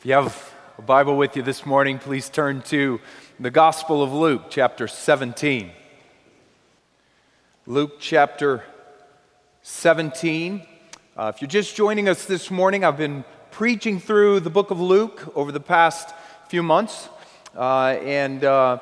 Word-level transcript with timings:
If 0.00 0.06
you 0.06 0.14
have 0.14 0.54
a 0.78 0.82
Bible 0.82 1.18
with 1.18 1.36
you 1.36 1.42
this 1.42 1.66
morning, 1.66 1.98
please 1.98 2.30
turn 2.30 2.62
to 2.62 3.02
the 3.38 3.50
Gospel 3.50 4.02
of 4.02 4.14
Luke, 4.14 4.44
chapter 4.48 4.88
17. 4.88 5.70
Luke 7.66 7.96
chapter 8.00 8.64
17. 9.60 10.66
Uh, 11.18 11.32
if 11.34 11.42
you're 11.42 11.48
just 11.50 11.76
joining 11.76 12.08
us 12.08 12.24
this 12.24 12.50
morning, 12.50 12.82
I've 12.82 12.96
been 12.96 13.26
preaching 13.50 14.00
through 14.00 14.40
the 14.40 14.48
book 14.48 14.70
of 14.70 14.80
Luke 14.80 15.36
over 15.36 15.52
the 15.52 15.60
past 15.60 16.14
few 16.48 16.62
months. 16.62 17.10
Uh, 17.54 17.88
and 18.02 18.42
uh, 18.42 18.78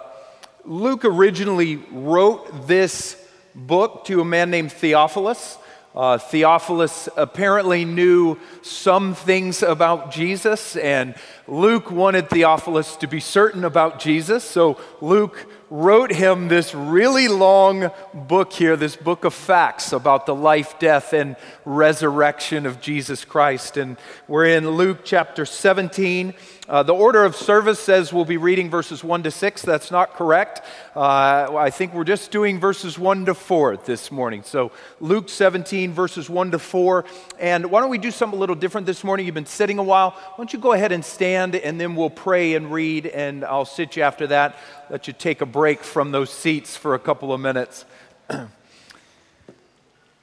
Luke 0.64 1.04
originally 1.04 1.82
wrote 1.90 2.68
this 2.68 3.20
book 3.56 4.04
to 4.04 4.20
a 4.20 4.24
man 4.24 4.52
named 4.52 4.70
Theophilus. 4.70 5.58
Uh, 5.94 6.18
Theophilus 6.18 7.08
apparently 7.16 7.84
knew 7.84 8.38
some 8.62 9.14
things 9.14 9.62
about 9.62 10.12
Jesus, 10.12 10.76
and 10.76 11.14
Luke 11.46 11.90
wanted 11.90 12.28
Theophilus 12.28 12.96
to 12.96 13.08
be 13.08 13.20
certain 13.20 13.64
about 13.64 13.98
Jesus. 13.98 14.44
So 14.44 14.78
Luke 15.00 15.46
wrote 15.70 16.12
him 16.12 16.48
this 16.48 16.74
really 16.74 17.28
long 17.28 17.90
book 18.14 18.52
here, 18.52 18.76
this 18.76 18.96
book 18.96 19.24
of 19.24 19.34
facts 19.34 19.92
about 19.92 20.26
the 20.26 20.34
life, 20.34 20.78
death, 20.78 21.12
and 21.12 21.36
resurrection 21.64 22.66
of 22.66 22.80
Jesus 22.80 23.24
Christ. 23.24 23.76
And 23.76 23.96
we're 24.28 24.46
in 24.46 24.68
Luke 24.68 25.00
chapter 25.04 25.44
17. 25.44 26.34
Uh, 26.68 26.82
the 26.82 26.94
order 26.94 27.24
of 27.24 27.34
service 27.34 27.78
says 27.80 28.12
we'll 28.12 28.26
be 28.26 28.36
reading 28.36 28.68
verses 28.68 29.02
1 29.02 29.22
to 29.22 29.30
6. 29.30 29.62
That's 29.62 29.90
not 29.90 30.12
correct. 30.12 30.60
Uh, 30.94 31.56
I 31.56 31.70
think 31.70 31.94
we're 31.94 32.04
just 32.04 32.30
doing 32.30 32.60
verses 32.60 32.98
1 32.98 33.24
to 33.24 33.34
4 33.34 33.78
this 33.78 34.12
morning. 34.12 34.42
So, 34.42 34.70
Luke 35.00 35.30
17, 35.30 35.94
verses 35.94 36.28
1 36.28 36.50
to 36.50 36.58
4. 36.58 37.06
And 37.40 37.70
why 37.70 37.80
don't 37.80 37.88
we 37.88 37.96
do 37.96 38.10
something 38.10 38.36
a 38.36 38.40
little 38.40 38.54
different 38.54 38.86
this 38.86 39.02
morning? 39.02 39.24
You've 39.24 39.34
been 39.34 39.46
sitting 39.46 39.78
a 39.78 39.82
while. 39.82 40.10
Why 40.10 40.34
don't 40.36 40.52
you 40.52 40.58
go 40.58 40.74
ahead 40.74 40.92
and 40.92 41.02
stand, 41.02 41.56
and 41.56 41.80
then 41.80 41.96
we'll 41.96 42.10
pray 42.10 42.54
and 42.54 42.70
read, 42.70 43.06
and 43.06 43.46
I'll 43.46 43.64
sit 43.64 43.96
you 43.96 44.02
after 44.02 44.26
that. 44.26 44.54
Let 44.90 45.06
you 45.06 45.14
take 45.14 45.40
a 45.40 45.46
break 45.46 45.82
from 45.82 46.10
those 46.10 46.28
seats 46.28 46.76
for 46.76 46.94
a 46.94 46.98
couple 46.98 47.32
of 47.32 47.40
minutes. 47.40 47.86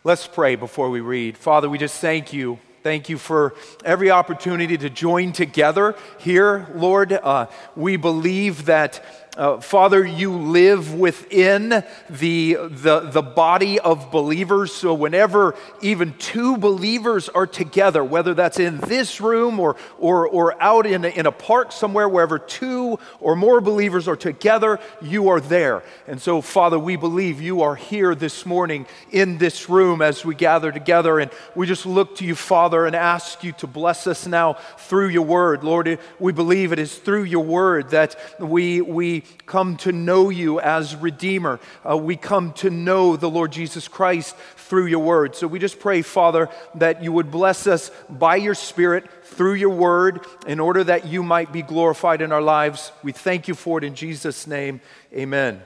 Let's 0.04 0.28
pray 0.28 0.56
before 0.58 0.92
we 0.92 1.02
read. 1.02 1.40
Father, 1.40 1.72
we 1.72 1.80
just 1.80 2.00
thank 2.00 2.34
you 2.34 2.60
Thank 2.86 3.10
you 3.10 3.18
for 3.18 3.56
every 3.84 4.12
opportunity 4.12 4.78
to 4.78 4.92
join 4.92 5.32
together 5.32 5.96
here, 6.20 6.68
Lord. 6.76 7.14
Uh, 7.14 7.48
we 7.76 7.98
believe 7.98 8.66
that 8.66 9.25
uh, 9.38 9.60
Father, 9.60 10.06
you 10.06 10.32
live 10.32 10.94
within 10.94 11.84
the, 12.10 12.54
the, 12.54 13.02
the 13.12 13.22
body 13.22 13.80
of 13.80 14.10
believers. 14.10 14.74
So, 14.74 14.94
whenever 14.94 15.56
even 15.82 16.14
two 16.18 16.56
believers 16.58 17.28
are 17.28 17.46
together, 17.46 18.02
whether 18.02 18.34
that's 18.34 18.60
in 18.60 18.78
this 18.78 19.20
room 19.20 19.60
or, 19.60 19.76
or, 20.00 20.28
or 20.28 20.62
out 20.64 20.86
in 20.86 21.04
a, 21.04 21.10
in 21.10 21.26
a 21.26 21.34
park 21.34 21.74
somewhere, 21.74 22.08
wherever 22.08 22.40
two 22.40 22.98
or 23.20 23.36
more 23.36 23.60
believers 23.60 24.08
are 24.08 24.16
together, 24.16 24.80
you 25.02 25.28
are 25.28 25.42
there. 25.42 25.84
And 26.08 26.22
so, 26.22 26.40
Father, 26.40 26.80
we 26.80 26.96
believe 26.96 27.42
you 27.42 27.62
are 27.62 27.76
here 27.76 28.16
this 28.16 28.46
morning 28.46 28.86
in 29.12 29.38
this 29.38 29.70
room 29.70 30.02
as 30.02 30.24
we 30.24 30.34
gather 30.34 30.72
together. 30.72 31.20
And 31.20 31.30
we 31.56 31.68
just 31.68 31.86
look 31.86 32.16
to 32.18 32.26
you, 32.26 32.36
Father, 32.36 32.86
and 32.86 32.96
ask 32.96 33.44
you 33.44 33.52
to 33.54 33.68
bless 33.68 34.08
us 34.08 34.26
now 34.26 34.54
through 34.78 35.10
your 35.10 35.26
word. 35.26 35.64
Lord, 35.64 36.00
we 36.20 36.32
believe 36.32 36.72
it 36.72 36.80
is 36.80 36.96
through 36.98 37.24
your 37.24 37.44
word 37.44 37.90
that 37.90 38.16
we, 38.40 38.80
we 38.80 39.25
come 39.46 39.78
to 39.78 39.92
know 39.92 40.30
you 40.30 40.60
as 40.60 40.96
Redeemer. 40.96 41.60
Uh, 41.88 41.98
we 41.98 42.16
come 42.16 42.54
to 42.54 42.70
know 42.70 43.16
the 43.16 43.30
Lord 43.30 43.52
Jesus 43.52 43.88
Christ 43.88 44.36
through 44.56 44.88
your 44.88 45.00
word. 45.00 45.36
So 45.36 45.48
we 45.48 45.60
just 45.60 45.80
pray, 45.80 46.02
Father, 46.02 46.50
that 46.76 47.04
you 47.04 47.12
would 47.12 47.32
bless 47.32 47.68
us 47.68 47.92
by 48.10 48.38
your 48.38 48.56
Spirit 48.56 49.06
through 49.24 49.54
your 49.54 49.70
word 49.70 50.26
in 50.48 50.60
order 50.60 50.84
that 50.84 51.06
you 51.06 51.24
might 51.24 51.52
be 51.52 51.62
glorified 51.62 52.22
in 52.22 52.32
our 52.32 52.42
lives. 52.42 52.92
We 53.04 53.12
thank 53.12 53.48
you 53.48 53.54
for 53.54 53.78
it 53.78 53.84
in 53.84 53.96
Jesus' 53.96 54.48
name. 54.48 54.82
Amen. 55.14 55.62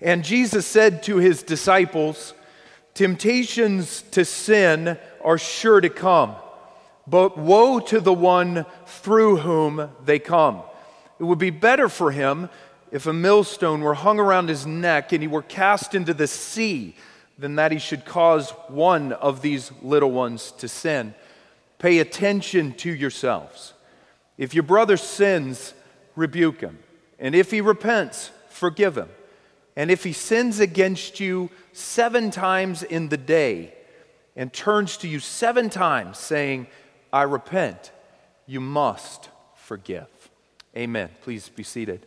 And 0.00 0.24
Jesus 0.24 0.66
said 0.66 1.02
to 1.04 1.18
his 1.18 1.42
disciples, 1.42 2.34
Temptations 2.94 4.02
to 4.10 4.24
sin 4.24 4.98
are 5.24 5.38
sure 5.38 5.80
to 5.80 5.88
come, 5.88 6.34
but 7.06 7.38
woe 7.38 7.80
to 7.80 8.00
the 8.00 8.12
one 8.12 8.66
through 8.86 9.36
whom 9.38 9.90
they 10.04 10.18
come. 10.18 10.62
It 11.22 11.26
would 11.26 11.38
be 11.38 11.50
better 11.50 11.88
for 11.88 12.10
him 12.10 12.50
if 12.90 13.06
a 13.06 13.12
millstone 13.12 13.82
were 13.82 13.94
hung 13.94 14.18
around 14.18 14.48
his 14.48 14.66
neck 14.66 15.12
and 15.12 15.22
he 15.22 15.28
were 15.28 15.42
cast 15.42 15.94
into 15.94 16.12
the 16.12 16.26
sea 16.26 16.96
than 17.38 17.54
that 17.54 17.70
he 17.70 17.78
should 17.78 18.04
cause 18.04 18.50
one 18.66 19.12
of 19.12 19.40
these 19.40 19.70
little 19.82 20.10
ones 20.10 20.50
to 20.58 20.66
sin. 20.66 21.14
Pay 21.78 22.00
attention 22.00 22.72
to 22.72 22.90
yourselves. 22.90 23.72
If 24.36 24.52
your 24.52 24.64
brother 24.64 24.96
sins, 24.96 25.74
rebuke 26.16 26.60
him. 26.60 26.80
And 27.20 27.36
if 27.36 27.52
he 27.52 27.60
repents, 27.60 28.32
forgive 28.48 28.98
him. 28.98 29.08
And 29.76 29.92
if 29.92 30.02
he 30.02 30.12
sins 30.12 30.58
against 30.58 31.20
you 31.20 31.50
seven 31.72 32.32
times 32.32 32.82
in 32.82 33.10
the 33.10 33.16
day 33.16 33.74
and 34.34 34.52
turns 34.52 34.96
to 34.96 35.08
you 35.08 35.20
seven 35.20 35.70
times 35.70 36.18
saying, 36.18 36.66
I 37.12 37.22
repent, 37.22 37.92
you 38.44 38.58
must 38.58 39.28
forgive. 39.54 40.08
Amen. 40.76 41.10
Please 41.22 41.48
be 41.50 41.62
seated. 41.62 42.06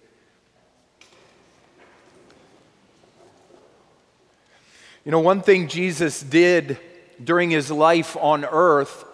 You 5.03 5.11
know, 5.11 5.19
one 5.19 5.41
thing 5.41 5.67
Jesus 5.67 6.23
did 6.23 6.79
during 7.23 7.51
his 7.51 7.69
life 7.69 8.17
on 8.17 8.43
earth, 8.43 9.05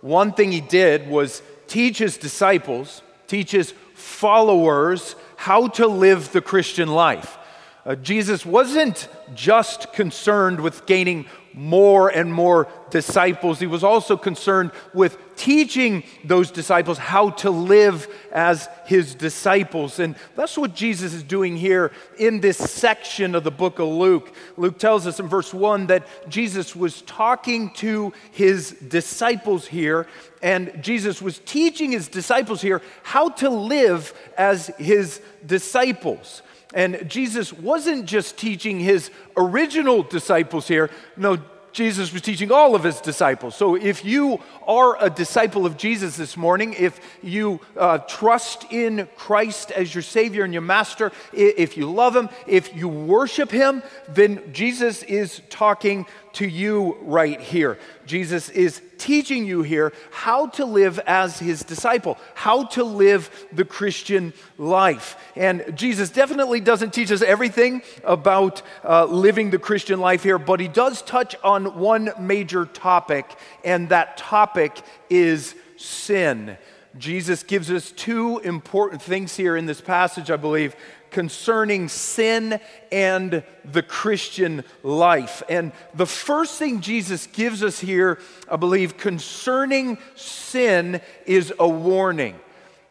one 0.00 0.32
thing 0.32 0.52
he 0.52 0.60
did 0.60 1.08
was 1.08 1.42
teach 1.66 1.98
his 1.98 2.16
disciples, 2.16 3.02
teach 3.26 3.50
his 3.50 3.74
followers 3.94 5.16
how 5.36 5.66
to 5.68 5.88
live 5.88 6.30
the 6.30 6.40
Christian 6.40 6.88
life. 6.88 7.36
Uh, 7.84 7.96
Jesus 7.96 8.46
wasn't 8.46 9.08
just 9.34 9.92
concerned 9.92 10.60
with 10.60 10.86
gaining 10.86 11.26
more 11.54 12.08
and 12.08 12.32
more 12.32 12.68
disciples. 12.90 13.58
He 13.58 13.66
was 13.66 13.84
also 13.84 14.16
concerned 14.16 14.72
with 14.92 15.18
teaching 15.36 16.02
those 16.24 16.50
disciples 16.50 16.98
how 16.98 17.30
to 17.30 17.50
live 17.50 18.06
as 18.32 18.68
his 18.86 19.14
disciples. 19.14 19.98
And 19.98 20.16
that's 20.36 20.58
what 20.58 20.74
Jesus 20.74 21.14
is 21.14 21.22
doing 21.22 21.56
here 21.56 21.92
in 22.18 22.40
this 22.40 22.58
section 22.58 23.34
of 23.34 23.44
the 23.44 23.50
book 23.50 23.78
of 23.78 23.88
Luke. 23.88 24.34
Luke 24.56 24.78
tells 24.78 25.06
us 25.06 25.18
in 25.18 25.28
verse 25.28 25.54
1 25.54 25.86
that 25.86 26.06
Jesus 26.28 26.76
was 26.76 27.02
talking 27.02 27.70
to 27.74 28.12
his 28.32 28.72
disciples 28.72 29.66
here, 29.66 30.06
and 30.42 30.82
Jesus 30.82 31.22
was 31.22 31.38
teaching 31.38 31.92
his 31.92 32.08
disciples 32.08 32.60
here 32.60 32.82
how 33.02 33.30
to 33.30 33.48
live 33.48 34.12
as 34.36 34.68
his 34.78 35.20
disciples. 35.46 36.42
And 36.72 37.08
Jesus 37.08 37.52
wasn't 37.52 38.06
just 38.06 38.36
teaching 38.38 38.78
his 38.78 39.10
original 39.36 40.02
disciples 40.02 40.68
here. 40.68 40.90
No, 41.16 41.38
Jesus 41.72 42.12
was 42.12 42.22
teaching 42.22 42.50
all 42.50 42.74
of 42.74 42.84
his 42.84 43.00
disciples. 43.00 43.54
So 43.54 43.74
if 43.74 44.04
you 44.04 44.40
are 44.66 44.96
a 45.02 45.10
disciple 45.10 45.66
of 45.66 45.76
Jesus 45.76 46.16
this 46.16 46.36
morning, 46.36 46.74
if 46.74 47.00
you 47.22 47.60
uh, 47.76 47.98
trust 47.98 48.72
in 48.72 49.08
Christ 49.16 49.70
as 49.70 49.94
your 49.94 50.02
Savior 50.02 50.44
and 50.44 50.52
your 50.52 50.62
Master, 50.62 51.12
if 51.32 51.76
you 51.76 51.90
love 51.90 52.16
Him, 52.16 52.28
if 52.46 52.74
you 52.74 52.88
worship 52.88 53.50
Him, 53.50 53.82
then 54.08 54.52
Jesus 54.52 55.02
is 55.04 55.42
talking 55.50 56.06
to 56.34 56.46
you 56.46 56.96
right 57.02 57.40
here. 57.40 57.78
Jesus 58.06 58.48
is 58.50 58.80
teaching 58.98 59.46
you 59.46 59.62
here 59.62 59.92
how 60.10 60.46
to 60.46 60.64
live 60.64 60.98
as 61.06 61.38
his 61.38 61.62
disciple, 61.62 62.18
how 62.34 62.64
to 62.64 62.84
live 62.84 63.46
the 63.52 63.64
Christian 63.64 64.32
life. 64.58 65.16
And 65.36 65.64
Jesus 65.74 66.10
definitely 66.10 66.60
doesn't 66.60 66.92
teach 66.92 67.10
us 67.10 67.22
everything 67.22 67.82
about 68.04 68.62
uh, 68.84 69.06
living 69.06 69.50
the 69.50 69.58
Christian 69.58 70.00
life 70.00 70.22
here, 70.22 70.38
but 70.38 70.60
he 70.60 70.68
does 70.68 71.02
touch 71.02 71.34
on 71.42 71.78
one 71.78 72.10
major 72.18 72.66
topic, 72.66 73.26
and 73.64 73.88
that 73.88 74.16
topic 74.16 74.80
is 75.08 75.54
sin. 75.76 76.56
Jesus 76.98 77.44
gives 77.44 77.70
us 77.70 77.92
two 77.92 78.38
important 78.38 79.00
things 79.00 79.36
here 79.36 79.56
in 79.56 79.66
this 79.66 79.80
passage, 79.80 80.30
I 80.30 80.36
believe, 80.36 80.74
concerning 81.10 81.88
sin 81.88 82.60
and 82.90 83.42
the 83.64 83.82
Christian 83.82 84.64
life. 84.82 85.42
And 85.48 85.72
the 85.94 86.06
first 86.06 86.58
thing 86.58 86.80
Jesus 86.80 87.26
gives 87.26 87.62
us 87.62 87.80
here, 87.80 88.18
I 88.50 88.56
believe, 88.56 88.96
concerning 88.96 89.98
sin 90.14 91.00
is 91.26 91.52
a 91.58 91.68
warning. 91.68 92.38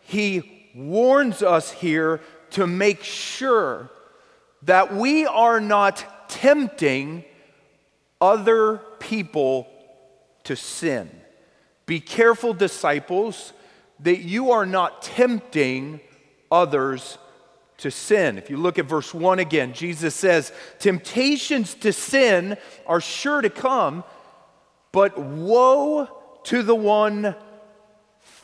He 0.01 0.69
warns 0.75 1.41
us 1.41 1.71
here 1.71 2.21
to 2.51 2.67
make 2.67 3.03
sure 3.03 3.89
that 4.63 4.93
we 4.93 5.25
are 5.25 5.59
not 5.59 6.29
tempting 6.29 7.23
other 8.19 8.77
people 8.99 9.67
to 10.43 10.55
sin. 10.55 11.09
Be 11.85 11.99
careful, 11.99 12.53
disciples, 12.53 13.53
that 13.99 14.19
you 14.19 14.51
are 14.51 14.65
not 14.65 15.01
tempting 15.01 15.99
others 16.51 17.17
to 17.79 17.91
sin. 17.91 18.37
If 18.37 18.49
you 18.49 18.57
look 18.57 18.79
at 18.79 18.85
verse 18.85 19.13
1 19.13 19.39
again, 19.39 19.73
Jesus 19.73 20.15
says, 20.15 20.51
Temptations 20.79 21.73
to 21.75 21.91
sin 21.91 22.57
are 22.85 23.01
sure 23.01 23.41
to 23.41 23.49
come, 23.49 24.03
but 24.91 25.17
woe 25.17 26.07
to 26.43 26.63
the 26.63 26.75
one 26.75 27.35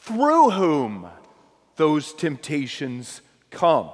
through 0.02 0.50
whom 0.52 1.08
those 1.76 2.14
temptations 2.14 3.22
come. 3.50 3.90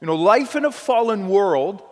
You 0.00 0.06
know, 0.06 0.16
life 0.16 0.56
in 0.56 0.64
a 0.64 0.72
fallen 0.72 1.28
world 1.28 1.82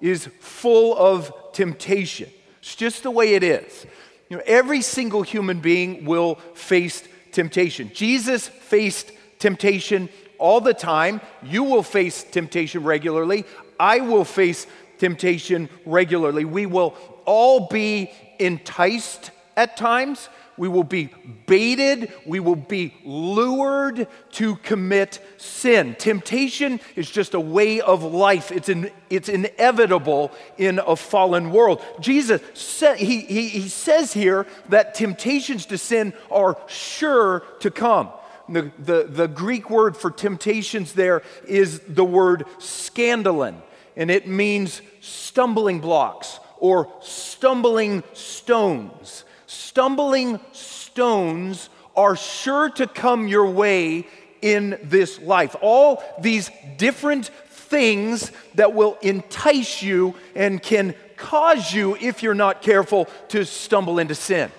is 0.00 0.26
full 0.40 0.96
of 0.96 1.32
temptation. 1.52 2.30
It's 2.60 2.76
just 2.76 3.02
the 3.02 3.10
way 3.10 3.34
it 3.34 3.42
is. 3.42 3.86
You 4.28 4.36
know, 4.36 4.42
every 4.46 4.82
single 4.82 5.22
human 5.22 5.60
being 5.60 6.04
will 6.04 6.36
face 6.54 7.02
temptation. 7.32 7.90
Jesus 7.92 8.48
faced 8.48 9.12
temptation 9.38 10.08
all 10.38 10.60
the 10.60 10.74
time. 10.74 11.20
You 11.42 11.64
will 11.64 11.82
face 11.82 12.24
temptation 12.24 12.84
regularly. 12.84 13.44
I 13.78 14.00
will 14.00 14.24
face 14.24 14.66
temptation 14.98 15.68
regularly. 15.84 16.44
We 16.44 16.66
will 16.66 16.96
all 17.24 17.68
be 17.68 18.10
enticed 18.38 19.30
at 19.56 19.76
times. 19.76 20.28
We 20.58 20.68
will 20.68 20.84
be 20.84 21.10
baited. 21.46 22.12
We 22.24 22.40
will 22.40 22.56
be 22.56 22.94
lured 23.04 24.08
to 24.32 24.56
commit 24.56 25.20
sin. 25.36 25.96
Temptation 25.98 26.80
is 26.94 27.10
just 27.10 27.34
a 27.34 27.40
way 27.40 27.80
of 27.80 28.02
life. 28.02 28.50
It's, 28.50 28.70
in, 28.70 28.90
it's 29.10 29.28
inevitable 29.28 30.32
in 30.56 30.78
a 30.78 30.96
fallen 30.96 31.50
world. 31.50 31.82
Jesus 32.00 32.40
said, 32.54 32.96
he, 32.96 33.20
he, 33.20 33.48
he 33.48 33.68
says 33.68 34.14
here 34.14 34.46
that 34.70 34.94
temptations 34.94 35.66
to 35.66 35.76
sin 35.76 36.14
are 36.30 36.56
sure 36.68 37.40
to 37.60 37.70
come. 37.70 38.08
The, 38.48 38.70
the, 38.78 39.04
the 39.04 39.26
Greek 39.26 39.70
word 39.70 39.96
for 39.96 40.10
temptations 40.10 40.92
there 40.92 41.22
is 41.46 41.80
the 41.80 42.04
word 42.04 42.46
scandalon, 42.58 43.56
and 43.96 44.10
it 44.10 44.28
means 44.28 44.82
stumbling 45.00 45.80
blocks 45.80 46.38
or 46.58 46.92
stumbling 47.00 48.02
stones. 48.12 49.24
Stumbling 49.46 50.40
stones 50.52 51.68
are 51.96 52.16
sure 52.16 52.70
to 52.70 52.86
come 52.86 53.26
your 53.26 53.50
way 53.50 54.06
in 54.42 54.78
this 54.82 55.20
life. 55.20 55.56
All 55.60 56.02
these 56.20 56.50
different 56.76 57.30
things 57.48 58.30
that 58.54 58.74
will 58.74 58.96
entice 59.02 59.82
you 59.82 60.14
and 60.34 60.62
can 60.62 60.94
cause 61.16 61.72
you, 61.72 61.96
if 61.96 62.22
you're 62.22 62.34
not 62.34 62.62
careful, 62.62 63.08
to 63.28 63.44
stumble 63.44 63.98
into 63.98 64.14
sin. 64.14 64.50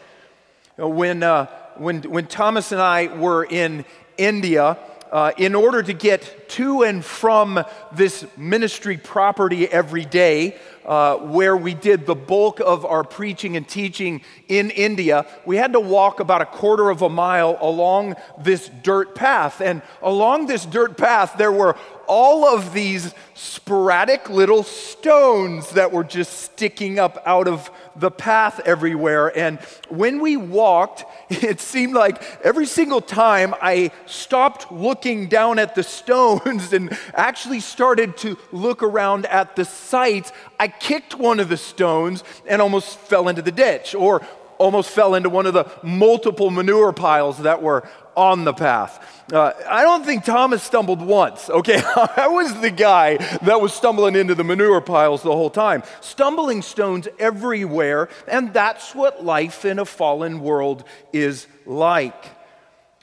When, 0.77 1.23
uh, 1.23 1.47
when, 1.79 2.01
when 2.03 2.27
Thomas 2.27 2.71
and 2.71 2.81
I 2.81 3.07
were 3.07 3.45
in 3.45 3.85
India, 4.17 4.77
uh, 5.11 5.31
in 5.37 5.55
order 5.55 5.81
to 5.81 5.93
get 5.93 6.49
to 6.49 6.83
and 6.83 7.03
from 7.03 7.63
this 7.93 8.25
ministry 8.35 8.97
property 8.97 9.67
every 9.67 10.05
day, 10.05 10.57
uh, 10.85 11.17
where 11.17 11.55
we 11.55 11.73
did 11.73 12.05
the 12.05 12.15
bulk 12.15 12.61
of 12.61 12.85
our 12.85 13.03
preaching 13.03 13.57
and 13.57 13.67
teaching 13.67 14.21
in 14.47 14.69
India, 14.71 15.25
we 15.45 15.57
had 15.57 15.73
to 15.73 15.79
walk 15.79 16.21
about 16.21 16.41
a 16.41 16.45
quarter 16.45 16.89
of 16.89 17.01
a 17.01 17.09
mile 17.09 17.57
along 17.59 18.15
this 18.39 18.69
dirt 18.83 19.13
path. 19.13 19.59
And 19.59 19.81
along 20.01 20.47
this 20.47 20.65
dirt 20.65 20.97
path, 20.97 21.35
there 21.37 21.51
were 21.51 21.75
all 22.07 22.45
of 22.45 22.73
these 22.73 23.13
sporadic 23.33 24.29
little 24.29 24.63
stones 24.63 25.69
that 25.71 25.91
were 25.91 26.03
just 26.03 26.39
sticking 26.39 26.97
up 26.99 27.21
out 27.25 27.47
of 27.47 27.69
the 27.95 28.09
path 28.09 28.59
everywhere. 28.65 29.37
And 29.37 29.59
when 29.89 30.19
we 30.21 30.37
walked, 30.37 31.05
it 31.29 31.59
seemed 31.59 31.93
like 31.93 32.21
every 32.43 32.65
single 32.65 33.01
time 33.01 33.53
I 33.61 33.91
stopped 34.05 34.71
looking 34.71 35.27
down 35.27 35.59
at 35.59 35.75
the 35.75 35.83
stones 35.97 36.73
and 36.73 36.97
actually 37.13 37.59
started 37.59 38.17
to 38.17 38.37
look 38.51 38.81
around 38.81 39.25
at 39.27 39.55
the 39.55 39.65
sights, 39.65 40.31
I 40.59 40.67
kicked 40.67 41.15
one 41.15 41.39
of 41.39 41.49
the 41.49 41.57
stones 41.57 42.23
and 42.47 42.61
almost 42.61 42.97
fell 42.97 43.27
into 43.27 43.41
the 43.41 43.51
ditch 43.51 43.93
or 43.93 44.25
almost 44.57 44.89
fell 44.89 45.15
into 45.15 45.29
one 45.29 45.45
of 45.45 45.53
the 45.53 45.69
multiple 45.83 46.49
manure 46.49 46.93
piles 46.93 47.39
that 47.39 47.61
were 47.61 47.87
on 48.15 48.43
the 48.43 48.53
path. 48.53 49.23
Uh, 49.31 49.51
I 49.69 49.83
don't 49.83 50.03
think 50.03 50.23
Thomas 50.23 50.63
stumbled 50.63 51.01
once, 51.01 51.49
okay? 51.49 51.81
I 52.17 52.27
was 52.29 52.59
the 52.61 52.71
guy 52.71 53.17
that 53.17 53.61
was 53.61 53.73
stumbling 53.73 54.15
into 54.15 54.33
the 54.33 54.43
manure 54.43 54.81
piles 54.81 55.21
the 55.21 55.31
whole 55.31 55.51
time. 55.51 55.83
Stumbling 56.01 56.61
stones 56.61 57.07
everywhere, 57.19 58.09
and 58.27 58.53
that's 58.53 58.95
what 58.95 59.23
life 59.23 59.65
in 59.65 59.79
a 59.79 59.85
fallen 59.85 60.39
world 60.39 60.83
is 61.13 61.47
like. 61.65 62.25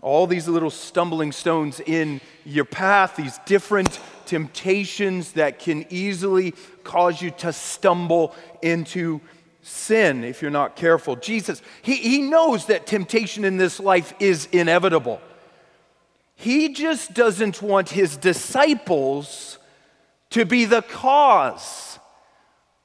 All 0.03 0.27
these 0.27 0.49
little 0.49 0.71
stumbling 0.71 1.33
stones 1.33 1.81
in 1.81 2.21
your 2.45 2.65
path, 2.65 3.17
these 3.17 3.39
different 3.47 4.01
temptations 4.27 5.33
that 5.33 5.59
can 5.59 5.87
easily 5.91 6.55
cause 6.83 7.23
you 7.23 7.31
to 7.31 7.53
stumble 7.53 8.35
into 8.63 9.21
sin 9.65 10.25
if 10.25 10.43
you're 10.43 10.51
not 10.51 10.77
careful. 10.77 11.17
Jesus, 11.17 11.63
he, 11.83 11.97
he 11.97 12.23
knows 12.23 12.67
that 12.67 12.87
temptation 12.87 13.45
in 13.45 13.57
this 13.57 13.81
life 13.81 14.15
is 14.21 14.47
inevitable. 14.53 15.21
He 16.37 16.75
just 16.75 17.15
doesn't 17.15 17.63
want 17.63 17.91
his 17.91 18.17
disciples 18.17 19.59
to 20.31 20.45
be 20.45 20.65
the 20.65 20.83
cause 20.83 21.99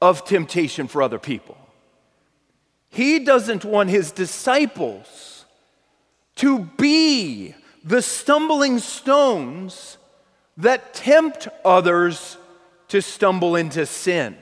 of 0.00 0.24
temptation 0.24 0.88
for 0.88 1.02
other 1.02 1.18
people. 1.18 1.56
He 2.88 3.20
doesn't 3.20 3.64
want 3.64 3.90
his 3.90 4.10
disciples 4.12 5.44
to 6.36 6.60
be 6.60 7.54
the 7.84 8.02
stumbling 8.02 8.78
stones 8.78 9.98
that 10.56 10.94
tempt 10.94 11.48
others 11.64 12.36
to 12.88 13.02
stumble 13.02 13.56
into 13.56 13.86
sin. 13.86 14.36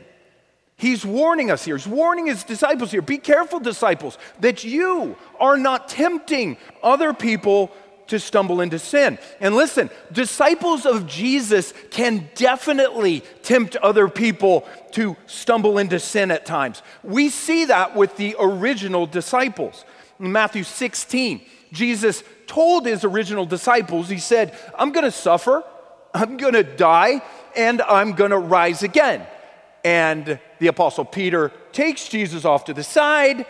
He's 0.78 1.04
warning 1.04 1.50
us 1.50 1.64
here. 1.64 1.76
He's 1.76 1.88
warning 1.88 2.26
his 2.26 2.44
disciples 2.44 2.92
here. 2.92 3.02
Be 3.02 3.19
careful, 3.19 3.58
disciples, 3.58 4.16
that 4.38 4.62
you 4.62 5.16
are 5.40 5.58
not 5.58 5.88
tempting 5.88 6.56
other 6.84 7.12
people 7.12 7.72
to 8.06 8.20
stumble 8.20 8.60
into 8.60 8.78
sin. 8.78 9.19
And 9.40 9.56
listen, 9.56 9.90
disciples 10.12 10.86
of 10.86 11.08
Jesus 11.08 11.75
can 11.90 12.30
definitely 12.36 13.25
tempt 13.42 13.75
other 13.76 14.08
people 14.08 14.66
to 14.92 15.16
stumble 15.26 15.78
into 15.78 15.98
sin 15.98 16.30
at 16.30 16.46
times. 16.46 16.80
We 17.02 17.28
see 17.28 17.66
that 17.66 17.96
with 17.96 18.16
the 18.16 18.36
original 18.38 19.06
disciples. 19.06 19.84
In 20.20 20.30
Matthew 20.30 20.62
16, 20.62 21.40
Jesus 21.72 22.22
told 22.46 22.86
his 22.86 23.04
original 23.04 23.46
disciples, 23.46 24.08
He 24.08 24.19
said, 24.19 24.56
I'm 24.78 24.92
to 25.04 25.10
suffer, 25.10 25.64
I'm 26.14 26.38
to 26.54 26.62
die, 26.62 27.20
and 27.56 27.82
I'm 27.82 28.14
to 28.30 28.38
rise 28.38 28.84
again. 28.84 29.26
And 29.84 30.38
the 30.58 30.66
Apostle 30.66 31.04
Peter 31.04 31.52
takes 31.72 32.08
Jesus 32.08 32.44
off 32.44 32.64
to 32.64 32.75
the 32.75 32.82
side 32.82 33.46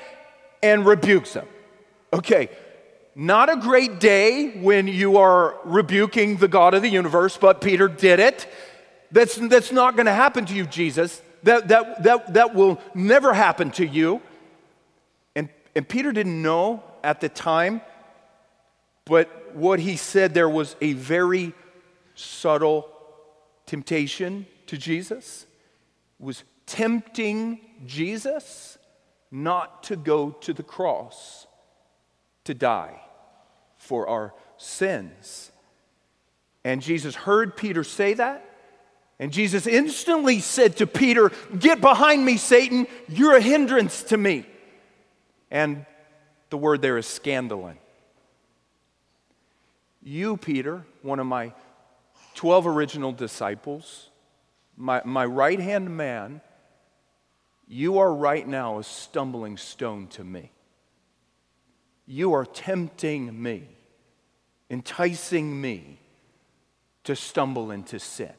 and 0.62 0.84
rebukes 0.86 1.34
him. 1.34 1.46
Okay, 2.12 2.50
not 3.14 3.50
a 3.50 3.56
great 3.56 3.98
day 3.98 4.60
when 4.60 4.86
you 4.86 5.16
are 5.16 5.56
rebuking 5.64 6.36
the 6.36 6.48
God 6.48 6.74
of 6.74 6.82
the 6.82 6.88
universe, 6.88 7.36
but 7.36 7.60
Peter 7.60 7.88
did 7.88 8.20
it. 8.20 8.46
That's, 9.10 9.36
that's 9.36 9.72
not 9.72 9.96
going 9.96 10.06
to 10.06 10.12
happen 10.12 10.44
to 10.46 10.54
you, 10.54 10.66
Jesus. 10.66 11.20
That, 11.42 11.68
that, 11.68 12.04
that, 12.04 12.34
that 12.34 12.54
will 12.54 12.80
never 12.94 13.32
happen 13.34 13.70
to 13.72 13.86
you. 13.86 14.22
And, 15.34 15.48
and 15.74 15.88
Peter 15.88 16.12
didn't 16.12 16.40
know 16.40 16.82
at 17.02 17.20
the 17.20 17.28
time, 17.28 17.80
but 19.04 19.54
what 19.54 19.80
he 19.80 19.96
said 19.96 20.34
there 20.34 20.48
was 20.48 20.76
a 20.80 20.92
very 20.92 21.54
subtle 22.14 22.88
temptation 23.66 24.46
to 24.66 24.76
Jesus 24.76 25.46
was 26.18 26.44
tempting 26.66 27.60
Jesus 27.86 28.78
not 29.30 29.82
to 29.84 29.96
go 29.96 30.30
to 30.30 30.52
the 30.52 30.62
cross 30.62 31.46
to 32.44 32.54
die 32.54 33.00
for 33.76 34.08
our 34.08 34.34
sins. 34.56 35.52
And 36.64 36.82
Jesus 36.82 37.14
heard 37.14 37.56
Peter 37.56 37.84
say 37.84 38.14
that. 38.14 38.44
And 39.20 39.32
Jesus 39.32 39.66
instantly 39.66 40.40
said 40.40 40.76
to 40.76 40.86
Peter, 40.86 41.32
Get 41.58 41.80
behind 41.80 42.24
me, 42.24 42.36
Satan. 42.36 42.86
You're 43.08 43.36
a 43.36 43.40
hindrance 43.40 44.02
to 44.04 44.16
me. 44.16 44.46
And 45.50 45.86
the 46.50 46.56
word 46.56 46.82
there 46.82 46.98
is 46.98 47.06
scandalon. 47.06 47.76
You, 50.02 50.36
Peter, 50.36 50.84
one 51.02 51.18
of 51.18 51.26
my 51.26 51.52
12 52.34 52.66
original 52.66 53.12
disciples, 53.12 54.10
my, 54.78 55.02
my 55.04 55.24
right 55.24 55.58
hand 55.58 55.94
man, 55.94 56.40
you 57.66 57.98
are 57.98 58.14
right 58.14 58.46
now 58.46 58.78
a 58.78 58.84
stumbling 58.84 59.56
stone 59.56 60.06
to 60.08 60.24
me. 60.24 60.52
You 62.06 62.32
are 62.32 62.46
tempting 62.46 63.42
me, 63.42 63.68
enticing 64.70 65.60
me 65.60 65.98
to 67.04 67.16
stumble 67.16 67.70
into 67.70 67.98
sin. 67.98 68.32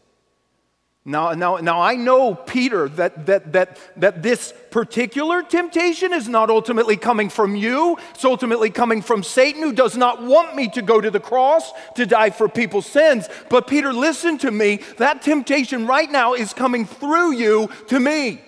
Now, 1.10 1.32
now, 1.32 1.58
now 1.58 1.82
I 1.82 1.96
know, 1.96 2.36
Peter, 2.36 2.88
that, 2.90 3.26
that, 3.26 3.52
that, 3.54 3.80
that 3.98 4.22
this 4.22 4.54
particular 4.70 5.42
temptation 5.42 6.14
is 6.14 6.30
not 6.30 6.52
ultimately 6.52 6.98
coming 6.98 7.30
from 7.30 7.56
you. 7.56 7.98
It's 8.12 8.24
ultimately 8.24 8.70
coming 8.70 9.02
from 9.02 9.24
Satan, 9.24 9.64
who 9.64 9.74
does 9.74 9.98
not 9.98 10.22
want 10.22 10.56
me 10.56 10.68
to 10.70 10.84
go 10.84 11.02
to 11.02 11.10
the 11.10 11.20
cross 11.20 11.72
to 11.96 12.06
die 12.06 12.30
for 12.30 12.48
people's 12.48 12.86
sins. 12.86 13.28
But, 13.50 13.66
Peter, 13.66 13.92
listen 13.92 14.38
to 14.38 14.52
me. 14.52 14.82
That 14.98 15.24
temptation 15.24 15.88
right 15.88 16.12
now 16.12 16.36
is 16.36 16.54
coming 16.54 16.86
through 16.86 17.32
you 17.32 17.72
to 17.88 18.00
me. 18.00 18.44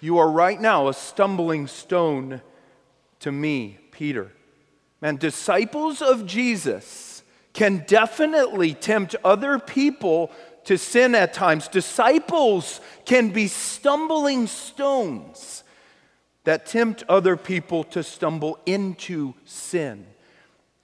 You 0.00 0.18
are 0.18 0.28
right 0.28 0.60
now 0.60 0.88
a 0.88 0.92
stumbling 0.92 1.68
stone 1.68 2.42
to 3.20 3.30
me, 3.30 3.78
Peter. 3.92 4.32
And 5.00 5.20
disciples 5.20 6.02
of 6.02 6.26
Jesus 6.26 7.22
can 7.52 7.84
definitely 7.86 8.74
tempt 8.74 9.14
other 9.24 9.60
people 9.60 10.32
to 10.66 10.78
sin 10.78 11.14
at 11.14 11.32
times. 11.32 11.68
Disciples 11.68 12.80
can 13.04 13.30
be 13.30 13.48
stumbling 13.48 14.46
stones 14.46 15.64
that 16.44 16.66
tempt 16.66 17.02
other 17.08 17.36
people 17.36 17.82
to 17.82 18.02
stumble 18.02 18.58
into 18.66 19.34
sin. 19.44 20.06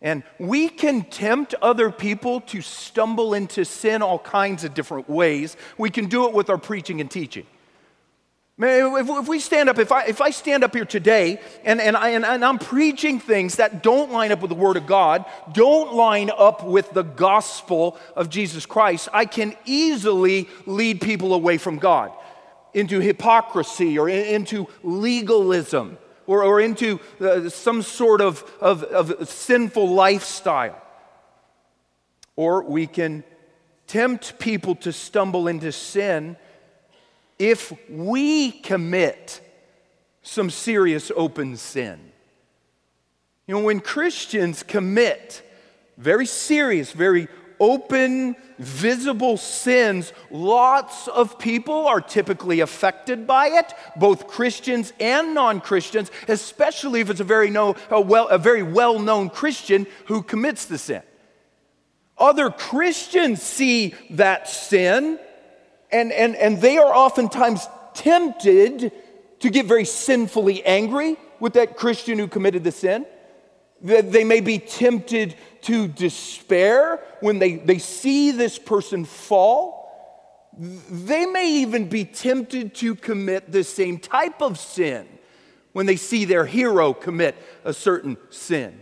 And 0.00 0.24
we 0.40 0.68
can 0.68 1.02
tempt 1.02 1.54
other 1.62 1.90
people 1.92 2.40
to 2.42 2.60
stumble 2.60 3.34
into 3.34 3.64
sin 3.64 4.02
all 4.02 4.18
kinds 4.18 4.64
of 4.64 4.74
different 4.74 5.08
ways. 5.08 5.56
We 5.78 5.90
can 5.90 6.06
do 6.06 6.26
it 6.26 6.34
with 6.34 6.50
our 6.50 6.58
preaching 6.58 7.00
and 7.00 7.08
teaching. 7.08 7.46
If, 8.58 9.28
we 9.28 9.40
stand 9.40 9.68
up, 9.68 9.78
if 9.78 9.90
I, 9.90 10.04
if 10.04 10.20
I 10.20 10.30
stand 10.30 10.62
up 10.62 10.74
here 10.74 10.84
today 10.84 11.40
and, 11.64 11.80
and, 11.80 11.96
I, 11.96 12.10
and, 12.10 12.24
and 12.24 12.44
I'm 12.44 12.58
preaching 12.58 13.18
things 13.18 13.56
that 13.56 13.82
don't 13.82 14.12
line 14.12 14.30
up 14.30 14.40
with 14.40 14.50
the 14.50 14.54
Word 14.54 14.76
of 14.76 14.86
God, 14.86 15.24
don't 15.52 15.94
line 15.94 16.30
up 16.36 16.64
with 16.64 16.90
the 16.92 17.02
gospel 17.02 17.98
of 18.14 18.28
Jesus 18.28 18.66
Christ, 18.66 19.08
I 19.12 19.24
can 19.24 19.56
easily 19.64 20.48
lead 20.66 21.00
people 21.00 21.32
away 21.34 21.56
from 21.58 21.78
God 21.78 22.12
into 22.74 23.00
hypocrisy 23.00 23.98
or 23.98 24.08
into 24.08 24.66
legalism 24.82 25.98
or, 26.26 26.44
or 26.44 26.60
into 26.60 27.00
uh, 27.20 27.48
some 27.48 27.82
sort 27.82 28.20
of, 28.20 28.44
of, 28.60 28.82
of 28.84 29.28
sinful 29.28 29.88
lifestyle. 29.88 30.80
Or 32.36 32.62
we 32.62 32.86
can 32.86 33.24
tempt 33.86 34.38
people 34.38 34.74
to 34.76 34.92
stumble 34.92 35.48
into 35.48 35.72
sin 35.72 36.36
if 37.42 37.72
we 37.90 38.52
commit 38.52 39.40
some 40.22 40.48
serious 40.48 41.10
open 41.16 41.56
sin. 41.56 41.98
You 43.48 43.56
know, 43.56 43.64
when 43.64 43.80
Christians 43.80 44.62
commit 44.62 45.42
very 45.98 46.24
serious, 46.24 46.92
very 46.92 47.26
open, 47.58 48.36
visible 48.60 49.36
sins, 49.36 50.12
lots 50.30 51.08
of 51.08 51.36
people 51.40 51.88
are 51.88 52.00
typically 52.00 52.60
affected 52.60 53.26
by 53.26 53.48
it, 53.48 53.74
both 53.96 54.28
Christians 54.28 54.92
and 55.00 55.34
non 55.34 55.60
Christians, 55.60 56.12
especially 56.28 57.00
if 57.00 57.10
it's 57.10 57.18
a 57.18 57.24
very, 57.24 57.50
know, 57.50 57.74
a 57.90 58.00
well, 58.00 58.28
a 58.28 58.38
very 58.38 58.62
well 58.62 59.00
known 59.00 59.28
Christian 59.28 59.88
who 60.06 60.22
commits 60.22 60.66
the 60.66 60.78
sin. 60.78 61.02
Other 62.16 62.50
Christians 62.50 63.42
see 63.42 63.96
that 64.10 64.48
sin, 64.48 65.18
and, 65.92 66.12
and, 66.12 66.34
and 66.36 66.60
they 66.60 66.78
are 66.78 66.94
oftentimes 66.94 67.66
tempted 67.94 68.92
to 69.40 69.50
get 69.50 69.66
very 69.66 69.84
sinfully 69.84 70.64
angry 70.64 71.16
with 71.40 71.54
that 71.54 71.76
Christian 71.76 72.18
who 72.18 72.28
committed 72.28 72.64
the 72.64 72.72
sin. 72.72 73.06
They 73.82 74.22
may 74.22 74.40
be 74.40 74.58
tempted 74.58 75.34
to 75.62 75.88
despair 75.88 77.00
when 77.20 77.40
they, 77.40 77.56
they 77.56 77.78
see 77.78 78.30
this 78.30 78.58
person 78.58 79.04
fall. 79.04 80.50
They 80.56 81.26
may 81.26 81.50
even 81.62 81.88
be 81.88 82.04
tempted 82.04 82.74
to 82.76 82.94
commit 82.94 83.50
the 83.50 83.64
same 83.64 83.98
type 83.98 84.40
of 84.40 84.58
sin 84.58 85.08
when 85.72 85.86
they 85.86 85.96
see 85.96 86.24
their 86.24 86.46
hero 86.46 86.92
commit 86.92 87.34
a 87.64 87.72
certain 87.72 88.16
sin. 88.30 88.80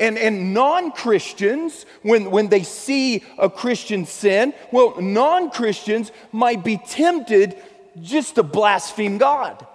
And, 0.00 0.16
and 0.16 0.54
non 0.54 0.92
Christians, 0.92 1.84
when, 2.02 2.30
when 2.30 2.48
they 2.48 2.62
see 2.62 3.24
a 3.36 3.50
Christian 3.50 4.06
sin, 4.06 4.54
well, 4.70 5.00
non 5.00 5.50
Christians 5.50 6.12
might 6.30 6.62
be 6.62 6.78
tempted 6.78 7.56
just 8.00 8.36
to 8.36 8.42
blaspheme 8.42 9.18
God 9.18 9.66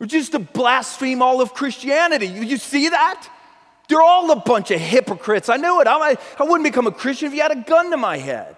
or 0.00 0.06
just 0.06 0.32
to 0.32 0.40
blaspheme 0.40 1.22
all 1.22 1.40
of 1.40 1.54
Christianity. 1.54 2.26
You, 2.26 2.42
you 2.42 2.56
see 2.56 2.88
that? 2.88 3.28
They're 3.88 4.02
all 4.02 4.30
a 4.32 4.36
bunch 4.36 4.70
of 4.70 4.80
hypocrites. 4.80 5.48
I 5.48 5.58
knew 5.58 5.80
it. 5.80 5.86
I, 5.86 6.16
I 6.38 6.42
wouldn't 6.42 6.64
become 6.64 6.86
a 6.86 6.92
Christian 6.92 7.28
if 7.28 7.34
you 7.34 7.42
had 7.42 7.52
a 7.52 7.62
gun 7.62 7.90
to 7.90 7.96
my 7.96 8.16
head. 8.16 8.56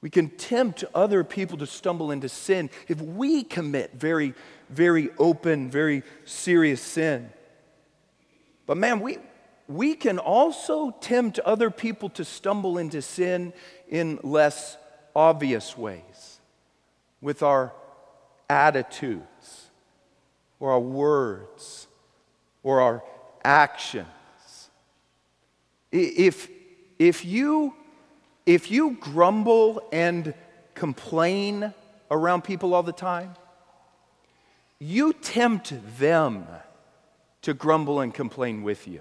We 0.00 0.10
can 0.10 0.28
tempt 0.28 0.84
other 0.94 1.24
people 1.24 1.58
to 1.58 1.66
stumble 1.66 2.12
into 2.12 2.28
sin 2.28 2.70
if 2.86 3.00
we 3.00 3.42
commit 3.42 3.92
very, 3.94 4.34
very 4.70 5.10
open, 5.18 5.70
very 5.70 6.04
serious 6.24 6.80
sin. 6.80 7.30
But 8.66 8.76
man, 8.76 9.00
we, 9.00 9.18
we 9.68 9.94
can 9.94 10.18
also 10.18 10.90
tempt 11.00 11.38
other 11.40 11.70
people 11.70 12.08
to 12.10 12.24
stumble 12.24 12.78
into 12.78 13.02
sin 13.02 13.52
in 13.88 14.18
less 14.22 14.76
obvious 15.14 15.76
ways 15.76 16.40
with 17.20 17.42
our 17.42 17.72
attitudes 18.48 19.70
or 20.60 20.72
our 20.72 20.80
words 20.80 21.88
or 22.62 22.80
our 22.80 23.02
actions. 23.44 24.06
If, 25.90 26.48
if, 26.98 27.24
you, 27.24 27.74
if 28.44 28.70
you 28.70 28.96
grumble 29.00 29.88
and 29.92 30.34
complain 30.74 31.72
around 32.10 32.44
people 32.44 32.74
all 32.74 32.82
the 32.82 32.92
time, 32.92 33.34
you 34.78 35.12
tempt 35.12 35.72
them 35.98 36.46
to 37.42 37.54
grumble 37.54 38.00
and 38.00 38.12
complain 38.12 38.62
with 38.62 38.86
you. 38.86 39.00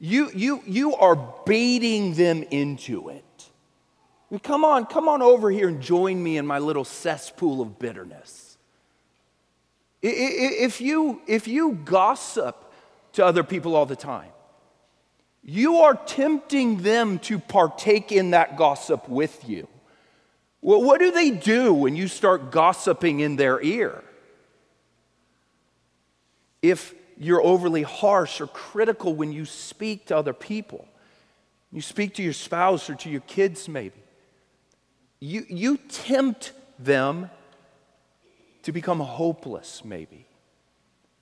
You, 0.00 0.30
you, 0.34 0.62
you 0.66 0.94
are 0.94 1.16
baiting 1.44 2.14
them 2.14 2.42
into 2.44 3.08
it. 3.08 3.24
Come 4.42 4.64
on, 4.64 4.86
come 4.86 5.08
on 5.08 5.22
over 5.22 5.50
here 5.50 5.68
and 5.68 5.80
join 5.80 6.22
me 6.22 6.36
in 6.36 6.46
my 6.46 6.58
little 6.58 6.84
cesspool 6.84 7.60
of 7.60 7.78
bitterness. 7.78 8.56
If 10.02 10.80
you, 10.80 11.22
if 11.26 11.48
you 11.48 11.80
gossip 11.84 12.68
to 13.18 13.24
other 13.24 13.42
people 13.42 13.74
all 13.74 13.86
the 13.86 13.96
time. 13.96 14.30
You 15.42 15.78
are 15.78 15.94
tempting 15.94 16.82
them 16.82 17.18
to 17.20 17.38
partake 17.38 18.12
in 18.12 18.30
that 18.30 18.56
gossip 18.56 19.08
with 19.08 19.48
you. 19.48 19.66
Well, 20.60 20.82
what 20.82 21.00
do 21.00 21.10
they 21.10 21.30
do 21.30 21.72
when 21.72 21.96
you 21.96 22.08
start 22.08 22.50
gossiping 22.50 23.20
in 23.20 23.36
their 23.36 23.60
ear? 23.62 24.02
If 26.60 26.94
you're 27.18 27.42
overly 27.42 27.82
harsh 27.82 28.40
or 28.40 28.46
critical 28.46 29.14
when 29.14 29.32
you 29.32 29.44
speak 29.44 30.06
to 30.06 30.16
other 30.16 30.32
people, 30.32 30.86
you 31.72 31.82
speak 31.82 32.14
to 32.14 32.22
your 32.22 32.32
spouse 32.32 32.88
or 32.88 32.94
to 32.94 33.10
your 33.10 33.20
kids, 33.22 33.68
maybe, 33.68 34.00
you, 35.20 35.44
you 35.48 35.76
tempt 35.76 36.52
them 36.78 37.28
to 38.62 38.72
become 38.72 39.00
hopeless, 39.00 39.84
maybe. 39.84 40.26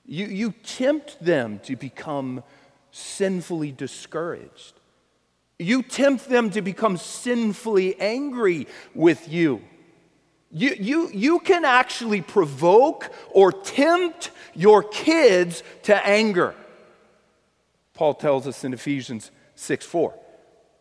You, 0.05 0.26
you 0.26 0.53
tempt 0.62 1.19
them 1.21 1.61
to 1.65 1.76
become 1.76 2.45
sinfully 2.91 3.73
discouraged. 3.73 4.75
You 5.59 5.83
tempt 5.83 6.29
them 6.29 6.50
to 6.50 6.62
become 6.62 6.97
sinfully 6.97 7.99
angry 7.99 8.67
with 8.95 9.29
you. 9.29 9.62
You, 10.53 10.75
you, 10.79 11.11
you 11.12 11.38
can 11.41 11.65
actually 11.65 12.21
provoke 12.21 13.11
or 13.31 13.53
tempt 13.53 14.31
your 14.57 14.83
kids 14.83 15.63
to 15.85 16.07
anger. 16.07 16.55
Paul 17.95 18.15
tells 18.15 18.47
us 18.47 18.65
in 18.65 18.73
Ephesians 18.73 19.31
6 19.55 19.87
4. 19.87 20.15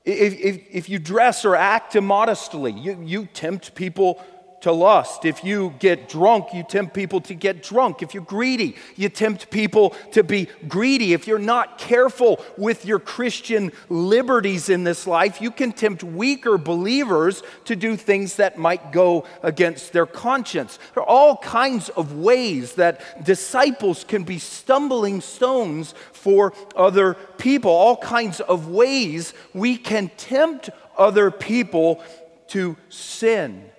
If, 0.04 0.40
if, 0.40 0.64
if 0.70 0.90
you 0.90 1.00
dress 1.00 1.46
or 1.46 1.56
act 1.56 1.96
immodestly, 1.96 2.72
you, 2.72 3.02
you 3.04 3.26
tempt 3.26 3.74
people 3.74 4.24
to 4.62 4.72
lust. 4.72 5.26
If 5.26 5.44
you 5.44 5.76
get 5.80 6.10
drunk, 6.10 6.54
you 6.54 6.64
tempt 6.64 6.94
people 6.94 7.22
to 7.22 7.36
get 7.36 7.62
drunk. 7.62 8.02
If 8.02 8.14
you're 8.14 8.24
greedy, 8.24 8.76
you 8.96 9.10
tempt 9.10 9.52
people 9.52 9.92
to 10.12 10.24
be 10.24 10.48
greedy. 10.68 11.14
If 11.14 11.28
you're 11.28 11.38
not 11.38 11.78
careful 11.78 12.44
with 12.58 12.86
your 12.86 13.00
Christian 13.00 13.72
liberties 13.90 14.70
in 14.70 14.84
this 14.84 15.06
life, 15.06 15.40
you 15.40 15.52
can 15.52 15.72
tempt 15.72 16.04
weaker 16.04 16.58
believers 16.58 17.44
to 17.66 17.76
do 17.76 17.96
things 17.96 18.38
that 18.38 18.58
might 18.58 18.92
go 18.92 19.26
against 19.44 19.94
their 19.94 20.08
conscience. 20.08 20.80
There 20.94 21.04
are 21.04 21.10
all 21.10 21.38
kinds 21.38 21.90
of 21.90 22.18
ways 22.18 22.74
that 22.74 23.24
disciples 23.24 24.04
can 24.04 24.24
be 24.24 24.40
stumbling 24.40 25.22
stones 25.22 25.94
for 26.12 26.54
other 26.76 27.14
people, 27.38 27.72
all 27.72 27.98
kinds 27.98 28.40
of 28.40 28.68
ways 28.70 29.34
we 29.54 29.78
can 29.78 30.10
tempt 30.18 30.70
other 30.98 31.30
people 31.30 32.04
to 32.48 32.78
sin. 32.90 33.70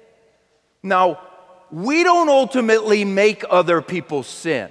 Now, 0.87 1.21
we 1.71 2.05
don't 2.05 2.29
ultimately 2.29 3.05
make 3.05 3.45
other 3.49 3.83
people 3.83 4.23
sin. 4.23 4.71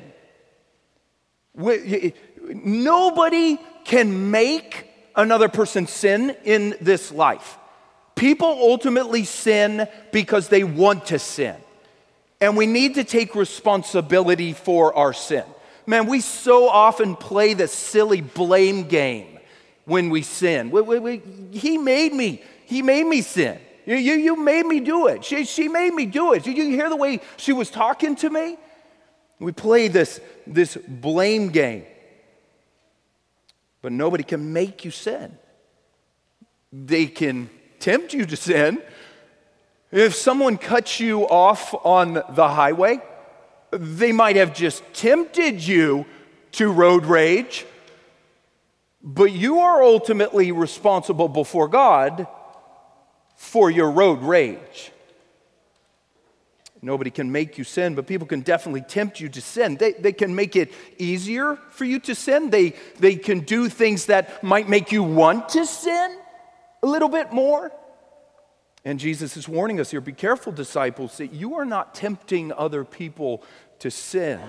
We, 1.53 2.13
nobody 2.41 3.57
can 3.83 4.31
make 4.31 4.89
another 5.15 5.49
person 5.49 5.87
sin 5.87 6.35
in 6.43 6.75
this 6.81 7.11
life. 7.11 7.57
People 8.15 8.47
ultimately 8.47 9.25
sin 9.25 9.87
because 10.11 10.47
they 10.47 10.63
want 10.63 11.07
to 11.07 11.19
sin. 11.19 11.55
And 12.39 12.55
we 12.55 12.65
need 12.65 12.95
to 12.95 13.03
take 13.03 13.35
responsibility 13.35 14.53
for 14.53 14.93
our 14.95 15.13
sin. 15.13 15.43
Man, 15.85 16.07
we 16.07 16.21
so 16.21 16.69
often 16.69 17.15
play 17.15 17.53
the 17.53 17.67
silly 17.67 18.21
blame 18.21 18.87
game 18.87 19.39
when 19.85 20.09
we 20.09 20.21
sin. 20.21 20.71
We, 20.71 20.81
we, 20.81 20.99
we, 20.99 21.21
he 21.51 21.77
made 21.77 22.13
me, 22.13 22.41
he 22.65 22.81
made 22.81 23.05
me 23.05 23.21
sin. 23.21 23.59
You, 23.85 23.95
you, 23.95 24.13
you 24.13 24.35
made 24.35 24.65
me 24.65 24.79
do 24.79 25.07
it. 25.07 25.23
She, 25.23 25.45
she 25.45 25.67
made 25.67 25.93
me 25.93 26.05
do 26.05 26.33
it. 26.33 26.43
Did 26.43 26.57
you 26.57 26.69
hear 26.69 26.89
the 26.89 26.95
way 26.95 27.21
she 27.37 27.53
was 27.53 27.69
talking 27.69 28.15
to 28.17 28.29
me? 28.29 28.57
We 29.39 29.51
play 29.51 29.87
this, 29.89 30.19
this 30.47 30.77
blame 30.87 31.49
game. 31.49 31.85
but 33.85 33.91
nobody 33.91 34.23
can 34.23 34.51
make 34.51 34.83
you 34.83 34.89
sin. 34.89 35.37
They 36.73 37.05
can 37.05 37.51
tempt 37.79 38.15
you 38.15 38.25
to 38.25 38.35
sin. 38.35 38.81
If 39.91 40.15
someone 40.15 40.57
cuts 40.57 40.99
you 40.99 41.29
off 41.29 41.71
on 41.85 42.15
the 42.15 42.47
highway, 42.47 42.99
they 43.69 44.11
might 44.11 44.37
have 44.37 44.55
just 44.55 44.81
tempted 44.95 45.61
you 45.61 46.07
to 46.53 46.71
road 46.71 47.05
rage, 47.05 47.67
but 49.03 49.31
you 49.31 49.59
are 49.59 49.83
ultimately 49.83 50.51
responsible 50.51 51.27
before 51.27 51.67
God 51.67 52.25
for 53.35 53.69
your 53.69 53.91
road 53.91 54.21
rage. 54.21 54.91
Nobody 56.81 57.09
can 57.09 57.31
make 57.31 57.57
you 57.57 57.63
sin, 57.63 57.95
but 57.95 58.05
people 58.05 58.27
can 58.27 58.41
definitely 58.41 58.81
tempt 58.81 59.19
you 59.19 59.27
to 59.29 59.41
sin. 59.41 59.75
They, 59.75 59.93
they 59.93 60.13
can 60.13 60.35
make 60.35 60.55
it 60.55 60.71
easier 60.99 61.57
for 61.71 61.83
you 61.83 61.99
to 62.01 62.13
sin. 62.13 62.51
They, 62.51 62.75
they 62.99 63.15
can 63.15 63.39
do 63.39 63.69
things 63.69 64.05
that 64.05 64.43
might 64.43 64.69
make 64.69 64.91
you 64.91 65.01
want 65.01 65.49
to 65.49 65.65
sin 65.65 66.19
a 66.83 66.87
little 66.87 67.09
bit 67.09 67.33
more. 67.33 67.71
And 68.83 68.99
Jesus 68.99 69.35
is 69.35 69.49
warning 69.49 69.79
us 69.79 69.89
here 69.89 69.99
be 69.99 70.13
careful, 70.13 70.51
disciples, 70.51 71.17
that 71.17 71.33
you 71.33 71.55
are 71.55 71.65
not 71.65 71.95
tempting 71.95 72.53
other 72.53 72.85
people 72.85 73.43
to 73.79 73.89
sin. 73.89 74.39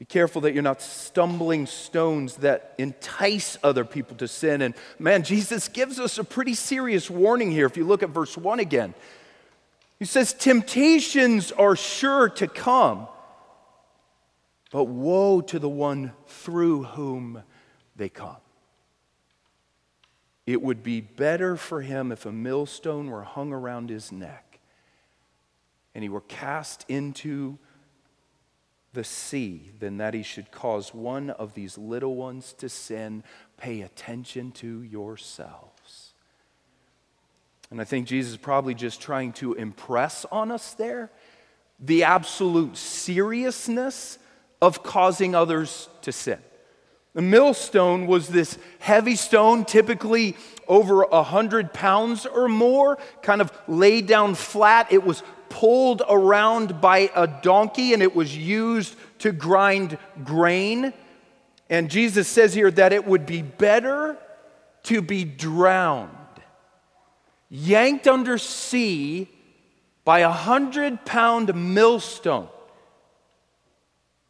Be 0.00 0.06
careful 0.06 0.40
that 0.40 0.54
you're 0.54 0.62
not 0.62 0.80
stumbling 0.80 1.66
stones 1.66 2.36
that 2.36 2.74
entice 2.78 3.58
other 3.62 3.84
people 3.84 4.16
to 4.16 4.28
sin. 4.28 4.62
And 4.62 4.74
man, 4.98 5.24
Jesus 5.24 5.68
gives 5.68 6.00
us 6.00 6.16
a 6.16 6.24
pretty 6.24 6.54
serious 6.54 7.10
warning 7.10 7.50
here. 7.50 7.66
If 7.66 7.76
you 7.76 7.84
look 7.84 8.02
at 8.02 8.08
verse 8.08 8.34
1 8.34 8.60
again, 8.60 8.94
he 9.98 10.06
says, 10.06 10.32
Temptations 10.32 11.52
are 11.52 11.76
sure 11.76 12.30
to 12.30 12.48
come, 12.48 13.08
but 14.72 14.84
woe 14.84 15.42
to 15.42 15.58
the 15.58 15.68
one 15.68 16.12
through 16.28 16.84
whom 16.84 17.42
they 17.94 18.08
come. 18.08 18.38
It 20.46 20.62
would 20.62 20.82
be 20.82 21.02
better 21.02 21.58
for 21.58 21.82
him 21.82 22.10
if 22.10 22.24
a 22.24 22.32
millstone 22.32 23.10
were 23.10 23.24
hung 23.24 23.52
around 23.52 23.90
his 23.90 24.10
neck 24.10 24.60
and 25.94 26.02
he 26.02 26.08
were 26.08 26.22
cast 26.22 26.86
into 26.88 27.58
the 28.92 29.04
sea 29.04 29.70
than 29.78 29.98
that 29.98 30.14
he 30.14 30.22
should 30.22 30.50
cause 30.50 30.92
one 30.92 31.30
of 31.30 31.54
these 31.54 31.78
little 31.78 32.16
ones 32.16 32.52
to 32.54 32.68
sin. 32.68 33.22
Pay 33.56 33.82
attention 33.82 34.52
to 34.52 34.82
yourselves. 34.82 36.12
And 37.70 37.80
I 37.80 37.84
think 37.84 38.08
Jesus 38.08 38.32
is 38.32 38.38
probably 38.38 38.74
just 38.74 39.00
trying 39.00 39.32
to 39.34 39.54
impress 39.54 40.24
on 40.26 40.50
us 40.50 40.74
there 40.74 41.10
the 41.78 42.04
absolute 42.04 42.76
seriousness 42.76 44.18
of 44.60 44.82
causing 44.82 45.34
others 45.34 45.88
to 46.02 46.12
sin. 46.12 46.38
The 47.14 47.22
millstone 47.22 48.06
was 48.06 48.28
this 48.28 48.58
heavy 48.78 49.16
stone, 49.16 49.64
typically 49.64 50.36
over 50.68 51.02
a 51.02 51.22
hundred 51.22 51.72
pounds 51.72 52.26
or 52.26 52.48
more, 52.48 52.98
kind 53.22 53.40
of 53.40 53.52
laid 53.66 54.06
down 54.06 54.34
flat. 54.34 54.92
It 54.92 55.02
was 55.02 55.22
pulled 55.50 56.02
around 56.08 56.80
by 56.80 57.10
a 57.14 57.26
donkey 57.26 57.92
and 57.92 58.02
it 58.02 58.16
was 58.16 58.34
used 58.34 58.96
to 59.18 59.32
grind 59.32 59.98
grain. 60.24 60.94
And 61.68 61.90
Jesus 61.90 62.26
says 62.26 62.54
here 62.54 62.70
that 62.70 62.94
it 62.94 63.06
would 63.06 63.26
be 63.26 63.42
better 63.42 64.16
to 64.84 65.02
be 65.02 65.24
drowned 65.24 66.16
yanked 67.50 68.06
under 68.06 68.38
sea 68.38 69.28
by 70.04 70.20
a 70.20 70.30
hundred 70.30 71.04
pound 71.04 71.52
millstone 71.74 72.48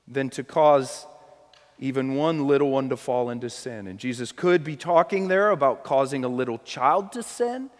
than 0.09 0.31
to 0.31 0.43
cause 0.43 1.07
even 1.79 2.15
one 2.15 2.47
little 2.47 2.71
one 2.71 2.89
to 2.89 2.97
fall 2.97 3.31
into 3.31 3.49
sin. 3.49 3.87
And 3.87 3.99
Jesus 3.99 4.33
could 4.33 4.65
be 4.65 4.77
talking 4.77 5.29
there 5.29 5.51
about 5.51 5.85
causing 5.85 6.25
a 6.25 6.29
little 6.29 6.59
child 6.59 7.13
to 7.13 7.23
sin, 7.23 7.71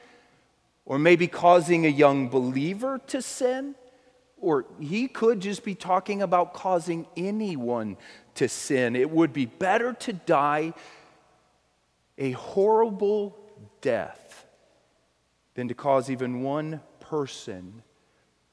or 0.91 0.99
maybe 0.99 1.29
causing 1.29 1.87
a 1.87 1.89
young 1.89 2.29
believer 2.29 3.01
to 3.07 3.23
sin, 3.23 3.77
or 4.41 4.65
he 4.81 5.07
could 5.07 5.39
just 5.39 5.63
be 5.63 5.73
talking 5.73 6.21
about 6.21 6.53
causing 6.53 7.07
anyone 7.17 7.97
to 8.35 8.49
sin. 8.49 8.97
It 8.97 9.09
would 9.09 9.33
be 9.33 9.47
better 9.47 9.93
to 9.93 10.13
die 10.13 10.75
a 12.19 12.33
horrible 12.33 13.39
death 13.81 14.47
than 15.55 15.69
to 15.69 15.75
cause 15.75 16.11
even 16.11 16.43
one 16.43 16.81
person 16.99 17.85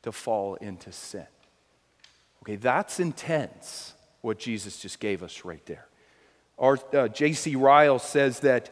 to 0.04 0.12
fall 0.12 0.54
into 0.62 0.92
sin. 0.92 1.26
Okay, 2.44 2.58
that's 2.58 3.00
intense, 3.00 3.96
what 4.22 4.38
Jesus 4.38 4.78
just 4.78 5.00
gave 5.00 5.24
us 5.24 5.44
right 5.44 5.66
there. 5.66 5.88
Our 6.60 6.78
uh, 6.94 7.08
J.C. 7.08 7.56
Ryle 7.56 7.98
says 7.98 8.42
that 8.42 8.70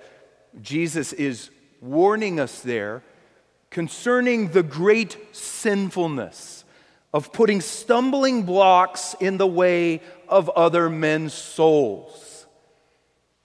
Jesus 0.62 1.13
is 1.13 1.50
warning 1.82 2.39
us 2.39 2.60
there 2.62 3.02
concerning 3.76 4.48
the 4.52 4.64
great 4.64 5.18
sinfulness 5.36 6.64
of 7.14 7.34
putting 7.34 7.60
stumbling 7.60 8.44
blocks 8.44 9.18
in 9.20 9.36
the 9.36 9.46
way 9.46 10.00
of 10.30 10.48
other 10.52 10.90
men's 10.90 11.34
souls. 11.34 12.46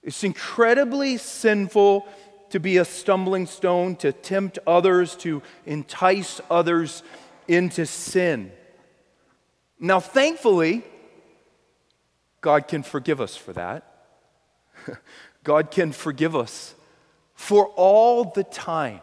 It's 0.04 0.22
incredibly 0.22 1.16
sinful 1.16 2.06
to 2.50 2.60
be 2.60 2.76
a 2.76 2.84
stumbling 2.84 3.46
stone, 3.46 3.96
to 3.96 4.12
tempt 4.12 4.60
others, 4.68 5.16
to 5.16 5.42
entice 5.66 6.40
others 6.48 7.02
into 7.48 7.84
sin. 7.84 8.52
Now, 9.80 9.98
thankfully, 9.98 10.84
God 12.40 12.68
can 12.68 12.84
forgive 12.84 13.20
us 13.20 13.34
for 13.34 13.52
that. 13.54 14.06
God 15.42 15.72
can 15.72 15.90
forgive 15.90 16.36
us 16.36 16.76
for 17.34 17.66
all 17.74 18.22
the 18.22 18.44
times 18.44 19.00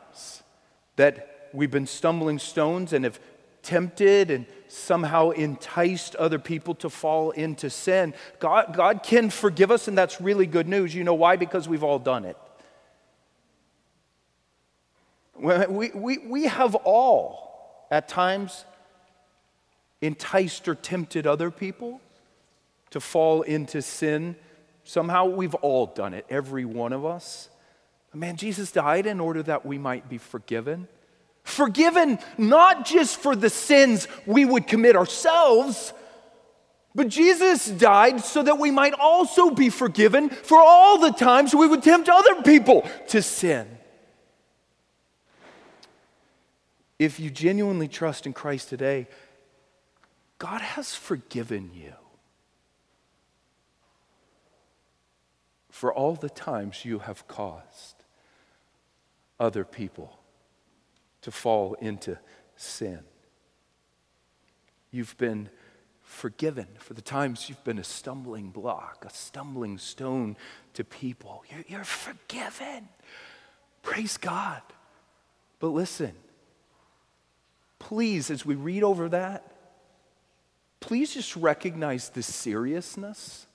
that 0.98 1.50
we've 1.54 1.72
been 1.72 1.88
stumbling 1.88 2.38
stones 2.38 2.94
and 2.94 3.06
have 3.06 3.20
tempted 3.64 4.30
and 4.32 4.46
somehow 4.68 5.30
enticed 5.32 6.16
other 6.16 6.40
people 6.40 6.76
to 6.76 6.90
fall 6.90 7.32
into 7.32 7.70
sin. 7.70 8.14
God, 8.40 8.74
God 8.76 9.04
can 9.04 9.30
forgive 9.30 9.72
us, 9.72 9.88
and 9.88 9.98
that's 9.98 10.22
really 10.22 10.46
good 10.46 10.68
news. 10.68 10.94
You 10.94 11.04
know 11.04 11.14
why? 11.14 11.38
Because 11.38 11.68
we've 11.68 11.84
all 11.84 12.00
done 12.00 12.26
it. 12.26 12.38
We, 15.40 15.92
we, 15.92 16.18
we 16.18 16.44
have 16.46 16.76
all, 16.76 17.86
at 17.92 18.08
times, 18.08 18.66
enticed 20.02 20.68
or 20.68 20.76
tempted 20.76 21.28
other 21.28 21.52
people 21.52 22.02
to 22.90 23.00
fall 23.00 23.44
into 23.44 23.82
sin. 23.82 24.36
Somehow 24.84 25.26
we've 25.26 25.56
all 25.56 25.88
done 25.88 26.14
it, 26.14 26.26
every 26.30 26.66
one 26.66 26.94
of 26.94 27.06
us. 27.06 27.50
Man, 28.18 28.36
Jesus 28.36 28.72
died 28.72 29.06
in 29.06 29.20
order 29.20 29.44
that 29.44 29.66
we 29.66 29.78
might 29.78 30.10
be 30.10 30.18
forgiven. 30.18 30.88
Forgiven 31.44 32.20
not 32.38 32.86
just 32.86 33.18
for 33.18 33.36
the 33.36 33.50
sins 33.50 34.08
we 34.26 34.44
would 34.44 34.68
commit 34.68 34.96
ourselves, 34.96 35.94
but 36.96 37.10
Jesus 37.10 37.68
died 37.68 38.22
so 38.22 38.44
that 38.44 38.58
we 38.58 38.72
might 38.72 38.94
also 38.94 39.52
be 39.52 39.70
forgiven 39.70 40.30
for 40.30 40.58
all 40.58 40.98
the 40.98 41.12
times 41.12 41.54
we 41.54 41.68
would 41.68 41.84
tempt 41.84 42.10
other 42.10 42.42
people 42.42 42.90
to 43.10 43.22
sin. 43.22 43.68
if 47.00 47.20
you 47.20 47.30
genuinely 47.30 47.88
trust 47.88 48.26
in 48.26 48.34
Christ 48.34 48.70
today, 48.70 49.08
God 50.40 50.62
has 50.62 50.96
forgiven 50.96 51.72
you 51.74 51.94
for 55.70 55.94
all 55.94 56.16
the 56.16 56.30
times 56.30 56.86
you 56.86 57.00
have 57.00 57.28
caused 57.28 57.97
other 59.40 59.64
people 59.64 60.20
to 61.22 61.32
fall 61.32 61.74
into 61.76 62.18
sin. 62.56 63.00
You've 64.92 65.18
been 65.18 65.50
forgiven 66.02 66.68
for 66.80 66.94
the 66.94 67.02
times 67.02 67.50
you've 67.50 67.64
been 67.64 67.78
a 67.78 67.84
stumbling 67.84 68.50
block, 68.50 69.04
a 69.06 69.10
stumbling 69.10 69.78
stone 69.78 70.38
to 70.74 70.84
people. 70.84 71.44
You're, 71.52 71.66
you're 71.68 71.84
forgiven. 71.84 72.88
Praise 73.84 74.18
God. 74.18 74.62
But 75.60 75.70
listen, 75.70 76.14
please, 77.80 78.32
as 78.32 78.46
we 78.46 78.56
read 78.56 78.84
over 78.84 79.10
that, 79.10 79.52
please 80.80 81.14
just 81.14 81.36
recognize 81.36 82.10
the 82.10 82.24
seriousness 82.24 83.48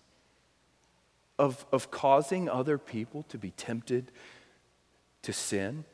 of, 1.38 1.64
of 1.72 1.90
causing 1.90 2.48
other 2.48 2.76
people 2.76 3.22
to 3.24 3.38
be 3.38 3.50
tempted 3.52 4.12
to 5.22 5.32
sin 5.32 5.84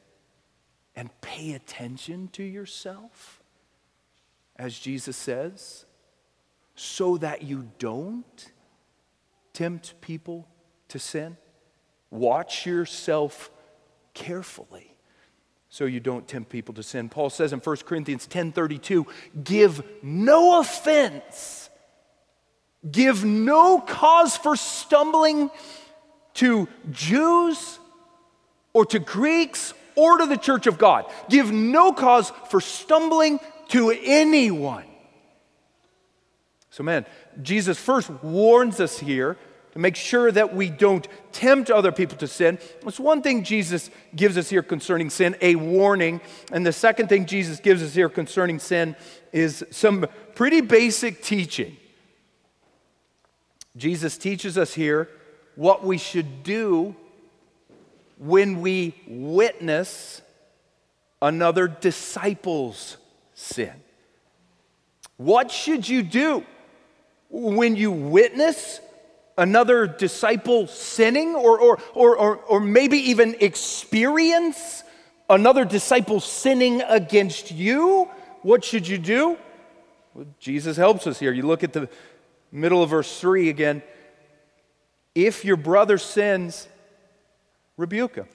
and 0.97 1.09
pay 1.21 1.53
attention 1.53 2.29
to 2.33 2.43
yourself, 2.43 3.43
as 4.57 4.79
Jesus 4.79 5.17
says, 5.17 5.85
so 6.75 7.17
that 7.19 7.43
you 7.43 7.69
don't 7.79 8.53
tempt 9.53 10.01
people 10.01 10.49
to 10.89 10.99
sin. 10.99 11.37
Watch 12.11 12.67
yourself 12.67 13.51
carefully 14.15 14.97
so 15.69 15.85
you 15.85 16.01
don't 16.01 16.27
tempt 16.27 16.49
people 16.51 16.75
to 16.75 16.83
sin. 16.83 17.09
Paul 17.09 17.31
says 17.31 17.53
in 17.53 17.61
1 17.61 17.85
Corinthians 17.85 18.27
10:32, 18.27 19.07
"Give 19.45 19.83
no 20.03 20.61
offense, 20.61 21.69
give 22.91 23.25
no 23.25 23.81
cause 23.81 24.37
for 24.37 24.57
stumbling 24.57 25.51
to 26.35 26.69
Jews 26.91 27.78
or 28.73 28.85
to 28.87 28.99
Greeks 28.99 29.75
or 29.95 30.19
to 30.19 30.27
the 30.27 30.37
church 30.37 30.67
of 30.67 30.79
God. 30.79 31.07
Give 31.29 31.51
no 31.51 31.93
cause 31.93 32.33
for 32.51 32.61
stumbling 32.61 33.41
to 33.69 33.91
anyone. 34.03 34.85
So, 36.71 36.83
man, 36.83 37.07
Jesus 37.43 37.79
first 37.79 38.09
warns 38.23 38.79
us 38.81 38.99
here 38.99 39.37
to 39.73 39.79
make 39.79 39.97
sure 39.97 40.31
that 40.31 40.55
we 40.55 40.71
don't 40.71 41.07
tempt 41.33 41.71
other 41.71 41.93
people 41.93 42.17
to 42.19 42.29
sin. 42.29 42.59
That's 42.83 43.01
one 43.01 43.23
thing 43.23 43.43
Jesus 43.43 43.91
gives 44.15 44.39
us 44.39 44.49
here 44.49 44.63
concerning 44.63 45.11
sin, 45.11 45.37
a 45.41 45.57
warning. 45.57 46.21
And 46.53 46.65
the 46.65 46.73
second 46.73 47.09
thing 47.09 47.27
Jesus 47.27 47.61
gives 47.61 47.83
us 47.83 47.95
here 47.95 48.09
concerning 48.09 48.61
sin 48.61 48.97
is 49.33 49.65
some 49.71 50.07
pretty 50.35 50.61
basic 50.61 51.23
teaching. 51.23 51.77
Jesus 53.77 54.19
teaches 54.19 54.57
us 54.57 54.75
here 54.75 55.09
what 55.55 55.85
we 55.85 55.99
should 55.99 56.43
do 56.43 56.95
when 58.19 58.61
we 58.61 58.95
witness 59.07 60.21
another 61.23 61.69
disciple's 61.69 62.97
sin. 63.35 63.73
What 65.17 65.51
should 65.51 65.89
you 65.89 66.03
do 66.03 66.45
when 67.31 67.77
you 67.77 67.91
witness 67.91 68.81
another 69.37 69.87
disciple 69.87 70.67
sinning, 70.67 71.35
or, 71.35 71.59
or, 71.61 71.79
or, 71.95 72.17
or, 72.17 72.37
or 72.37 72.61
maybe 72.61 72.99
even 73.11 73.37
experience 73.41 74.83
another 75.31 75.65
disciple 75.65 76.21
sinning 76.21 76.83
against 76.83 77.51
you? 77.53 78.09
What 78.43 78.65
should 78.65 78.87
you 78.87 78.99
do? 78.99 79.37
Well, 80.15 80.27
Jesus 80.41 80.77
helps 80.77 81.07
us 81.07 81.19
here. 81.19 81.33
You 81.33 81.45
look 81.45 81.63
at 81.63 81.73
the 81.73 81.89
middle 82.51 82.83
of 82.83 82.91
verse 82.91 83.21
3 83.21 83.49
again. 83.49 83.83
If 85.15 85.45
your 85.45 85.57
brother 85.57 85.99
sins, 85.99 86.69
rebuke 87.79 88.17
him. 88.17 88.27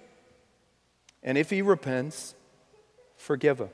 And 1.21 1.37
if 1.37 1.51
he 1.51 1.61
repents, 1.61 2.33
forgive 3.17 3.59
him. 3.59 3.69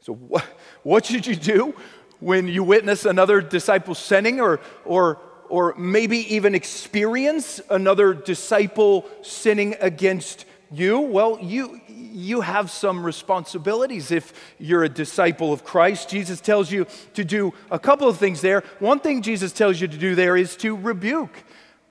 So, 0.00 0.14
what, 0.14 0.44
what 0.82 1.04
should 1.04 1.26
you 1.26 1.36
do 1.36 1.74
when 2.20 2.48
you 2.48 2.64
witness 2.64 3.04
another 3.04 3.42
disciple 3.42 3.94
sinning 3.94 4.40
or, 4.40 4.60
or, 4.86 5.18
or 5.50 5.74
maybe 5.76 6.34
even 6.34 6.54
experience 6.54 7.60
another 7.68 8.14
disciple 8.14 9.04
sinning 9.22 9.74
against 9.80 10.46
you? 10.70 11.00
Well, 11.00 11.38
you, 11.40 11.80
you 11.88 12.40
have 12.40 12.70
some 12.70 13.04
responsibilities 13.04 14.10
if 14.10 14.32
you're 14.58 14.84
a 14.84 14.88
disciple 14.88 15.52
of 15.52 15.64
Christ. 15.64 16.08
Jesus 16.08 16.40
tells 16.40 16.70
you 16.70 16.86
to 17.14 17.24
do 17.24 17.52
a 17.70 17.78
couple 17.78 18.08
of 18.08 18.18
things 18.18 18.40
there. 18.40 18.62
One 18.78 19.00
thing 19.00 19.22
Jesus 19.22 19.52
tells 19.52 19.80
you 19.80 19.88
to 19.88 19.98
do 19.98 20.14
there 20.14 20.36
is 20.36 20.56
to 20.56 20.76
rebuke 20.76 21.42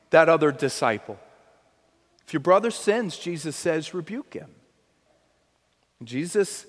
that 0.09 0.29
other 0.29 0.51
disciple. 0.51 1.19
If 2.27 2.33
your 2.33 2.41
brother 2.41 2.71
sins, 2.71 3.17
Jesus 3.17 3.55
says, 3.55 3.93
rebuke 3.93 4.33
him. 4.33 4.49
Jesus 6.03 6.65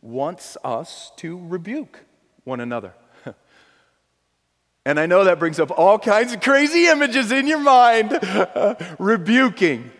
wants 0.00 0.56
us 0.62 1.10
to 1.16 1.36
rebuke 1.48 1.98
one 2.44 2.60
another. 2.60 2.94
and 4.86 5.00
I 5.00 5.06
know 5.06 5.24
that 5.24 5.40
brings 5.40 5.58
up 5.58 5.72
all 5.76 5.98
kinds 5.98 6.32
of 6.32 6.40
crazy 6.40 6.86
images 6.86 7.32
in 7.32 7.48
your 7.48 7.58
mind. 7.58 8.16
rebuking. 9.00 9.90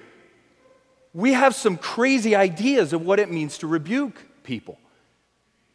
We 1.13 1.33
have 1.33 1.57
some 1.57 1.77
crazy 1.77 2.37
ideas 2.37 2.93
of 2.93 3.03
what 3.03 3.19
it 3.19 3.33
means 3.33 3.59
to 3.59 3.67
rebuke 3.67 4.23
people. 4.45 4.79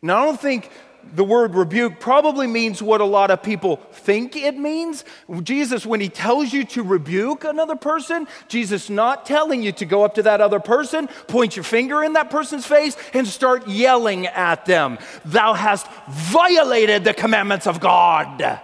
Now, 0.02 0.22
I 0.22 0.26
don't 0.28 0.40
think 0.40 0.72
the 1.14 1.24
word 1.24 1.56
rebuke 1.56 2.00
probably 2.00 2.48
means 2.48 2.82
what 2.82 3.02
a 3.02 3.06
lot 3.06 3.32
of 3.32 3.42
people 3.42 3.78
think 3.92 4.36
it 4.36 4.58
means. 4.58 5.04
Jesus, 5.44 5.86
when 5.86 6.00
he 6.00 6.10
tells 6.10 6.54
you 6.54 6.64
to 6.66 6.84
rebuke 6.84 7.44
another 7.44 7.76
person, 7.76 8.28
Jesus 8.48 8.90
not 8.90 9.26
telling 9.26 9.64
you 9.64 9.72
to 9.74 9.86
go 9.86 10.04
up 10.04 10.16
to 10.16 10.24
that 10.24 10.42
other 10.42 10.60
person, 10.60 11.08
point 11.28 11.56
your 11.56 11.64
finger 11.64 12.04
in 12.04 12.14
that 12.14 12.30
person's 12.30 12.66
face, 12.66 12.96
and 13.14 13.28
start 13.28 13.68
yelling 13.68 14.28
at 14.28 14.66
them. 14.66 14.98
Thou 15.26 15.54
hast 15.54 15.88
violated 16.10 17.04
the 17.04 17.14
commandments 17.14 17.68
of 17.68 17.80
God. 17.80 18.60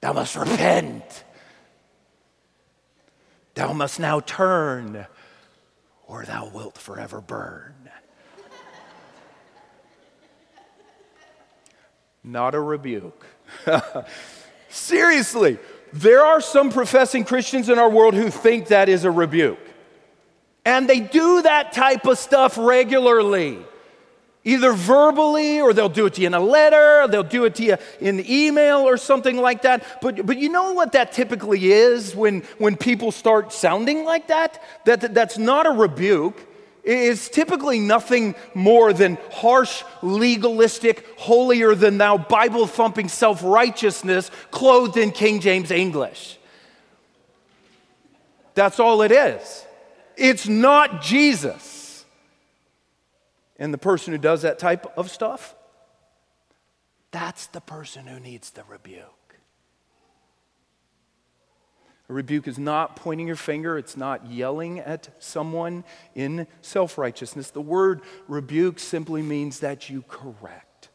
Thou 0.00 0.12
must 0.12 0.36
repent. 0.36 1.24
Thou 3.54 3.72
must 3.72 4.00
now 4.00 4.20
turn, 4.20 5.06
or 6.06 6.24
thou 6.24 6.48
wilt 6.48 6.78
forever 6.78 7.20
burn. 7.20 7.81
Not 12.24 12.54
a 12.54 12.60
rebuke. 12.60 13.26
Seriously, 14.68 15.58
there 15.92 16.24
are 16.24 16.40
some 16.40 16.70
professing 16.70 17.24
Christians 17.24 17.68
in 17.68 17.78
our 17.78 17.90
world 17.90 18.14
who 18.14 18.30
think 18.30 18.68
that 18.68 18.88
is 18.88 19.04
a 19.04 19.10
rebuke. 19.10 19.58
And 20.64 20.88
they 20.88 21.00
do 21.00 21.42
that 21.42 21.72
type 21.72 22.06
of 22.06 22.18
stuff 22.18 22.56
regularly, 22.56 23.58
either 24.44 24.72
verbally 24.72 25.60
or 25.60 25.72
they'll 25.72 25.88
do 25.88 26.06
it 26.06 26.14
to 26.14 26.20
you 26.20 26.28
in 26.28 26.34
a 26.34 26.40
letter, 26.40 27.08
they'll 27.08 27.24
do 27.24 27.44
it 27.44 27.56
to 27.56 27.64
you 27.64 27.76
in 28.00 28.24
email 28.30 28.78
or 28.78 28.96
something 28.96 29.36
like 29.36 29.62
that. 29.62 30.00
But, 30.00 30.24
but 30.24 30.38
you 30.38 30.48
know 30.48 30.72
what 30.72 30.92
that 30.92 31.12
typically 31.12 31.72
is 31.72 32.14
when, 32.14 32.42
when 32.58 32.76
people 32.76 33.10
start 33.10 33.52
sounding 33.52 34.04
like 34.04 34.28
that? 34.28 34.62
that? 34.84 35.12
That's 35.12 35.36
not 35.36 35.66
a 35.66 35.70
rebuke 35.70 36.40
is 36.84 37.28
typically 37.28 37.78
nothing 37.78 38.34
more 38.54 38.92
than 38.92 39.16
harsh, 39.30 39.84
legalistic, 40.02 41.06
holier 41.16 41.74
than 41.74 41.98
thou, 41.98 42.18
Bible 42.18 42.66
thumping 42.66 43.08
self 43.08 43.42
righteousness 43.44 44.30
clothed 44.50 44.96
in 44.96 45.12
King 45.12 45.40
James 45.40 45.70
English. 45.70 46.38
That's 48.54 48.80
all 48.80 49.02
it 49.02 49.12
is. 49.12 49.64
It's 50.16 50.46
not 50.46 51.02
Jesus. 51.02 52.04
And 53.58 53.72
the 53.72 53.78
person 53.78 54.12
who 54.12 54.18
does 54.18 54.42
that 54.42 54.58
type 54.58 54.86
of 54.98 55.10
stuff, 55.10 55.54
that's 57.12 57.46
the 57.48 57.60
person 57.60 58.06
who 58.06 58.18
needs 58.18 58.50
the 58.50 58.64
rebuke. 58.68 59.21
A 62.12 62.14
rebuke 62.14 62.46
is 62.46 62.58
not 62.58 62.94
pointing 62.94 63.26
your 63.26 63.36
finger, 63.36 63.78
it's 63.78 63.96
not 63.96 64.30
yelling 64.30 64.80
at 64.80 65.08
someone 65.18 65.82
in 66.14 66.46
self 66.60 66.98
righteousness. 66.98 67.48
The 67.48 67.62
word 67.62 68.02
rebuke 68.28 68.78
simply 68.78 69.22
means 69.22 69.60
that 69.60 69.88
you 69.88 70.04
correct, 70.06 70.90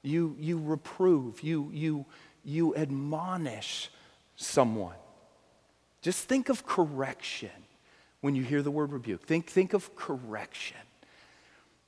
you, 0.00 0.36
you 0.38 0.60
reprove, 0.60 1.42
you, 1.42 1.72
you, 1.74 2.06
you 2.44 2.76
admonish 2.76 3.90
someone. 4.36 4.94
Just 6.02 6.28
think 6.28 6.48
of 6.48 6.64
correction 6.64 7.50
when 8.20 8.36
you 8.36 8.44
hear 8.44 8.62
the 8.62 8.70
word 8.70 8.92
rebuke. 8.92 9.26
Think, 9.26 9.48
think 9.48 9.72
of 9.72 9.96
correction. 9.96 10.76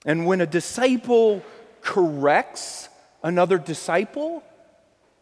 And 0.05 0.27
when 0.27 0.41
a 0.41 0.47
disciple 0.47 1.45
corrects 1.83 2.89
another 3.23 3.59
disciple, 3.59 4.43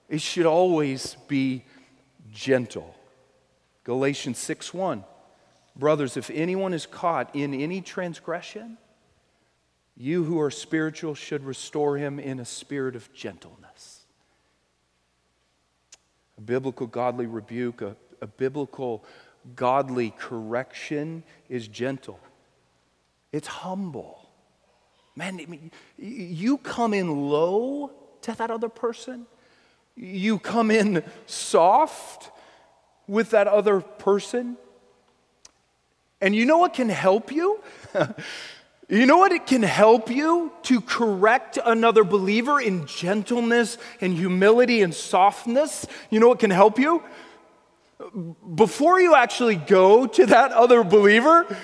it 0.09 0.23
should 0.23 0.47
always 0.47 1.19
be 1.29 1.65
gentle. 2.33 2.95
Galatians 3.85 4.39
6 4.39 4.75
1. 4.75 5.05
Brothers, 5.77 6.17
if 6.17 6.31
anyone 6.31 6.75
is 6.75 6.87
caught 6.87 7.35
in 7.35 7.55
any 7.55 7.81
transgression, 7.81 8.77
you 9.97 10.25
who 10.25 10.41
are 10.41 10.51
spiritual 10.51 11.15
should 11.15 11.45
restore 11.45 11.97
him 11.97 12.19
in 12.19 12.41
a 12.41 12.45
spirit 12.45 12.97
of 12.97 13.13
gentleness. 13.15 14.05
A 16.39 16.41
biblical 16.41 16.87
godly 16.87 17.27
rebuke, 17.27 17.83
a, 17.83 17.97
a 18.21 18.27
biblical 18.27 19.05
godly 19.57 20.11
correction 20.19 21.23
is 21.49 21.69
gentle, 21.69 22.21
it's 23.33 23.49
humble. 23.49 24.19
Man, 25.15 25.39
I 25.41 25.45
mean, 25.45 25.71
you 25.99 26.57
come 26.57 26.95
in 26.95 27.29
low 27.29 27.91
to 28.23 28.33
that 28.33 28.51
other 28.51 28.71
person 28.71 29.27
you 29.97 30.39
come 30.39 30.71
in 30.71 31.05
soft 31.27 32.31
with 33.07 33.31
that 33.31 33.47
other 33.47 33.81
person. 33.81 34.57
And 36.21 36.35
you 36.35 36.47
know 36.47 36.59
what 36.59 36.75
can 36.75 36.89
help 36.89 37.33
you? 37.33 37.61
you 38.89 39.07
know 39.07 39.19
what 39.19 39.33
it 39.33 39.47
can 39.47 39.63
help 39.63 40.11
you 40.11 40.53
to 40.63 40.81
correct 40.81 41.59
another 41.65 42.05
believer 42.05 42.61
in 42.61 42.87
gentleness 42.87 43.77
and 44.01 44.15
humility 44.15 44.83
and 44.83 44.95
softness? 44.95 45.87
You 46.11 46.21
know 46.21 46.29
what 46.29 46.39
can 46.39 46.51
help 46.51 46.79
you? 46.79 47.03
Before 48.55 49.01
you 49.01 49.15
actually 49.15 49.57
go 49.57 50.07
to 50.07 50.27
that 50.27 50.53
other 50.53 50.85
believer 50.85 51.57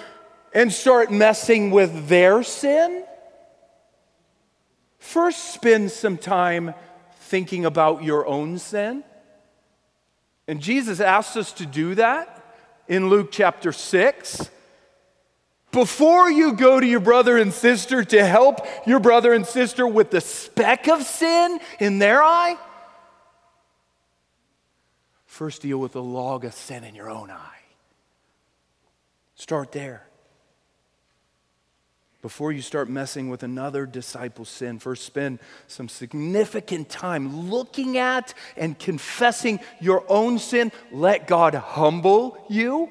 and 0.52 0.72
start 0.72 1.10
messing 1.10 1.70
with 1.70 2.08
their 2.08 2.42
sin, 2.42 3.04
first 4.98 5.54
spend 5.54 5.90
some 5.90 6.16
time 6.16 6.74
thinking 7.28 7.64
about 7.64 8.02
your 8.02 8.26
own 8.26 8.58
sin. 8.58 9.04
And 10.46 10.60
Jesus 10.60 11.00
asks 11.00 11.36
us 11.36 11.52
to 11.54 11.66
do 11.66 11.94
that 11.94 12.44
in 12.88 13.08
Luke 13.08 13.28
chapter 13.30 13.72
6. 13.72 14.50
Before 15.70 16.30
you 16.30 16.54
go 16.54 16.80
to 16.80 16.86
your 16.86 17.00
brother 17.00 17.36
and 17.36 17.52
sister 17.52 18.02
to 18.02 18.24
help 18.24 18.66
your 18.86 19.00
brother 19.00 19.32
and 19.32 19.46
sister 19.46 19.86
with 19.86 20.10
the 20.10 20.20
speck 20.20 20.88
of 20.88 21.02
sin 21.02 21.60
in 21.78 21.98
their 21.98 22.22
eye, 22.22 22.56
First, 25.38 25.62
deal 25.62 25.78
with 25.78 25.92
the 25.92 26.02
log 26.02 26.44
of 26.44 26.52
sin 26.52 26.82
in 26.82 26.96
your 26.96 27.08
own 27.08 27.30
eye. 27.30 27.60
Start 29.36 29.70
there. 29.70 30.07
Before 32.20 32.50
you 32.50 32.62
start 32.62 32.88
messing 32.88 33.30
with 33.30 33.44
another 33.44 33.86
disciple's 33.86 34.48
sin, 34.48 34.80
first 34.80 35.04
spend 35.04 35.38
some 35.68 35.88
significant 35.88 36.88
time 36.88 37.48
looking 37.48 37.96
at 37.96 38.34
and 38.56 38.76
confessing 38.76 39.60
your 39.80 40.04
own 40.08 40.40
sin. 40.40 40.72
Let 40.90 41.28
God 41.28 41.54
humble 41.54 42.44
you. 42.48 42.90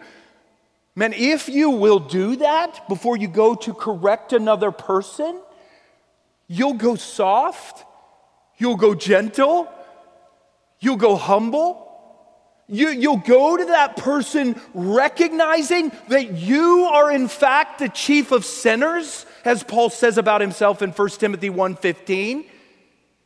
Man, 0.96 1.12
if 1.14 1.50
you 1.50 1.72
will 1.72 2.00
do 2.00 2.38
that 2.38 2.88
before 2.88 3.18
you 3.18 3.28
go 3.28 3.54
to 3.54 3.74
correct 3.74 4.32
another 4.32 4.72
person, 4.72 5.42
you'll 6.48 6.74
go 6.74 6.96
soft, 6.96 7.86
you'll 8.58 8.78
go 8.78 8.96
gentle, 8.96 9.68
you'll 10.80 10.96
go 10.96 11.18
humble. 11.18 11.87
You, 12.70 12.90
you'll 12.90 13.18
go 13.18 13.56
to 13.56 13.66
that 13.66 13.96
person 13.96 14.60
recognizing 14.74 15.92
that 16.10 16.34
you 16.34 16.84
are 16.92 17.12
in 17.12 17.30
fact 17.30 17.80
the 17.80 17.88
chief 17.88 18.32
of 18.32 18.44
sinners, 18.44 19.26
as 19.46 19.64
Paul 19.64 19.90
says 19.90 20.18
about 20.18 20.42
himself 20.42 20.82
in 20.82 20.92
1 20.92 21.10
Timothy 21.12 21.50
1.15. 21.50 22.46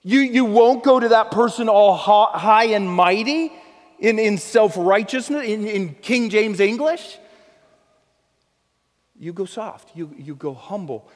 You, 0.04 0.20
you 0.20 0.46
won't 0.46 0.84
go 0.84 1.00
to 1.00 1.10
that 1.10 1.32
person 1.32 1.70
all 1.70 1.96
high 1.96 2.66
and 2.66 2.88
mighty 2.90 3.52
in, 4.00 4.20
in 4.20 4.38
self-righteousness, 4.38 5.48
in, 5.48 5.68
in 5.68 5.96
King 5.96 6.30
James 6.30 6.60
English. 6.60 7.18
You 9.20 9.34
go 9.34 9.46
soft, 9.46 9.96
you, 9.96 10.14
you 10.18 10.36
go 10.36 10.54
humble, 10.54 11.08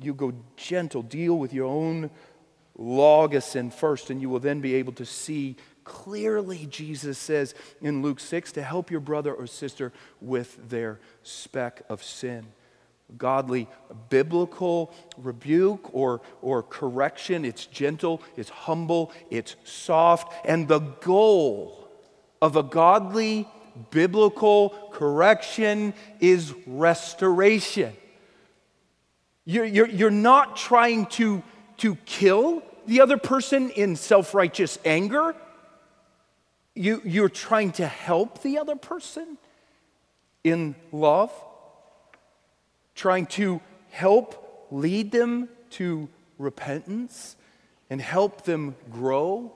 you 0.00 0.12
go 0.14 0.32
gentle, 0.56 1.02
deal 1.02 1.38
with 1.38 1.52
your 1.52 1.66
own 1.66 2.10
log 2.76 3.34
of 3.34 3.44
sin 3.44 3.70
first, 3.70 4.10
and 4.10 4.20
you 4.20 4.28
will 4.28 4.40
then 4.40 4.60
be 4.60 4.74
able 4.74 4.92
to 4.94 5.06
see 5.06 5.56
Clearly, 5.84 6.66
Jesus 6.66 7.18
says 7.18 7.54
in 7.80 8.02
Luke 8.02 8.20
6 8.20 8.52
to 8.52 8.62
help 8.62 8.90
your 8.90 9.00
brother 9.00 9.32
or 9.34 9.46
sister 9.46 9.92
with 10.20 10.68
their 10.68 11.00
speck 11.22 11.82
of 11.88 12.02
sin. 12.02 12.46
Godly 13.18 13.68
biblical 14.08 14.92
rebuke 15.18 15.90
or, 15.92 16.22
or 16.40 16.62
correction, 16.62 17.44
it's 17.44 17.66
gentle, 17.66 18.22
it's 18.36 18.48
humble, 18.48 19.12
it's 19.30 19.56
soft, 19.64 20.32
and 20.46 20.66
the 20.66 20.78
goal 20.78 21.88
of 22.40 22.56
a 22.56 22.62
godly 22.62 23.46
biblical 23.90 24.90
correction 24.92 25.94
is 26.20 26.54
restoration. 26.66 27.92
You're, 29.44 29.64
you're, 29.64 29.88
you're 29.88 30.10
not 30.10 30.56
trying 30.56 31.06
to, 31.06 31.42
to 31.78 31.96
kill 32.04 32.62
the 32.86 33.00
other 33.00 33.16
person 33.16 33.70
in 33.70 33.96
self 33.96 34.34
righteous 34.34 34.78
anger. 34.84 35.34
You, 36.74 37.02
you're 37.04 37.28
trying 37.28 37.72
to 37.72 37.86
help 37.86 38.42
the 38.42 38.58
other 38.58 38.76
person 38.76 39.36
in 40.42 40.74
love, 40.90 41.32
trying 42.94 43.26
to 43.26 43.60
help 43.90 44.66
lead 44.70 45.12
them 45.12 45.48
to 45.70 46.08
repentance 46.38 47.36
and 47.90 48.00
help 48.00 48.42
them 48.42 48.74
grow 48.90 49.52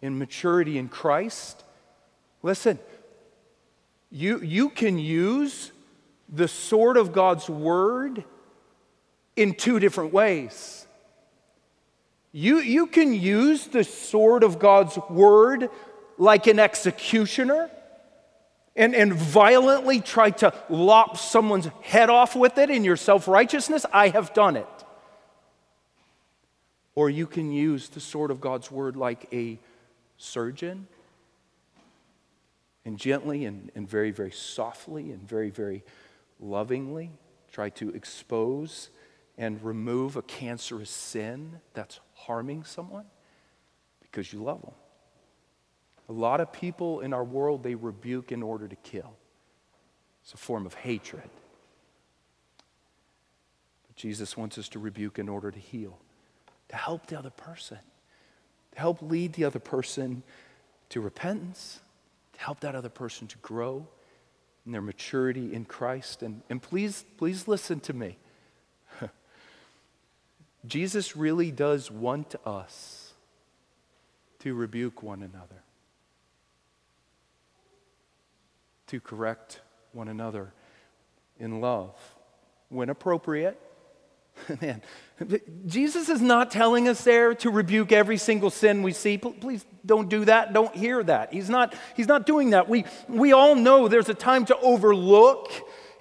in 0.00 0.18
maturity 0.18 0.78
in 0.78 0.88
Christ. 0.88 1.62
Listen, 2.42 2.78
you, 4.10 4.40
you 4.40 4.68
can 4.68 4.98
use 4.98 5.70
the 6.28 6.48
sword 6.48 6.96
of 6.96 7.12
God's 7.12 7.48
word 7.48 8.24
in 9.36 9.54
two 9.54 9.78
different 9.78 10.12
ways. 10.12 10.86
You, 12.32 12.58
you 12.58 12.86
can 12.86 13.12
use 13.12 13.66
the 13.66 13.84
sword 13.84 14.42
of 14.42 14.58
God's 14.58 14.98
word 15.08 15.70
like 16.22 16.46
an 16.46 16.60
executioner 16.60 17.68
and, 18.76 18.94
and 18.94 19.12
violently 19.12 20.00
try 20.00 20.30
to 20.30 20.54
lop 20.70 21.16
someone's 21.16 21.66
head 21.82 22.10
off 22.10 22.36
with 22.36 22.58
it 22.58 22.70
in 22.70 22.84
your 22.84 22.96
self 22.96 23.26
righteousness, 23.26 23.84
I 23.92 24.08
have 24.08 24.32
done 24.32 24.56
it. 24.56 24.68
Or 26.94 27.10
you 27.10 27.26
can 27.26 27.50
use 27.50 27.88
the 27.88 27.98
sword 27.98 28.30
of 28.30 28.40
God's 28.40 28.70
word 28.70 28.94
like 28.96 29.26
a 29.32 29.58
surgeon 30.16 30.86
and 32.84 32.98
gently 32.98 33.44
and, 33.44 33.72
and 33.74 33.88
very, 33.88 34.12
very 34.12 34.30
softly 34.30 35.10
and 35.10 35.28
very, 35.28 35.50
very 35.50 35.82
lovingly 36.38 37.10
try 37.50 37.68
to 37.70 37.90
expose 37.90 38.90
and 39.36 39.62
remove 39.64 40.16
a 40.16 40.22
cancerous 40.22 40.90
sin 40.90 41.60
that's 41.74 41.98
harming 42.14 42.62
someone 42.62 43.06
because 44.02 44.32
you 44.32 44.40
love 44.40 44.62
them. 44.62 44.72
A 46.12 46.20
lot 46.20 46.42
of 46.42 46.52
people 46.52 47.00
in 47.00 47.14
our 47.14 47.24
world, 47.24 47.62
they 47.62 47.74
rebuke 47.74 48.32
in 48.32 48.42
order 48.42 48.68
to 48.68 48.76
kill. 48.76 49.14
It's 50.22 50.34
a 50.34 50.36
form 50.36 50.66
of 50.66 50.74
hatred. 50.74 51.30
But 53.86 53.96
Jesus 53.96 54.36
wants 54.36 54.58
us 54.58 54.68
to 54.70 54.78
rebuke 54.78 55.18
in 55.18 55.30
order 55.30 55.50
to 55.50 55.58
heal, 55.58 55.98
to 56.68 56.76
help 56.76 57.06
the 57.06 57.18
other 57.18 57.30
person, 57.30 57.78
to 58.72 58.78
help 58.78 59.00
lead 59.00 59.32
the 59.32 59.44
other 59.44 59.58
person 59.58 60.22
to 60.90 61.00
repentance, 61.00 61.80
to 62.34 62.40
help 62.40 62.60
that 62.60 62.74
other 62.74 62.90
person 62.90 63.26
to 63.28 63.38
grow 63.38 63.86
in 64.66 64.72
their 64.72 64.82
maturity 64.82 65.54
in 65.54 65.64
Christ. 65.64 66.22
And, 66.22 66.42
and 66.50 66.60
please, 66.60 67.06
please 67.16 67.48
listen 67.48 67.80
to 67.80 67.94
me. 67.94 68.18
Jesus 70.66 71.16
really 71.16 71.50
does 71.50 71.90
want 71.90 72.34
us 72.44 73.14
to 74.40 74.52
rebuke 74.52 75.02
one 75.02 75.22
another. 75.22 75.62
To 78.92 79.00
correct 79.00 79.62
one 79.92 80.06
another 80.06 80.52
in 81.38 81.62
love 81.62 81.94
when 82.68 82.90
appropriate. 82.90 83.58
Man, 84.60 84.82
Jesus 85.66 86.10
is 86.10 86.20
not 86.20 86.50
telling 86.50 86.88
us 86.88 87.02
there 87.02 87.34
to 87.36 87.48
rebuke 87.48 87.90
every 87.90 88.18
single 88.18 88.50
sin 88.50 88.82
we 88.82 88.92
see. 88.92 89.16
Please 89.16 89.64
don't 89.86 90.10
do 90.10 90.26
that. 90.26 90.52
Don't 90.52 90.74
hear 90.74 91.02
that. 91.04 91.32
He's 91.32 91.48
not, 91.48 91.74
he's 91.96 92.06
not 92.06 92.26
doing 92.26 92.50
that. 92.50 92.68
We, 92.68 92.84
we 93.08 93.32
all 93.32 93.54
know 93.54 93.88
there's 93.88 94.10
a 94.10 94.14
time 94.14 94.44
to 94.46 94.58
overlook 94.58 95.50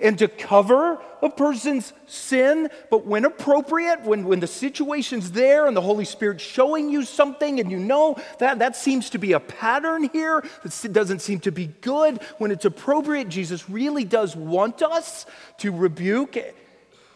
and 0.01 0.17
to 0.19 0.27
cover 0.27 0.99
a 1.21 1.29
person's 1.29 1.93
sin, 2.07 2.69
but 2.89 3.05
when 3.05 3.25
appropriate, 3.25 4.01
when, 4.01 4.25
when 4.25 4.39
the 4.39 4.47
situation's 4.47 5.31
there 5.31 5.67
and 5.67 5.77
the 5.77 5.81
Holy 5.81 6.05
Spirit's 6.05 6.43
showing 6.43 6.89
you 6.89 7.03
something 7.03 7.59
and 7.59 7.71
you 7.71 7.77
know 7.77 8.17
that 8.39 8.59
that 8.59 8.75
seems 8.75 9.09
to 9.11 9.19
be 9.19 9.33
a 9.33 9.39
pattern 9.39 10.09
here, 10.11 10.43
that 10.63 10.93
doesn't 10.93 11.19
seem 11.19 11.39
to 11.41 11.51
be 11.51 11.67
good, 11.67 12.21
when 12.39 12.51
it's 12.51 12.65
appropriate, 12.65 13.29
Jesus 13.29 13.69
really 13.69 14.03
does 14.03 14.35
want 14.35 14.81
us 14.81 15.25
to 15.59 15.71
rebuke 15.71 16.37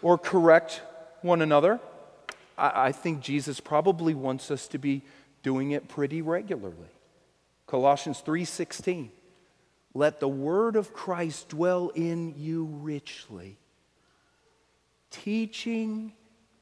or 0.02 0.18
correct 0.18 0.82
one 1.22 1.42
another. 1.42 1.80
I, 2.58 2.88
I 2.88 2.92
think 2.92 3.22
Jesus 3.22 3.60
probably 3.60 4.14
wants 4.14 4.52
us 4.52 4.68
to 4.70 4.78
be 4.78 5.02
doing 5.42 5.72
it 5.72 5.88
pretty 5.88 6.22
regularly. 6.22 6.90
Colossians 7.68 8.22
3:16 8.26 9.10
let 9.96 10.20
the 10.20 10.28
word 10.28 10.76
of 10.76 10.94
Christ 10.94 11.50
dwell 11.50 11.90
in 11.96 12.36
you 12.38 12.66
richly, 12.66 13.58
teaching 15.10 16.12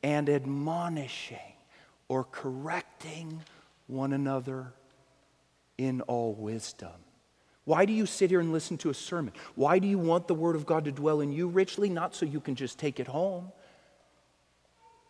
and 0.04 0.30
admonishing 0.30 1.40
or 2.08 2.26
correcting 2.26 3.42
one 3.88 4.14
another 4.14 4.72
in 5.80 6.02
all 6.02 6.36
wisdom. 6.36 6.92
Why 7.66 7.86
do 7.86 7.94
you 7.94 8.06
sit 8.06 8.30
here 8.30 8.40
and 8.40 8.54
listen 8.54 8.78
to 8.80 8.92
a 8.92 8.94
sermon? 8.94 9.34
Why 9.56 9.80
do 9.80 9.88
you 9.88 9.98
want 9.98 10.28
the 10.28 10.36
Word 10.36 10.56
of 10.56 10.68
God 10.68 10.86
to 10.86 10.92
dwell 10.92 11.22
in 11.22 11.32
you 11.32 11.48
richly? 11.48 11.90
Not 11.90 12.14
so 12.14 12.28
you 12.28 12.40
can 12.40 12.54
just 12.54 12.78
take 12.78 13.00
it 13.00 13.08
home, 13.08 13.52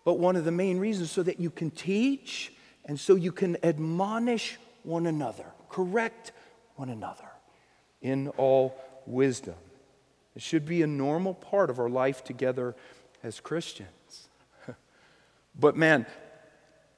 but 0.06 0.18
one 0.18 0.38
of 0.38 0.46
the 0.46 0.52
main 0.52 0.78
reasons 0.78 1.12
so 1.12 1.24
that 1.24 1.42
you 1.42 1.50
can 1.50 1.72
teach 1.72 2.54
and 2.86 2.98
so 2.98 3.16
you 3.16 3.34
can 3.34 3.58
admonish 3.66 4.58
one 4.84 5.08
another, 5.08 5.46
correct 5.68 6.32
one 6.76 6.90
another 6.90 7.33
in 8.04 8.28
all 8.38 8.78
wisdom. 9.08 9.56
It 10.36 10.44
should 10.44 10.66
be 10.66 10.84
a 10.84 10.88
normal 10.88 11.34
part 11.34 11.72
of 11.72 11.80
our 11.80 11.90
life 11.90 12.24
together 12.24 12.76
as 13.24 13.40
Christians. 13.40 14.30
but 15.60 15.76
man, 15.76 16.06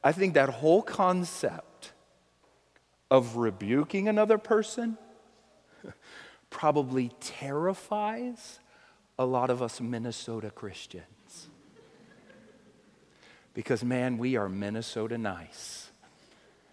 I 0.03 0.11
think 0.11 0.33
that 0.33 0.49
whole 0.49 0.81
concept 0.81 1.93
of 3.09 3.37
rebuking 3.37 4.09
another 4.09 4.37
person 4.37 4.97
probably 6.49 7.11
terrifies 7.19 8.59
a 9.17 9.25
lot 9.25 9.49
of 9.49 9.61
us 9.61 9.79
Minnesota 9.79 10.49
Christians. 10.49 11.05
Because, 13.53 13.85
man, 13.85 14.17
we 14.17 14.35
are 14.35 14.49
Minnesota 14.49 15.17
nice. 15.17 15.89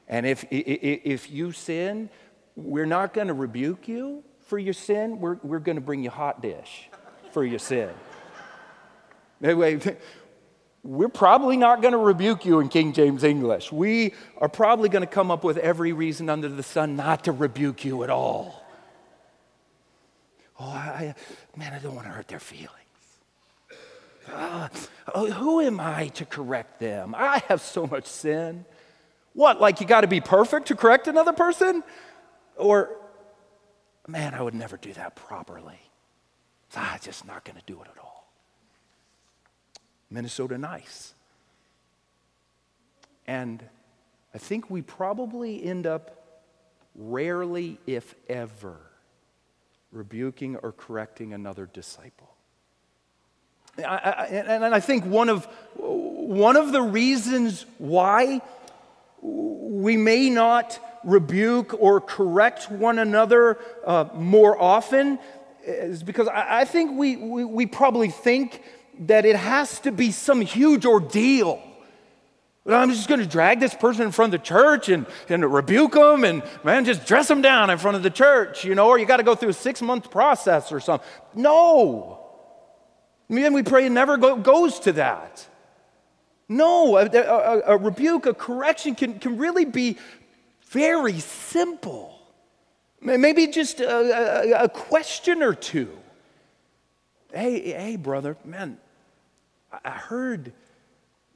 And 0.09 0.27
if, 0.27 0.45
if 0.51 1.31
you 1.31 1.53
sin, 1.53 2.11
we're 2.57 2.87
not 2.87 3.15
going 3.15 3.29
to 3.29 3.35
rebuke 3.35 3.89
you 3.89 4.23
for 4.47 4.59
your 4.59 4.75
sin. 4.75 5.19
We're, 5.19 5.39
we're 5.43 5.59
going 5.59 5.77
to 5.77 5.83
bring 5.83 6.05
you 6.05 6.11
hot 6.11 6.43
dish 6.43 6.89
for 7.33 7.45
your 7.45 7.59
sin. 7.59 7.91
Anyway, 9.43 9.81
we're 10.85 11.09
probably 11.09 11.57
not 11.57 11.81
going 11.81 11.93
to 11.93 11.99
rebuke 11.99 12.45
you 12.45 12.61
in 12.61 12.69
King 12.69 12.93
James 12.93 13.25
English. 13.25 13.73
We 13.73 14.15
are 14.39 14.49
probably 14.49 14.89
going 14.89 15.03
to 15.03 15.11
come 15.11 15.31
up 15.31 15.45
with 15.45 15.57
every 15.59 15.93
reason 15.93 16.29
under 16.29 16.49
the 16.49 16.63
sun 16.63 16.97
not 16.97 17.25
to 17.25 17.33
rebuke 17.33 17.85
you 17.85 18.03
at 18.03 18.11
all. 18.11 18.65
Oh, 20.61 20.65
I, 20.67 21.15
man, 21.57 21.73
I 21.73 21.79
don't 21.79 21.95
want 21.95 22.07
to 22.07 22.13
hurt 22.13 22.29
their 22.29 22.39
feelings. 22.39 22.71
Uh, 24.33 24.69
who 25.15 25.61
am 25.61 25.81
I 25.81 26.09
to 26.09 26.25
correct 26.25 26.79
them? 26.79 27.15
I 27.17 27.43
have 27.49 27.61
so 27.61 27.87
much 27.87 28.07
sin. 28.07 28.65
What, 29.33 29.61
like 29.61 29.81
you 29.81 29.87
got 29.87 30.03
to 30.03 30.07
be 30.07 30.21
perfect 30.21 30.69
to 30.69 30.77
correct 30.77 31.09
another 31.09 31.33
person? 31.33 31.83
Or, 32.57 32.91
man, 34.07 34.35
I 34.35 34.43
would 34.43 34.55
never 34.55 34.77
do 34.77 34.93
that 34.95 35.17
properly. 35.17 35.81
I'm 36.75 36.83
ah, 36.83 36.99
just 37.03 37.27
not 37.27 37.45
going 37.45 37.57
to 37.57 37.63
do 37.67 37.81
it 37.83 37.89
at 37.95 37.99
all. 38.03 38.33
Minnesota 40.11 40.59
nice. 40.59 41.15
And 43.27 43.63
I 44.35 44.39
think 44.39 44.71
we 44.71 44.83
probably 44.83 45.63
end 45.63 45.87
up 45.87 46.41
rarely, 46.95 47.79
if 47.87 48.15
ever, 48.29 48.77
rebuking 49.91 50.57
or 50.57 50.73
correcting 50.73 51.33
another 51.33 51.69
disciple. 51.73 52.35
I, 53.79 53.83
I, 53.83 54.25
and 54.27 54.75
I 54.75 54.81
think 54.81 55.07
one 55.07 55.31
of, 55.31 55.47
one 55.77 56.57
of 56.57 56.73
the 56.73 56.83
reasons 56.83 57.65
why 57.79 58.43
we 59.23 59.97
may 59.97 60.29
not 60.29 60.79
rebuke 61.05 61.75
or 61.79 62.01
correct 62.01 62.71
one 62.71 62.99
another 62.99 63.59
uh, 63.87 64.07
more 64.15 64.61
often 64.61 65.19
is 65.65 66.03
because 66.03 66.29
I, 66.29 66.61
I 66.61 66.65
think 66.65 66.99
we, 66.99 67.17
we, 67.17 67.45
we 67.45 67.67
probably 67.67 68.09
think 68.09 68.63
that 69.01 69.25
it 69.25 69.37
has 69.37 69.79
to 69.81 69.93
be 69.93 70.11
some 70.11 70.41
huge 70.41 70.85
ordeal. 70.85 71.63
I'm 72.67 72.91
just 72.91 73.09
going 73.09 73.21
to 73.21 73.27
drag 73.27 73.59
this 73.59 73.75
person 73.75 74.05
in 74.05 74.13
front 74.13 74.33
of 74.33 74.41
the 74.41 74.47
church 74.47 74.89
and, 74.89 75.07
and 75.29 75.53
rebuke 75.53 75.93
them 75.93 76.23
and, 76.23 76.43
man, 76.63 76.85
just 76.85 77.07
dress 77.07 77.27
them 77.27 77.43
down 77.43 77.71
in 77.71 77.79
front 77.79 77.97
of 77.97 78.05
the 78.05 78.11
church, 78.11 78.65
you 78.65 78.77
know, 78.77 78.89
or 78.89 78.99
you 78.99 79.07
got 79.07 79.17
to 79.17 79.25
go 79.25 79.35
through 79.35 79.49
a 79.49 79.55
six 79.55 79.83
month 79.83 80.11
process 80.11 80.71
or 80.71 80.79
something. 80.79 81.09
No. 81.35 82.21
And 83.29 83.55
we 83.55 83.63
pray 83.63 83.87
it 83.87 83.91
never 83.91 84.17
go, 84.17 84.37
goes 84.37 84.79
to 84.81 84.93
that. 84.93 85.49
No, 86.53 86.99
a, 86.99 87.07
a, 87.07 87.61
a, 87.67 87.77
rebuke, 87.77 88.27
a 88.27 88.35
correction 88.35 88.95
can, 88.95 89.19
can 89.19 89.39
really 89.39 89.65
be 89.65 89.97
very 90.67 91.19
simple. 91.19 92.19
Maybe 93.01 93.47
just 93.47 93.81
a, 93.81 94.63
a 94.63 94.69
question 94.69 95.43
or 95.43 95.55
two. 95.55 95.91
Hey, 97.33 97.73
hey, 97.73 97.97
brother, 97.97 98.37
man, 98.45 98.77
I 99.85 99.91
heard 99.93 100.53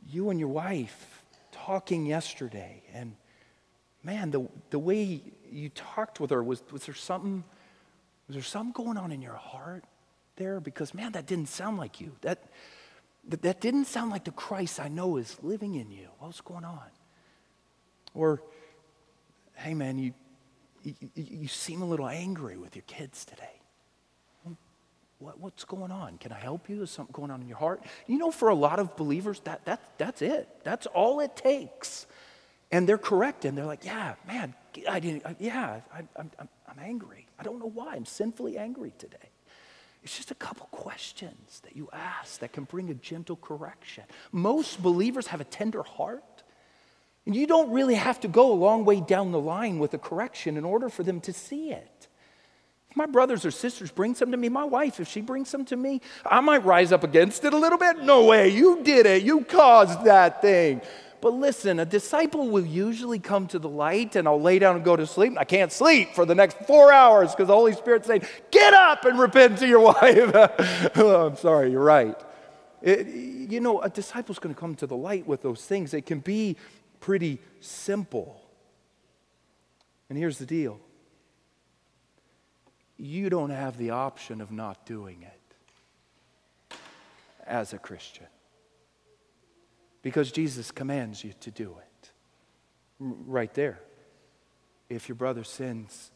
you 0.06 0.28
and 0.28 0.38
your 0.38 0.50
wife 0.50 1.22
talking 1.50 2.04
yesterday, 2.04 2.82
and 2.92 3.16
man, 4.02 4.30
the, 4.30 4.46
the 4.68 4.78
way 4.78 5.22
you 5.50 5.70
talked 5.70 6.20
with 6.20 6.30
her, 6.30 6.42
was, 6.42 6.62
was 6.70 6.84
there 6.84 6.94
something, 6.94 7.42
was 8.28 8.34
there 8.36 8.42
something 8.42 8.72
going 8.72 8.98
on 8.98 9.10
in 9.12 9.22
your 9.22 9.34
heart 9.34 9.84
there? 10.36 10.60
Because 10.60 10.92
man, 10.92 11.12
that 11.12 11.26
didn't 11.26 11.48
sound 11.48 11.78
like 11.78 12.02
you. 12.02 12.12
That, 12.20 12.44
that, 13.28 13.42
that 13.42 13.60
didn't 13.60 13.86
sound 13.86 14.10
like 14.10 14.24
the 14.24 14.30
Christ 14.30 14.80
I 14.80 14.88
know 14.88 15.16
is 15.16 15.36
living 15.42 15.74
in 15.74 15.90
you. 15.90 16.08
What's 16.18 16.40
going 16.40 16.64
on? 16.64 16.90
Or, 18.14 18.42
hey 19.54 19.74
man, 19.74 19.98
you, 19.98 20.14
you, 20.82 20.94
you 21.14 21.48
seem 21.48 21.82
a 21.82 21.86
little 21.86 22.08
angry 22.08 22.56
with 22.56 22.76
your 22.76 22.84
kids 22.86 23.24
today. 23.24 23.60
What, 25.18 25.40
what's 25.40 25.64
going 25.64 25.90
on? 25.90 26.18
Can 26.18 26.30
I 26.30 26.38
help 26.38 26.68
you? 26.68 26.82
Is 26.82 26.90
something 26.90 27.12
going 27.12 27.30
on 27.30 27.40
in 27.40 27.48
your 27.48 27.56
heart? 27.56 27.82
You 28.06 28.18
know, 28.18 28.30
for 28.30 28.50
a 28.50 28.54
lot 28.54 28.78
of 28.78 28.96
believers, 28.96 29.40
that, 29.44 29.64
that, 29.64 29.80
that's 29.96 30.20
it. 30.20 30.46
That's 30.62 30.86
all 30.86 31.20
it 31.20 31.34
takes. 31.36 32.06
And 32.70 32.86
they're 32.86 32.98
correct. 32.98 33.46
And 33.46 33.56
they're 33.56 33.64
like, 33.64 33.84
yeah, 33.84 34.16
man, 34.26 34.54
I 34.88 35.00
didn't, 35.00 35.24
I, 35.24 35.34
yeah, 35.38 35.80
I, 35.92 35.98
I'm, 36.16 36.30
I'm, 36.38 36.48
I'm 36.68 36.78
angry. 36.78 37.26
I 37.38 37.44
don't 37.44 37.58
know 37.58 37.70
why. 37.72 37.94
I'm 37.94 38.04
sinfully 38.04 38.58
angry 38.58 38.92
today. 38.98 39.30
It's 40.06 40.16
just 40.16 40.30
a 40.30 40.36
couple 40.36 40.66
questions 40.70 41.60
that 41.64 41.74
you 41.74 41.88
ask 41.92 42.38
that 42.38 42.52
can 42.52 42.62
bring 42.62 42.90
a 42.90 42.94
gentle 42.94 43.34
correction. 43.34 44.04
Most 44.30 44.80
believers 44.80 45.26
have 45.26 45.40
a 45.40 45.44
tender 45.44 45.82
heart. 45.82 46.44
And 47.26 47.34
you 47.34 47.48
don't 47.48 47.72
really 47.72 47.96
have 47.96 48.20
to 48.20 48.28
go 48.28 48.52
a 48.52 48.54
long 48.54 48.84
way 48.84 49.00
down 49.00 49.32
the 49.32 49.40
line 49.40 49.80
with 49.80 49.94
a 49.94 49.98
correction 49.98 50.56
in 50.56 50.64
order 50.64 50.88
for 50.88 51.02
them 51.02 51.20
to 51.22 51.32
see 51.32 51.72
it 51.72 52.06
If 52.88 52.96
my 52.96 53.06
brothers 53.06 53.44
or 53.44 53.50
sisters 53.50 53.90
bring 53.90 54.14
some 54.14 54.30
to 54.30 54.36
me, 54.36 54.48
my 54.48 54.62
wife, 54.64 55.00
if 55.00 55.08
she 55.08 55.20
brings 55.22 55.48
some 55.48 55.64
to 55.64 55.76
me, 55.76 56.00
I 56.24 56.38
might 56.40 56.64
rise 56.64 56.92
up 56.92 57.02
against 57.02 57.44
it 57.44 57.52
a 57.52 57.58
little 57.58 57.78
bit. 57.78 58.04
No 58.04 58.24
way, 58.26 58.48
you 58.50 58.84
did 58.84 59.06
it, 59.06 59.24
you 59.24 59.44
caused 59.44 60.04
that 60.04 60.40
thing. 60.40 60.82
But 61.26 61.34
listen, 61.34 61.80
a 61.80 61.84
disciple 61.84 62.50
will 62.50 62.64
usually 62.64 63.18
come 63.18 63.48
to 63.48 63.58
the 63.58 63.68
light 63.68 64.14
and 64.14 64.28
I'll 64.28 64.40
lay 64.40 64.60
down 64.60 64.76
and 64.76 64.84
go 64.84 64.94
to 64.94 65.08
sleep. 65.08 65.32
I 65.36 65.42
can't 65.42 65.72
sleep 65.72 66.14
for 66.14 66.24
the 66.24 66.36
next 66.36 66.56
four 66.68 66.92
hours 66.92 67.32
because 67.32 67.48
the 67.48 67.52
Holy 67.52 67.72
Spirit's 67.72 68.06
saying, 68.06 68.22
Get 68.52 68.72
up 68.72 69.04
and 69.04 69.18
repent 69.18 69.58
to 69.58 69.66
your 69.66 69.80
wife. 69.92 70.00
oh, 70.94 71.26
I'm 71.26 71.34
sorry, 71.34 71.72
you're 71.72 71.82
right. 71.82 72.16
It, 72.80 73.08
you 73.08 73.58
know, 73.58 73.80
a 73.80 73.90
disciple's 73.90 74.38
going 74.38 74.54
to 74.54 74.60
come 74.60 74.76
to 74.76 74.86
the 74.86 74.96
light 74.96 75.26
with 75.26 75.42
those 75.42 75.64
things. 75.64 75.94
It 75.94 76.06
can 76.06 76.20
be 76.20 76.56
pretty 77.00 77.40
simple. 77.58 78.40
And 80.08 80.16
here's 80.16 80.38
the 80.38 80.46
deal 80.46 80.78
you 82.98 83.30
don't 83.30 83.50
have 83.50 83.78
the 83.78 83.90
option 83.90 84.40
of 84.40 84.52
not 84.52 84.86
doing 84.86 85.24
it 85.24 86.78
as 87.48 87.72
a 87.72 87.78
Christian 87.78 88.28
because 90.06 90.30
Jesus 90.30 90.70
commands 90.70 91.24
you 91.24 91.32
to 91.40 91.50
do 91.50 91.78
it. 91.80 92.10
Right 93.00 93.52
there. 93.54 93.80
If 94.88 95.08
your 95.08 95.16
brother 95.16 95.42
sins, 95.42 96.12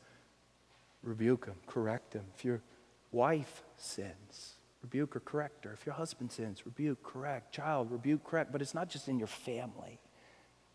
rebuke 1.02 1.46
him, 1.46 1.56
correct 1.66 2.12
him. 2.12 2.22
If 2.36 2.44
your 2.44 2.62
wife 3.10 3.64
sins, 3.78 4.54
rebuke 4.80 5.16
or 5.16 5.18
correct 5.18 5.64
her. 5.64 5.72
If 5.72 5.86
your 5.86 5.96
husband 5.96 6.30
sins, 6.30 6.64
rebuke, 6.64 7.02
correct. 7.02 7.52
Child, 7.52 7.90
rebuke, 7.90 8.22
correct. 8.22 8.52
But 8.52 8.62
it's 8.62 8.74
not 8.74 8.88
just 8.88 9.08
in 9.08 9.18
your 9.18 9.26
family, 9.26 9.98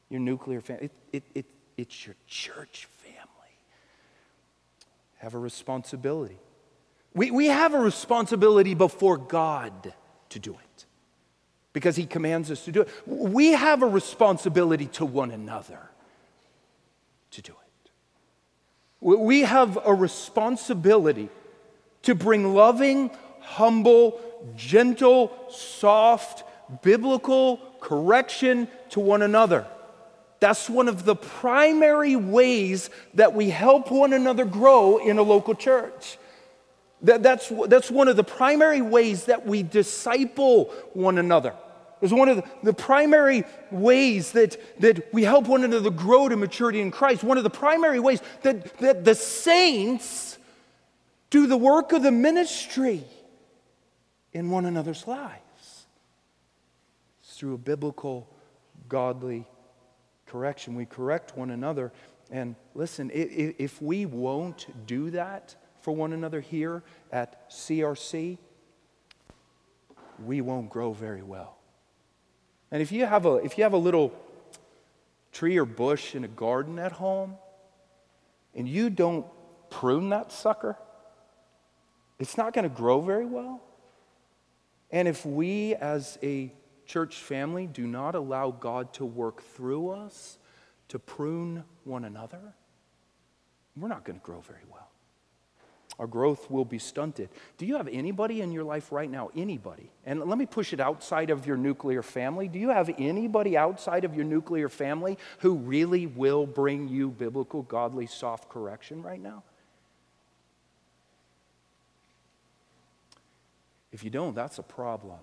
your 0.09 0.19
nuclear 0.19 0.59
family, 0.59 0.87
it, 0.87 0.91
it, 1.13 1.23
it, 1.35 1.45
it's 1.77 2.05
your 2.05 2.17
church 2.27 2.89
family. 2.97 3.55
have 5.19 5.35
a 5.35 5.39
responsibility. 5.39 6.39
We, 7.13 7.31
we 7.31 7.45
have 7.45 7.75
a 7.75 7.79
responsibility 7.79 8.73
before 8.73 9.17
God 9.17 9.93
to 10.27 10.37
do 10.37 10.51
it 10.51 10.85
because 11.75 11.97
He 11.97 12.05
commands 12.05 12.49
us 12.49 12.63
to 12.63 12.71
do 12.71 12.81
it. 12.83 12.89
We 13.05 13.51
have 13.51 13.83
a 13.83 13.87
responsibility 13.87 14.85
to 14.93 15.05
one 15.05 15.29
another 15.29 15.79
to 17.31 17.41
do 17.41 17.51
it. 17.51 17.91
We 19.01 19.41
have 19.41 19.77
a 19.85 19.93
responsibility 19.93 21.27
to 22.03 22.15
bring 22.15 22.53
loving, 22.53 23.11
humble, 23.41 24.21
gentle, 24.55 25.33
soft, 25.49 26.45
biblical 26.81 27.59
correction 27.81 28.69
to 28.91 29.01
one 29.01 29.21
another. 29.21 29.67
That's 30.39 30.69
one 30.69 30.87
of 30.87 31.03
the 31.03 31.15
primary 31.17 32.15
ways 32.15 32.89
that 33.15 33.33
we 33.33 33.49
help 33.49 33.91
one 33.91 34.13
another 34.13 34.45
grow 34.45 34.97
in 34.97 35.17
a 35.17 35.23
local 35.23 35.55
church. 35.55 36.17
That, 37.01 37.21
that's, 37.21 37.51
that's 37.67 37.91
one 37.91 38.07
of 38.07 38.15
the 38.15 38.23
primary 38.23 38.81
ways 38.81 39.25
that 39.25 39.45
we 39.45 39.61
disciple 39.61 40.73
one 40.93 41.17
another. 41.17 41.53
It's 42.01 42.13
one 42.13 42.29
of 42.29 42.37
the, 42.37 42.43
the 42.63 42.73
primary 42.73 43.45
ways 43.71 44.33
that, 44.33 44.57
that 44.81 45.13
we 45.13 45.23
help 45.23 45.47
one 45.47 45.63
another 45.63 45.89
grow 45.89 46.27
to 46.27 46.35
maturity 46.35 46.81
in 46.81 46.91
Christ. 46.91 47.23
One 47.23 47.37
of 47.37 47.43
the 47.43 47.49
primary 47.49 47.99
ways 47.99 48.21
that, 48.43 48.77
that 48.79 49.05
the 49.05 49.15
saints 49.15 50.37
do 51.29 51.47
the 51.47 51.57
work 51.57 51.91
of 51.91 52.03
the 52.03 52.11
ministry 52.11 53.03
in 54.33 54.49
one 54.49 54.65
another's 54.65 55.07
lives. 55.07 55.87
It's 57.21 57.37
through 57.37 57.53
a 57.53 57.57
biblical, 57.57 58.29
godly 58.89 59.47
correction. 60.25 60.75
We 60.75 60.85
correct 60.85 61.37
one 61.37 61.51
another. 61.51 61.93
And 62.29 62.55
listen, 62.73 63.11
if 63.13 63.81
we 63.81 64.05
won't 64.05 64.67
do 64.85 65.11
that 65.11 65.55
for 65.81 65.95
one 65.95 66.13
another 66.13 66.41
here 66.41 66.83
at 67.11 67.49
CRC, 67.49 68.37
we 70.25 70.41
won't 70.41 70.69
grow 70.69 70.91
very 70.91 71.21
well. 71.21 71.57
And 72.75 72.81
if 72.81 72.91
you 72.91 73.05
have 73.05 73.25
a, 73.25 73.35
if 73.35 73.57
you 73.57 73.63
have 73.63 73.71
a 73.71 73.77
little 73.77 74.11
tree 75.31 75.55
or 75.55 75.63
bush 75.63 76.13
in 76.13 76.25
a 76.25 76.27
garden 76.27 76.77
at 76.77 76.91
home 76.91 77.35
and 78.53 78.67
you 78.67 78.89
don't 78.89 79.25
prune 79.69 80.09
that 80.09 80.29
sucker, 80.29 80.77
it's 82.19 82.35
not 82.35 82.51
going 82.51 82.69
to 82.69 82.75
grow 82.75 82.99
very 82.99 83.25
well. 83.25 83.61
And 84.91 85.07
if 85.07 85.25
we 85.25 85.73
as 85.75 86.19
a 86.21 86.51
church 86.85 87.15
family, 87.15 87.65
do 87.65 87.87
not 87.87 88.13
allow 88.13 88.51
God 88.51 88.91
to 88.95 89.05
work 89.05 89.41
through 89.41 89.91
us 89.91 90.37
to 90.89 90.99
prune 90.99 91.63
one 91.85 92.03
another, 92.03 92.55
we're 93.77 93.87
not 93.87 94.03
going 94.03 94.19
to 94.19 94.25
grow 94.25 94.41
very 94.41 94.65
well. 94.69 94.91
Our 95.99 96.07
growth 96.07 96.49
will 96.51 96.65
be 96.65 96.79
stunted. 96.79 97.29
Do 97.57 97.65
you 97.65 97.77
have 97.77 97.87
anybody 97.87 98.41
in 98.41 98.51
your 98.51 98.63
life 98.63 98.91
right 98.91 99.09
now? 99.09 99.29
Anybody? 99.35 99.89
And 100.05 100.19
let 100.19 100.37
me 100.37 100.45
push 100.45 100.73
it 100.73 100.79
outside 100.79 101.29
of 101.29 101.47
your 101.47 101.57
nuclear 101.57 102.03
family. 102.03 102.47
Do 102.47 102.59
you 102.59 102.69
have 102.69 102.89
anybody 102.97 103.55
outside 103.57 104.03
of 104.03 104.15
your 104.15 104.25
nuclear 104.25 104.67
family 104.67 105.17
who 105.39 105.55
really 105.55 106.05
will 106.05 106.45
bring 106.45 106.89
you 106.89 107.09
biblical, 107.09 107.61
godly, 107.61 108.07
soft 108.07 108.49
correction 108.49 109.01
right 109.01 109.21
now? 109.21 109.43
If 113.93 114.03
you 114.03 114.09
don't, 114.09 114.35
that's 114.35 114.59
a 114.59 114.63
problem. 114.63 115.19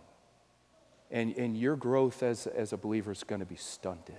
And, 1.11 1.37
and 1.37 1.55
your 1.55 1.77
growth 1.77 2.23
as, 2.23 2.47
as 2.47 2.73
a 2.73 2.79
believer 2.79 3.13
is 3.13 3.23
going 3.23 3.41
to 3.41 3.47
be 3.47 3.57
stunted. 3.57 4.17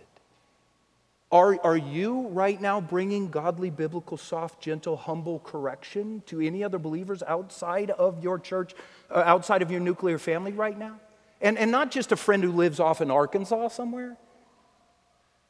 Are, 1.34 1.59
are 1.63 1.75
you 1.75 2.27
right 2.27 2.61
now 2.61 2.79
bringing 2.79 3.31
godly, 3.31 3.71
biblical, 3.71 4.17
soft, 4.17 4.61
gentle, 4.61 4.95
humble 4.95 5.39
correction 5.39 6.21
to 6.27 6.39
any 6.39 6.63
other 6.63 6.77
believers 6.77 7.23
outside 7.23 7.89
of 7.89 8.23
your 8.23 8.38
church, 8.38 8.75
uh, 9.09 9.23
outside 9.25 9.63
of 9.63 9.71
your 9.71 9.79
nuclear 9.79 10.19
family 10.19 10.51
right 10.51 10.77
now? 10.77 10.99
And, 11.41 11.57
and 11.57 11.71
not 11.71 11.89
just 11.89 12.11
a 12.11 12.15
friend 12.15 12.43
who 12.43 12.51
lives 12.51 12.79
off 12.79 13.01
in 13.01 13.09
Arkansas 13.09 13.69
somewhere, 13.69 14.15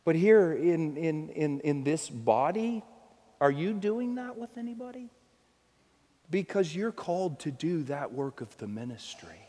but 0.05 0.15
here 0.15 0.53
in, 0.53 0.95
in, 0.95 1.27
in, 1.31 1.59
in 1.59 1.83
this 1.83 2.09
body, 2.09 2.81
are 3.41 3.51
you 3.51 3.73
doing 3.73 4.15
that 4.15 4.37
with 4.37 4.57
anybody? 4.57 5.09
Because 6.29 6.73
you're 6.73 6.93
called 6.93 7.41
to 7.41 7.51
do 7.51 7.83
that 7.83 8.13
work 8.13 8.39
of 8.39 8.55
the 8.57 8.67
ministry. 8.67 9.42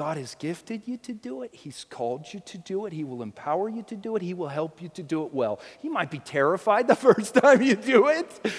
God 0.00 0.16
has 0.16 0.34
gifted 0.34 0.88
you 0.88 0.96
to 0.96 1.12
do 1.12 1.42
it. 1.42 1.50
He's 1.52 1.84
called 1.84 2.24
you 2.32 2.40
to 2.46 2.56
do 2.56 2.86
it. 2.86 2.92
He 2.94 3.04
will 3.04 3.22
empower 3.22 3.68
you 3.68 3.82
to 3.82 3.94
do 3.94 4.16
it. 4.16 4.22
He 4.22 4.32
will 4.32 4.48
help 4.48 4.80
you 4.80 4.88
to 4.94 5.02
do 5.02 5.26
it 5.26 5.34
well. 5.34 5.60
You 5.82 5.92
might 5.92 6.10
be 6.10 6.18
terrified 6.18 6.88
the 6.88 6.96
first 7.08 7.34
time 7.34 7.60
you 7.60 7.76
do 7.76 8.08
it, 8.08 8.50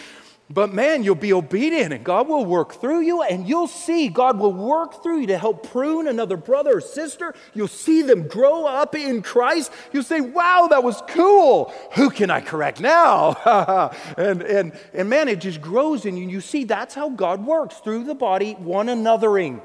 but 0.52 0.72
man, 0.72 1.04
you'll 1.04 1.16
be 1.16 1.34
obedient 1.34 1.94
and 1.94 2.04
God 2.04 2.28
will 2.28 2.46
work 2.46 2.74
through 2.74 3.02
you 3.02 3.24
and 3.24 3.50
you'll 3.50 3.66
see 3.66 4.08
God 4.08 4.38
will 4.38 4.54
work 4.54 5.02
through 5.02 5.22
you 5.22 5.28
to 5.28 5.38
help 5.40 5.72
prune 5.72 6.08
another 6.08 6.38
brother 6.38 6.78
or 6.78 6.82
sister. 6.82 7.34
You'll 7.56 7.68
see 7.68 8.04
them 8.04 8.28
grow 8.28 8.68
up 8.68 8.94
in 8.94 9.24
Christ. 9.24 9.72
You'll 9.92 10.04
say, 10.04 10.22
wow, 10.22 10.68
that 10.70 10.84
was 10.84 11.02
cool. 11.08 11.74
Who 11.96 12.12
can 12.12 12.30
I 12.30 12.42
correct 12.42 12.80
now? 12.80 13.92
and, 14.16 14.44
and, 14.44 14.74
and 14.94 15.10
man, 15.10 15.28
it 15.28 15.42
just 15.42 15.60
grows 15.60 16.06
in 16.06 16.18
you. 16.18 16.30
You 16.30 16.40
see, 16.40 16.66
that's 16.66 16.94
how 16.94 17.10
God 17.10 17.44
works 17.44 17.78
through 17.78 18.04
the 18.04 18.14
body, 18.14 18.54
one 18.54 18.86
anothering 18.86 19.60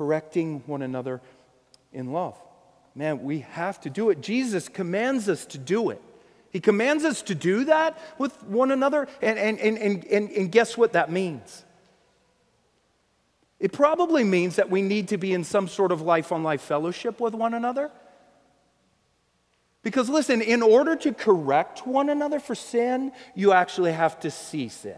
correcting 0.00 0.62
one 0.64 0.80
another 0.80 1.20
in 1.92 2.10
love. 2.10 2.34
Man, 2.94 3.22
we 3.22 3.40
have 3.40 3.78
to 3.82 3.90
do 3.90 4.08
it. 4.08 4.22
Jesus 4.22 4.66
commands 4.66 5.28
us 5.28 5.44
to 5.44 5.58
do 5.58 5.90
it. 5.90 6.00
He 6.50 6.58
commands 6.58 7.04
us 7.04 7.20
to 7.20 7.34
do 7.34 7.66
that 7.66 7.98
with 8.16 8.42
one 8.44 8.70
another. 8.70 9.08
And, 9.20 9.38
and, 9.38 9.58
and, 9.58 9.76
and, 10.06 10.30
and 10.30 10.50
guess 10.50 10.78
what 10.78 10.94
that 10.94 11.12
means? 11.12 11.66
It 13.58 13.72
probably 13.72 14.24
means 14.24 14.56
that 14.56 14.70
we 14.70 14.80
need 14.80 15.08
to 15.08 15.18
be 15.18 15.34
in 15.34 15.44
some 15.44 15.68
sort 15.68 15.92
of 15.92 16.00
life 16.00 16.32
on 16.32 16.42
life 16.42 16.62
fellowship 16.62 17.20
with 17.20 17.34
one 17.34 17.52
another. 17.52 17.90
Because 19.82 20.08
listen, 20.08 20.40
in 20.40 20.62
order 20.62 20.96
to 20.96 21.12
correct 21.12 21.86
one 21.86 22.08
another 22.08 22.40
for 22.40 22.54
sin, 22.54 23.12
you 23.34 23.52
actually 23.52 23.92
have 23.92 24.18
to 24.20 24.30
see 24.30 24.70
sin. 24.70 24.96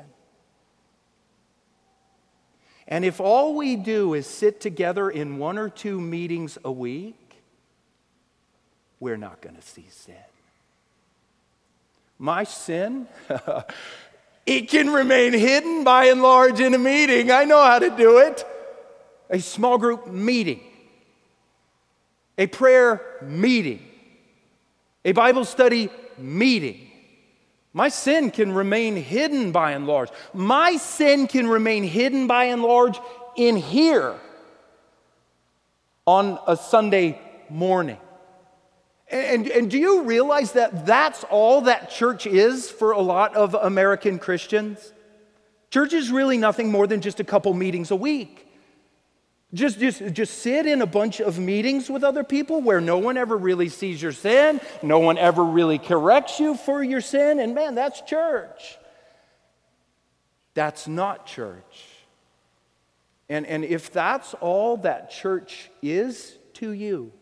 And 2.88 3.04
if 3.04 3.20
all 3.20 3.54
we 3.54 3.76
do 3.76 4.14
is 4.14 4.26
sit 4.26 4.60
together 4.60 5.10
in 5.10 5.38
one 5.38 5.58
or 5.58 5.68
two 5.68 6.00
meetings 6.00 6.58
a 6.64 6.72
week, 6.72 7.16
we're 9.00 9.16
not 9.16 9.40
going 9.40 9.56
to 9.56 9.62
see 9.62 9.86
sin. 9.90 10.14
My 12.18 12.44
sin, 12.44 13.08
it 14.46 14.68
can 14.68 14.90
remain 14.90 15.32
hidden 15.32 15.82
by 15.82 16.04
and 16.04 16.22
large 16.22 16.60
in 16.60 16.72
a 16.72 16.78
meeting. 16.78 17.32
I 17.32 17.42
know 17.42 17.60
how 17.60 17.80
to 17.80 17.90
do 17.90 18.18
it. 18.18 18.46
A 19.28 19.40
small 19.40 19.76
group 19.76 20.06
meeting, 20.06 20.60
a 22.38 22.46
prayer 22.46 23.00
meeting, 23.22 23.82
a 25.04 25.10
Bible 25.10 25.44
study 25.44 25.88
meeting. 26.16 26.91
My 27.72 27.88
sin 27.88 28.30
can 28.30 28.52
remain 28.52 28.96
hidden 28.96 29.50
by 29.50 29.72
and 29.72 29.86
large. 29.86 30.10
My 30.34 30.76
sin 30.76 31.26
can 31.26 31.46
remain 31.46 31.84
hidden 31.84 32.26
by 32.26 32.44
and 32.44 32.62
large 32.62 32.98
in 33.36 33.56
here 33.56 34.14
on 36.06 36.38
a 36.46 36.56
Sunday 36.56 37.20
morning. 37.48 37.98
And, 39.10 39.46
and 39.46 39.70
do 39.70 39.78
you 39.78 40.02
realize 40.02 40.52
that 40.52 40.86
that's 40.86 41.24
all 41.24 41.62
that 41.62 41.90
church 41.90 42.26
is 42.26 42.70
for 42.70 42.92
a 42.92 43.00
lot 43.00 43.34
of 43.34 43.54
American 43.54 44.18
Christians? 44.18 44.92
Church 45.70 45.92
is 45.92 46.10
really 46.10 46.38
nothing 46.38 46.70
more 46.70 46.86
than 46.86 47.00
just 47.00 47.20
a 47.20 47.24
couple 47.24 47.52
meetings 47.54 47.90
a 47.90 47.96
week. 47.96 48.41
Just, 49.54 49.78
just, 49.78 50.14
just 50.14 50.38
sit 50.38 50.64
in 50.64 50.80
a 50.80 50.86
bunch 50.86 51.20
of 51.20 51.38
meetings 51.38 51.90
with 51.90 52.02
other 52.02 52.24
people 52.24 52.62
where 52.62 52.80
no 52.80 52.96
one 52.96 53.18
ever 53.18 53.36
really 53.36 53.68
sees 53.68 54.00
your 54.00 54.12
sin, 54.12 54.60
no 54.82 54.98
one 54.98 55.18
ever 55.18 55.44
really 55.44 55.78
corrects 55.78 56.40
you 56.40 56.56
for 56.56 56.82
your 56.82 57.02
sin, 57.02 57.38
and 57.38 57.54
man, 57.54 57.74
that's 57.74 58.00
church. 58.00 58.78
That's 60.54 60.88
not 60.88 61.26
church. 61.26 61.86
And, 63.28 63.46
and 63.46 63.64
if 63.64 63.92
that's 63.92 64.34
all 64.34 64.78
that 64.78 65.10
church 65.10 65.70
is 65.82 66.36
to 66.54 66.70
you, 66.70 67.12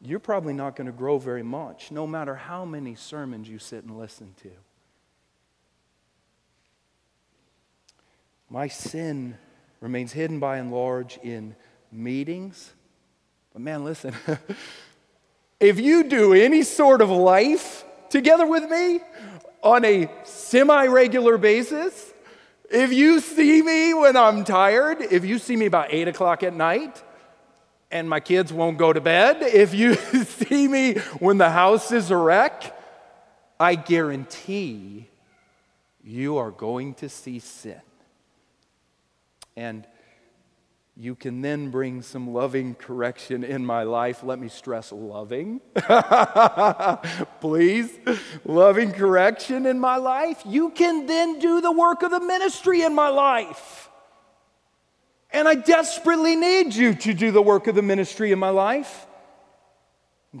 you're 0.00 0.20
probably 0.20 0.54
not 0.54 0.76
going 0.76 0.86
to 0.86 0.92
grow 0.92 1.18
very 1.18 1.42
much, 1.42 1.90
no 1.90 2.06
matter 2.06 2.34
how 2.34 2.64
many 2.64 2.94
sermons 2.94 3.48
you 3.48 3.58
sit 3.58 3.84
and 3.84 3.98
listen 3.98 4.34
to. 4.42 4.50
My 8.48 8.66
sin 8.68 9.36
remains 9.80 10.12
hidden 10.12 10.38
by 10.38 10.58
and 10.58 10.70
large 10.70 11.18
in 11.22 11.56
meetings. 11.90 12.72
But 13.52 13.62
man, 13.62 13.84
listen, 13.84 14.14
if 15.60 15.80
you 15.80 16.04
do 16.04 16.34
any 16.34 16.62
sort 16.62 17.00
of 17.00 17.10
life 17.10 17.84
together 18.08 18.46
with 18.46 18.70
me 18.70 19.00
on 19.62 19.84
a 19.84 20.10
semi 20.24 20.86
regular 20.86 21.38
basis, 21.38 22.12
if 22.70 22.92
you 22.92 23.20
see 23.20 23.62
me 23.62 23.94
when 23.94 24.16
I'm 24.16 24.44
tired, 24.44 25.00
if 25.00 25.24
you 25.24 25.38
see 25.38 25.56
me 25.56 25.66
about 25.66 25.92
eight 25.92 26.08
o'clock 26.08 26.42
at 26.42 26.54
night, 26.54 27.02
and 27.90 28.08
my 28.08 28.20
kids 28.20 28.52
won't 28.52 28.78
go 28.78 28.92
to 28.92 29.00
bed, 29.00 29.38
if 29.42 29.74
you 29.74 29.94
see 30.24 30.68
me 30.68 30.94
when 31.18 31.38
the 31.38 31.50
house 31.50 31.90
is 31.90 32.10
a 32.10 32.16
wreck, 32.16 32.76
I 33.58 33.74
guarantee 33.74 35.08
you 36.02 36.38
are 36.38 36.50
going 36.50 36.94
to 36.94 37.08
see 37.08 37.40
sin. 37.40 37.80
And 39.60 39.86
you 40.96 41.14
can 41.14 41.42
then 41.42 41.70
bring 41.70 42.00
some 42.00 42.32
loving 42.32 42.74
correction 42.74 43.44
in 43.44 43.64
my 43.64 43.82
life. 43.82 44.22
Let 44.22 44.38
me 44.38 44.48
stress 44.48 44.90
loving. 44.90 45.60
Please. 47.42 47.90
Loving 48.46 48.92
correction 48.92 49.66
in 49.66 49.78
my 49.78 49.96
life. 49.96 50.40
You 50.46 50.70
can 50.70 51.04
then 51.04 51.38
do 51.38 51.60
the 51.60 51.70
work 51.70 52.02
of 52.02 52.10
the 52.10 52.20
ministry 52.20 52.80
in 52.80 52.94
my 52.94 53.08
life. 53.08 53.90
And 55.30 55.46
I 55.46 55.56
desperately 55.56 56.36
need 56.36 56.74
you 56.74 56.94
to 56.94 57.12
do 57.12 57.30
the 57.32 57.42
work 57.42 57.66
of 57.66 57.74
the 57.74 57.82
ministry 57.82 58.32
in 58.32 58.38
my 58.38 58.48
life. 58.48 59.06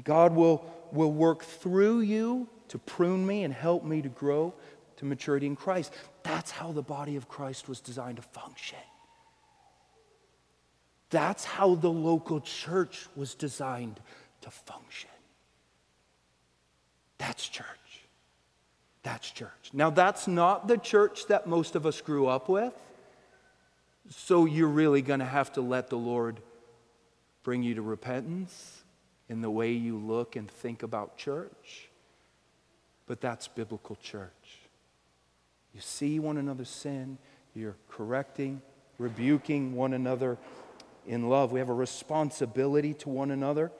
God 0.02 0.34
will, 0.34 0.64
will 0.92 1.12
work 1.12 1.44
through 1.44 2.00
you 2.00 2.48
to 2.68 2.78
prune 2.78 3.26
me 3.26 3.44
and 3.44 3.52
help 3.52 3.84
me 3.84 4.00
to 4.00 4.08
grow 4.08 4.54
to 4.96 5.04
maturity 5.04 5.46
in 5.46 5.56
Christ. 5.56 5.92
That's 6.22 6.50
how 6.50 6.72
the 6.72 6.82
body 6.82 7.16
of 7.16 7.28
Christ 7.28 7.68
was 7.68 7.80
designed 7.80 8.16
to 8.16 8.22
function. 8.22 8.78
That's 11.10 11.44
how 11.44 11.74
the 11.74 11.90
local 11.90 12.40
church 12.40 13.06
was 13.16 13.34
designed 13.34 14.00
to 14.42 14.50
function. 14.50 15.10
That's 17.18 17.46
church. 17.48 17.66
That's 19.02 19.30
church. 19.30 19.70
Now, 19.72 19.90
that's 19.90 20.26
not 20.26 20.68
the 20.68 20.78
church 20.78 21.26
that 21.26 21.46
most 21.46 21.74
of 21.74 21.84
us 21.84 22.00
grew 22.00 22.26
up 22.26 22.48
with. 22.48 22.72
So, 24.10 24.44
you're 24.44 24.68
really 24.68 25.02
going 25.02 25.20
to 25.20 25.26
have 25.26 25.52
to 25.54 25.60
let 25.60 25.90
the 25.90 25.98
Lord 25.98 26.40
bring 27.42 27.62
you 27.62 27.74
to 27.74 27.82
repentance 27.82 28.82
in 29.28 29.40
the 29.40 29.50
way 29.50 29.72
you 29.72 29.96
look 29.96 30.36
and 30.36 30.50
think 30.50 30.82
about 30.82 31.16
church. 31.16 31.88
But 33.06 33.20
that's 33.20 33.48
biblical 33.48 33.96
church. 34.02 34.30
You 35.74 35.80
see 35.80 36.18
one 36.18 36.36
another's 36.36 36.68
sin, 36.68 37.18
you're 37.54 37.76
correcting, 37.88 38.60
rebuking 38.98 39.74
one 39.74 39.92
another 39.92 40.36
in 41.10 41.28
love. 41.28 41.50
We 41.50 41.58
have 41.58 41.68
a 41.68 41.74
responsibility 41.74 42.94
to 42.94 43.08
one 43.08 43.32
another 43.32 43.72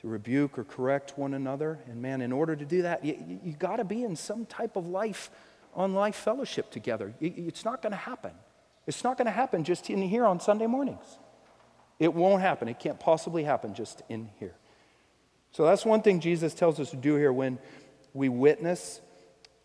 to 0.00 0.08
rebuke 0.08 0.58
or 0.58 0.64
correct 0.64 1.16
one 1.16 1.32
another. 1.32 1.78
And 1.86 2.02
man, 2.02 2.20
in 2.20 2.32
order 2.32 2.56
to 2.56 2.64
do 2.64 2.82
that, 2.82 3.04
you, 3.04 3.40
you 3.44 3.52
got 3.52 3.76
to 3.76 3.84
be 3.84 4.02
in 4.02 4.16
some 4.16 4.44
type 4.44 4.74
of 4.74 4.88
life 4.88 5.30
on 5.72 5.94
life 5.94 6.16
fellowship 6.16 6.72
together. 6.72 7.14
It's 7.20 7.64
not 7.64 7.80
going 7.80 7.92
to 7.92 7.96
happen. 7.96 8.32
It's 8.88 9.04
not 9.04 9.16
going 9.16 9.26
to 9.26 9.32
happen 9.32 9.62
just 9.62 9.88
in 9.88 10.02
here 10.02 10.26
on 10.26 10.40
Sunday 10.40 10.66
mornings. 10.66 11.18
It 12.00 12.12
won't 12.12 12.42
happen. 12.42 12.66
It 12.66 12.80
can't 12.80 12.98
possibly 12.98 13.44
happen 13.44 13.74
just 13.74 14.02
in 14.08 14.28
here. 14.40 14.56
So 15.52 15.64
that's 15.64 15.84
one 15.84 16.02
thing 16.02 16.18
Jesus 16.18 16.54
tells 16.54 16.80
us 16.80 16.90
to 16.90 16.96
do 16.96 17.14
here 17.14 17.32
when 17.32 17.60
we 18.12 18.28
witness 18.28 19.00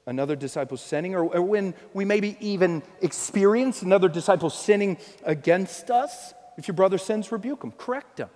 another 0.05 0.36
disciple 0.36 0.78
sinning, 0.78 1.16
or, 1.16 1.24
or 1.24 1.41
when 1.41 1.74
we 1.93 2.05
maybe 2.05 2.38
even 2.39 2.84
experience 3.01 3.82
another 3.82 4.10
disciple 4.10 4.51
sinning 4.51 4.97
against 5.24 5.89
us. 5.89 6.34
If 6.60 6.68
your 6.68 6.76
brother 6.76 6.97
sins, 6.97 7.32
rebuke 7.32 7.64
him, 7.64 7.72
correct 7.72 8.20
him. 8.20 8.28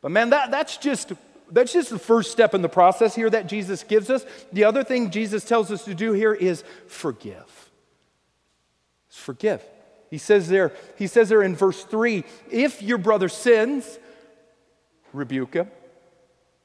But 0.00 0.10
man, 0.10 0.30
that, 0.30 0.50
that's 0.50 0.78
just 0.78 1.12
that's 1.52 1.74
just 1.74 1.90
the 1.90 1.98
first 1.98 2.32
step 2.32 2.54
in 2.54 2.62
the 2.62 2.70
process 2.70 3.14
here 3.14 3.28
that 3.28 3.46
Jesus 3.46 3.84
gives 3.84 4.08
us. 4.08 4.24
The 4.50 4.64
other 4.64 4.82
thing 4.82 5.10
Jesus 5.10 5.44
tells 5.44 5.70
us 5.70 5.84
to 5.84 5.94
do 5.94 6.12
here 6.12 6.32
is 6.32 6.64
forgive. 6.86 7.70
It's 9.08 9.18
Forgive. 9.18 9.62
He 10.10 10.18
says 10.18 10.48
there, 10.48 10.72
he 10.96 11.06
says 11.06 11.28
there 11.28 11.42
in 11.42 11.54
verse 11.54 11.84
3, 11.84 12.24
if 12.50 12.80
your 12.82 12.96
brother 12.96 13.28
sins, 13.28 13.98
rebuke 15.12 15.54
him. 15.54 15.70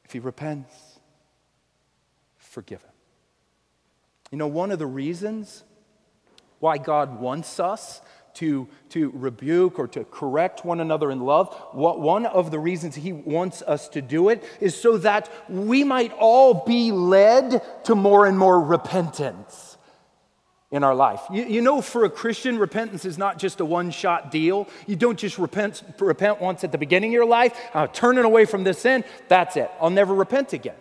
If 0.06 0.14
he 0.14 0.20
repents, 0.20 0.74
forgive 2.38 2.82
him. 2.82 2.92
You 4.32 4.38
know, 4.38 4.48
one 4.48 4.72
of 4.72 4.80
the 4.80 4.88
reasons 4.88 5.64
why 6.60 6.78
God 6.78 7.20
wants 7.20 7.60
us 7.60 8.02
to, 8.36 8.68
to 8.90 9.12
rebuke 9.14 9.80
or 9.80 9.88
to 9.90 10.04
correct 10.06 10.66
one 10.66 10.80
another 10.80 11.12
in 11.12 11.22
love, 11.22 11.54
what, 11.72 12.00
one 12.00 12.26
of 12.26 12.52
the 12.52 12.60
reasons 12.60 12.96
He 12.96 13.14
wants 13.14 13.62
us 13.62 13.90
to 13.90 14.02
do 14.02 14.30
it 14.30 14.44
is 14.60 14.80
so 14.80 14.98
that 15.00 15.30
we 15.50 15.84
might 15.84 16.14
all 16.14 16.66
be 16.66 16.92
led 16.92 17.62
to 17.86 17.96
more 17.96 18.26
and 18.26 18.38
more 18.38 18.62
repentance 18.62 19.78
in 20.72 20.84
our 20.84 20.96
life. 20.96 21.22
You, 21.30 21.44
you 21.46 21.62
know, 21.62 21.82
for 21.82 22.06
a 22.06 22.10
Christian, 22.10 22.58
repentance 22.58 23.04
is 23.04 23.18
not 23.18 23.38
just 23.38 23.60
a 23.60 23.66
one 23.66 23.92
shot 23.92 24.32
deal. 24.32 24.68
You 24.88 24.96
don't 24.96 25.20
just 25.20 25.38
repent, 25.38 25.84
repent 26.00 26.40
once 26.40 26.64
at 26.64 26.72
the 26.72 26.78
beginning 26.78 27.12
of 27.12 27.14
your 27.14 27.26
life, 27.26 27.58
uh, 27.74 27.88
turning 27.88 28.24
away 28.24 28.46
from 28.46 28.64
this 28.64 28.80
sin, 28.80 29.04
that's 29.28 29.58
it. 29.58 29.70
I'll 29.82 29.90
never 29.90 30.16
repent 30.16 30.54
again. 30.54 30.76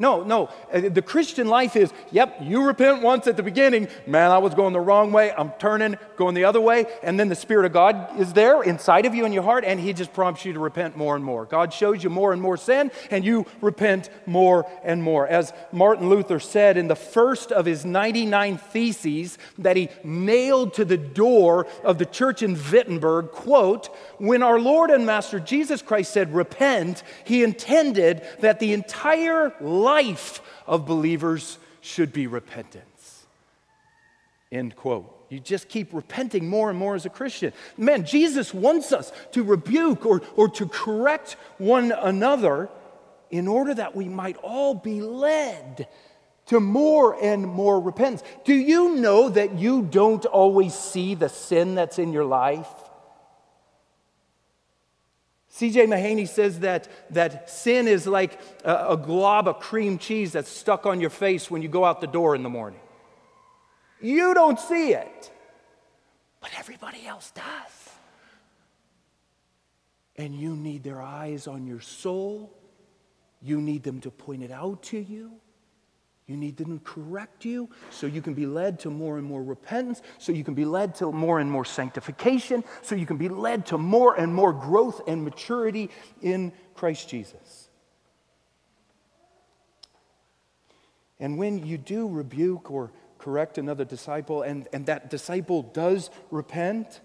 No, 0.00 0.22
no. 0.22 0.48
Uh, 0.72 0.88
the 0.90 1.02
Christian 1.02 1.48
life 1.48 1.74
is, 1.74 1.92
yep, 2.12 2.36
you 2.40 2.64
repent 2.64 3.02
once 3.02 3.26
at 3.26 3.36
the 3.36 3.42
beginning. 3.42 3.88
Man, 4.06 4.30
I 4.30 4.38
was 4.38 4.54
going 4.54 4.72
the 4.72 4.78
wrong 4.78 5.10
way. 5.10 5.32
I'm 5.36 5.50
turning, 5.58 5.98
going 6.16 6.36
the 6.36 6.44
other 6.44 6.60
way. 6.60 6.86
And 7.02 7.18
then 7.18 7.28
the 7.28 7.34
Spirit 7.34 7.66
of 7.66 7.72
God 7.72 8.20
is 8.20 8.32
there 8.32 8.62
inside 8.62 9.06
of 9.06 9.14
you 9.16 9.24
in 9.24 9.32
your 9.32 9.42
heart, 9.42 9.64
and 9.64 9.80
He 9.80 9.92
just 9.92 10.12
prompts 10.12 10.44
you 10.44 10.52
to 10.52 10.60
repent 10.60 10.96
more 10.96 11.16
and 11.16 11.24
more. 11.24 11.46
God 11.46 11.72
shows 11.72 12.04
you 12.04 12.10
more 12.10 12.32
and 12.32 12.40
more 12.40 12.56
sin, 12.56 12.92
and 13.10 13.24
you 13.24 13.44
repent 13.60 14.08
more 14.24 14.70
and 14.84 15.02
more. 15.02 15.26
As 15.26 15.52
Martin 15.72 16.08
Luther 16.08 16.38
said 16.38 16.76
in 16.76 16.86
the 16.86 16.94
first 16.94 17.50
of 17.50 17.66
his 17.66 17.84
99 17.84 18.58
theses 18.58 19.36
that 19.58 19.76
he 19.76 19.88
nailed 20.04 20.74
to 20.74 20.84
the 20.84 20.96
door 20.96 21.66
of 21.82 21.98
the 21.98 22.06
church 22.06 22.44
in 22.44 22.56
Wittenberg, 22.70 23.32
quote, 23.32 23.86
when 24.18 24.44
our 24.44 24.60
Lord 24.60 24.90
and 24.90 25.04
Master 25.04 25.40
Jesus 25.40 25.82
Christ 25.82 26.12
said, 26.12 26.32
repent, 26.32 27.02
He 27.24 27.42
intended 27.42 28.22
that 28.38 28.60
the 28.60 28.72
entire 28.72 29.52
life 29.60 29.87
life 29.88 30.40
of 30.66 30.86
believers 30.86 31.58
should 31.80 32.12
be 32.12 32.26
repentance. 32.26 33.26
End 34.50 34.76
quote. 34.76 35.14
You 35.30 35.40
just 35.40 35.68
keep 35.68 35.92
repenting 35.92 36.48
more 36.48 36.70
and 36.70 36.78
more 36.78 36.94
as 36.94 37.04
a 37.04 37.10
Christian. 37.10 37.52
Man, 37.76 38.04
Jesus 38.04 38.54
wants 38.54 38.92
us 38.92 39.12
to 39.32 39.42
rebuke 39.42 40.06
or, 40.06 40.22
or 40.36 40.48
to 40.50 40.66
correct 40.66 41.36
one 41.58 41.92
another 41.92 42.68
in 43.30 43.46
order 43.46 43.74
that 43.74 43.94
we 43.94 44.08
might 44.08 44.38
all 44.38 44.74
be 44.74 45.02
led 45.02 45.86
to 46.46 46.60
more 46.60 47.22
and 47.22 47.46
more 47.46 47.78
repentance. 47.78 48.22
Do 48.44 48.54
you 48.54 48.94
know 48.96 49.28
that 49.28 49.58
you 49.58 49.82
don't 49.82 50.24
always 50.24 50.74
see 50.74 51.14
the 51.14 51.28
sin 51.28 51.74
that's 51.74 51.98
in 51.98 52.12
your 52.12 52.24
life? 52.24 52.72
C.J. 55.58 55.86
Mahaney 55.86 56.28
says 56.28 56.60
that, 56.60 56.86
that 57.10 57.50
sin 57.50 57.88
is 57.88 58.06
like 58.06 58.40
a, 58.64 58.90
a 58.90 58.96
glob 58.96 59.48
of 59.48 59.58
cream 59.58 59.98
cheese 59.98 60.30
that's 60.30 60.48
stuck 60.48 60.86
on 60.86 61.00
your 61.00 61.10
face 61.10 61.50
when 61.50 61.62
you 61.62 61.68
go 61.68 61.84
out 61.84 62.00
the 62.00 62.06
door 62.06 62.36
in 62.36 62.44
the 62.44 62.48
morning. 62.48 62.78
You 64.00 64.34
don't 64.34 64.60
see 64.60 64.92
it, 64.92 65.32
but 66.40 66.50
everybody 66.56 67.04
else 67.08 67.32
does. 67.32 67.90
And 70.14 70.32
you 70.32 70.54
need 70.54 70.84
their 70.84 71.02
eyes 71.02 71.48
on 71.48 71.66
your 71.66 71.80
soul. 71.80 72.56
You 73.42 73.60
need 73.60 73.82
them 73.82 74.00
to 74.02 74.12
point 74.12 74.44
it 74.44 74.52
out 74.52 74.84
to 74.84 74.98
you. 75.00 75.40
You 76.28 76.36
need 76.36 76.58
them 76.58 76.78
to 76.78 76.84
correct 76.84 77.46
you 77.46 77.70
so 77.88 78.06
you 78.06 78.20
can 78.20 78.34
be 78.34 78.44
led 78.44 78.80
to 78.80 78.90
more 78.90 79.16
and 79.16 79.26
more 79.26 79.42
repentance, 79.42 80.02
so 80.18 80.30
you 80.30 80.44
can 80.44 80.52
be 80.52 80.66
led 80.66 80.94
to 80.96 81.10
more 81.10 81.40
and 81.40 81.50
more 81.50 81.64
sanctification, 81.64 82.62
so 82.82 82.94
you 82.94 83.06
can 83.06 83.16
be 83.16 83.30
led 83.30 83.64
to 83.66 83.78
more 83.78 84.14
and 84.14 84.32
more 84.34 84.52
growth 84.52 85.00
and 85.08 85.24
maturity 85.24 85.88
in 86.20 86.52
Christ 86.74 87.08
Jesus. 87.08 87.70
And 91.18 91.38
when 91.38 91.66
you 91.66 91.78
do 91.78 92.06
rebuke 92.06 92.70
or 92.70 92.92
correct 93.16 93.56
another 93.56 93.86
disciple 93.86 94.42
and, 94.42 94.68
and 94.74 94.84
that 94.84 95.08
disciple 95.08 95.62
does 95.62 96.10
repent, 96.30 97.00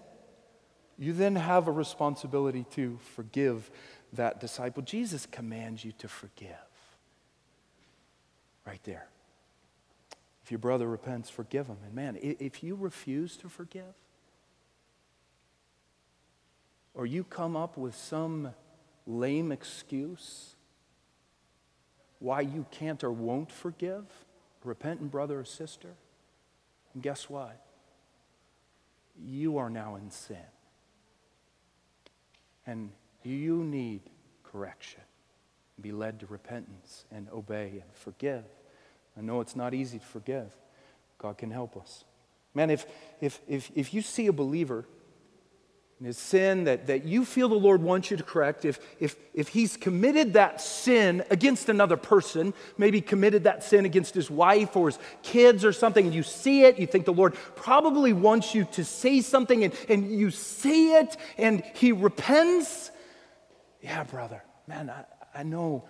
you 0.98 1.14
then 1.14 1.34
have 1.34 1.66
a 1.66 1.72
responsibility 1.72 2.66
to 2.72 2.98
forgive 3.16 3.70
that 4.12 4.38
disciple. 4.38 4.82
Jesus 4.82 5.24
commands 5.24 5.82
you 5.82 5.92
to 5.92 6.08
forgive. 6.08 6.50
Right 8.66 8.80
there. 8.84 9.08
If 10.44 10.50
your 10.50 10.58
brother 10.58 10.86
repents, 10.86 11.30
forgive 11.30 11.68
him. 11.68 11.78
And 11.84 11.94
man, 11.94 12.18
if 12.20 12.62
you 12.62 12.74
refuse 12.74 13.36
to 13.38 13.48
forgive, 13.48 13.94
or 16.92 17.06
you 17.06 17.24
come 17.24 17.56
up 17.56 17.78
with 17.78 17.96
some 17.96 18.52
lame 19.06 19.50
excuse 19.50 20.54
why 22.18 22.40
you 22.40 22.64
can't 22.70 23.02
or 23.02 23.12
won't 23.12 23.50
forgive 23.50 24.04
a 24.64 24.68
repentant 24.68 25.10
brother 25.10 25.40
or 25.40 25.44
sister, 25.44 25.94
and 26.92 27.02
guess 27.02 27.28
what? 27.28 27.60
You 29.22 29.58
are 29.58 29.68
now 29.70 29.96
in 29.96 30.10
sin. 30.10 30.36
And 32.66 32.90
you 33.22 33.64
need 33.64 34.00
correction. 34.42 35.02
Be 35.80 35.92
led 35.92 36.20
to 36.20 36.26
repentance 36.26 37.04
and 37.10 37.28
obey 37.30 37.82
and 37.82 37.92
forgive. 37.92 38.44
I 39.16 39.20
know 39.20 39.40
it's 39.40 39.56
not 39.56 39.74
easy 39.74 39.98
to 39.98 40.04
forgive. 40.04 40.52
God 41.18 41.38
can 41.38 41.50
help 41.50 41.76
us. 41.76 42.04
Man, 42.54 42.70
if, 42.70 42.86
if, 43.20 43.40
if, 43.48 43.70
if 43.74 43.94
you 43.94 44.02
see 44.02 44.26
a 44.26 44.32
believer 44.32 44.84
in 46.00 46.06
his 46.06 46.18
sin 46.18 46.64
that, 46.64 46.88
that 46.88 47.04
you 47.04 47.24
feel 47.24 47.48
the 47.48 47.54
Lord 47.54 47.82
wants 47.82 48.10
you 48.10 48.16
to 48.16 48.22
correct, 48.22 48.64
if, 48.64 48.78
if, 49.00 49.16
if 49.32 49.48
he's 49.48 49.76
committed 49.76 50.34
that 50.34 50.60
sin 50.60 51.24
against 51.30 51.68
another 51.68 51.96
person, 51.96 52.52
maybe 52.76 53.00
committed 53.00 53.44
that 53.44 53.62
sin 53.62 53.84
against 53.84 54.14
his 54.14 54.30
wife 54.30 54.76
or 54.76 54.86
his 54.88 54.98
kids 55.22 55.64
or 55.64 55.72
something, 55.72 56.06
and 56.06 56.14
you 56.14 56.22
see 56.22 56.64
it, 56.64 56.78
you 56.78 56.86
think 56.86 57.04
the 57.04 57.12
Lord 57.12 57.34
probably 57.54 58.12
wants 58.12 58.54
you 58.54 58.64
to 58.72 58.84
say 58.84 59.20
something, 59.20 59.64
and, 59.64 59.72
and 59.88 60.12
you 60.12 60.30
see 60.30 60.92
it, 60.94 61.16
and 61.38 61.62
he 61.74 61.92
repents, 61.92 62.90
yeah, 63.80 64.02
brother, 64.04 64.42
man, 64.66 64.90
I, 64.90 65.04
I 65.40 65.42
know, 65.42 65.84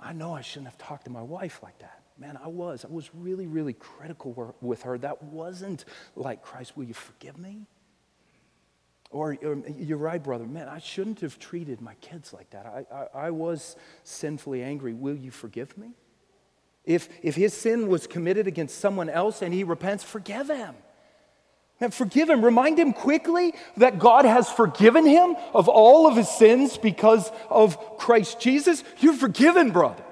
I 0.00 0.12
know 0.12 0.34
I 0.34 0.40
shouldn't 0.40 0.68
have 0.68 0.78
talked 0.78 1.04
to 1.04 1.10
my 1.10 1.22
wife 1.22 1.60
like 1.62 1.78
that 1.80 1.95
man, 2.18 2.38
I 2.42 2.48
was. 2.48 2.84
I 2.84 2.88
was 2.88 3.10
really, 3.14 3.46
really 3.46 3.72
critical 3.72 4.54
with 4.60 4.82
her. 4.82 4.98
That 4.98 5.22
wasn't 5.22 5.84
like, 6.14 6.42
Christ, 6.42 6.76
will 6.76 6.84
you 6.84 6.94
forgive 6.94 7.38
me? 7.38 7.66
Or, 9.10 9.36
or, 9.42 9.62
you're 9.78 9.98
right, 9.98 10.22
brother. 10.22 10.44
Man, 10.44 10.68
I 10.68 10.78
shouldn't 10.78 11.20
have 11.20 11.38
treated 11.38 11.80
my 11.80 11.94
kids 11.96 12.32
like 12.32 12.50
that. 12.50 12.66
I, 12.66 12.94
I, 12.94 13.26
I, 13.26 13.30
was 13.30 13.76
sinfully 14.02 14.62
angry. 14.62 14.94
Will 14.94 15.14
you 15.14 15.30
forgive 15.30 15.78
me? 15.78 15.90
If, 16.84 17.08
if 17.22 17.34
his 17.36 17.54
sin 17.54 17.88
was 17.88 18.06
committed 18.06 18.46
against 18.46 18.78
someone 18.78 19.08
else 19.08 19.42
and 19.42 19.54
he 19.54 19.64
repents, 19.64 20.02
forgive 20.02 20.48
him. 20.48 20.74
Man, 21.80 21.90
forgive 21.90 22.30
him. 22.30 22.44
Remind 22.44 22.78
him 22.78 22.92
quickly 22.92 23.54
that 23.76 23.98
God 23.98 24.24
has 24.24 24.50
forgiven 24.50 25.04
him 25.04 25.36
of 25.52 25.68
all 25.68 26.06
of 26.06 26.16
his 26.16 26.28
sins 26.28 26.78
because 26.78 27.30
of 27.50 27.98
Christ 27.98 28.40
Jesus. 28.40 28.82
You're 28.98 29.12
forgiven, 29.12 29.70
brother. 29.70 30.05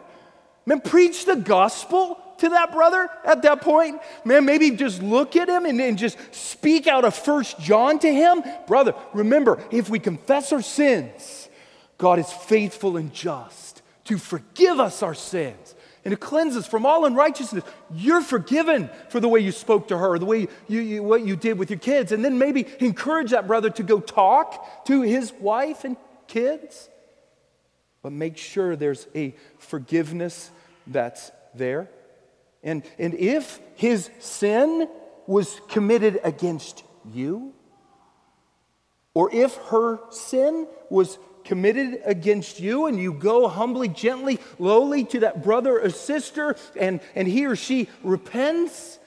Man, 0.66 0.80
preach 0.80 1.24
the 1.26 1.36
gospel 1.36 2.18
to 2.38 2.48
that 2.48 2.72
brother 2.72 3.08
at 3.24 3.42
that 3.42 3.60
point. 3.60 4.00
Man, 4.24 4.44
maybe 4.44 4.70
just 4.70 5.02
look 5.02 5.36
at 5.36 5.48
him 5.48 5.66
and, 5.66 5.80
and 5.80 5.98
just 5.98 6.16
speak 6.34 6.86
out 6.86 7.04
of 7.04 7.14
First 7.14 7.58
John 7.60 7.98
to 8.00 8.12
him. 8.12 8.42
Brother, 8.66 8.94
remember, 9.12 9.62
if 9.70 9.88
we 9.88 9.98
confess 9.98 10.52
our 10.52 10.62
sins, 10.62 11.48
God 11.98 12.18
is 12.18 12.30
faithful 12.32 12.96
and 12.96 13.12
just 13.12 13.82
to 14.04 14.18
forgive 14.18 14.80
us 14.80 15.02
our 15.02 15.14
sins 15.14 15.74
and 16.04 16.12
to 16.12 16.16
cleanse 16.16 16.56
us 16.56 16.66
from 16.66 16.84
all 16.84 17.06
unrighteousness. 17.06 17.64
You're 17.90 18.20
forgiven 18.20 18.90
for 19.08 19.20
the 19.20 19.28
way 19.28 19.40
you 19.40 19.52
spoke 19.52 19.88
to 19.88 19.96
her, 19.96 20.18
the 20.18 20.26
way 20.26 20.48
you, 20.68 20.80
you, 20.80 21.02
what 21.02 21.24
you 21.24 21.36
did 21.36 21.58
with 21.58 21.70
your 21.70 21.78
kids. 21.78 22.12
And 22.12 22.24
then 22.24 22.38
maybe 22.38 22.66
encourage 22.80 23.30
that 23.30 23.46
brother 23.46 23.70
to 23.70 23.82
go 23.82 24.00
talk 24.00 24.84
to 24.86 25.00
his 25.02 25.32
wife 25.32 25.84
and 25.84 25.96
kids. 26.26 26.90
But 28.02 28.12
make 28.12 28.36
sure 28.36 28.76
there's 28.76 29.06
a 29.14 29.34
forgiveness 29.58 30.50
that's 30.86 31.30
there. 31.54 31.88
And, 32.62 32.82
and 32.98 33.14
if 33.14 33.60
his 33.74 34.10
sin 34.20 34.88
was 35.26 35.60
committed 35.68 36.20
against 36.24 36.82
you, 37.12 37.52
or 39.12 39.32
if 39.32 39.54
her 39.68 40.00
sin 40.10 40.66
was 40.90 41.18
committed 41.44 42.00
against 42.04 42.58
you 42.58 42.86
and 42.86 42.98
you 42.98 43.12
go 43.12 43.48
humbly, 43.48 43.88
gently, 43.88 44.40
lowly 44.58 45.04
to 45.04 45.20
that 45.20 45.44
brother 45.44 45.78
or 45.78 45.90
sister 45.90 46.56
and, 46.78 47.00
and 47.14 47.28
he 47.28 47.46
or 47.46 47.54
she 47.54 47.88
repents, 48.02 48.98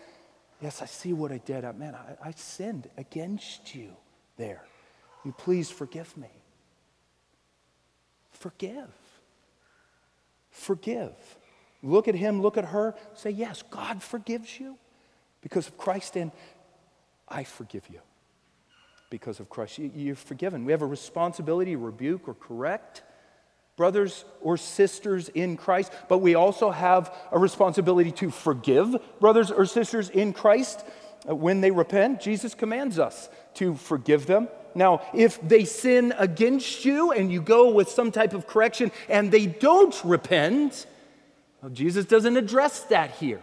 Yes, 0.62 0.82
I 0.82 0.86
see 0.86 1.14
what 1.14 1.32
I 1.32 1.38
did. 1.38 1.64
I, 1.64 1.72
man, 1.72 1.94
I, 1.94 2.30
I 2.30 2.32
sinned 2.32 2.90
against 2.98 3.76
you 3.76 3.92
there. 4.38 4.64
You 5.24 5.32
please 5.32 5.70
forgive 5.70 6.16
me. 6.18 6.30
Forgive. 8.32 8.90
Forgive. 10.50 11.14
Look 11.84 12.08
at 12.08 12.16
him, 12.16 12.42
look 12.42 12.58
at 12.58 12.66
her, 12.66 12.96
say, 13.14 13.30
Yes, 13.30 13.64
God 13.70 14.02
forgives 14.02 14.60
you 14.60 14.78
because 15.42 15.68
of 15.68 15.78
Christ, 15.78 16.16
and 16.16 16.32
I 17.28 17.44
forgive 17.44 17.84
you 17.90 18.00
because 19.10 19.40
of 19.40 19.50
Christ. 19.50 19.80
You're 19.80 20.16
forgiven. 20.16 20.66
We 20.66 20.72
have 20.72 20.82
a 20.82 20.88
responsibility 20.88 21.72
to 21.72 21.78
rebuke 21.78 22.28
or 22.28 22.34
correct 22.34 23.04
brothers 23.78 24.26
or 24.42 24.58
sisters 24.58 25.30
in 25.30 25.56
Christ, 25.56 25.94
but 26.10 26.18
we 26.18 26.34
also 26.36 26.72
have 26.72 27.14
a 27.32 27.38
responsibility 27.38 28.12
to 28.14 28.32
forgive 28.32 28.96
brothers 29.20 29.52
or 29.52 29.66
sisters 29.66 30.10
in 30.10 30.34
Christ 30.34 30.84
uh, 31.30 31.36
when 31.36 31.62
they 31.62 31.72
repent. 31.72 32.20
Jesus 32.20 32.56
commands 32.56 32.98
us 32.98 33.30
to 33.54 33.76
forgive 33.76 34.26
them. 34.26 34.50
Now, 34.74 35.02
if 35.14 35.40
they 35.48 35.64
sin 35.64 36.14
against 36.18 36.86
you 36.86 37.12
and 37.12 37.32
you 37.32 37.40
go 37.40 37.72
with 37.72 37.90
some 37.90 38.12
type 38.12 38.34
of 38.34 38.48
correction 38.48 38.92
and 39.08 39.32
they 39.32 39.46
don't 39.46 40.00
repent, 40.04 40.88
well, 41.62 41.72
Jesus 41.72 42.06
doesn't 42.06 42.38
address 42.38 42.82
that 42.84 43.12
here. 43.12 43.42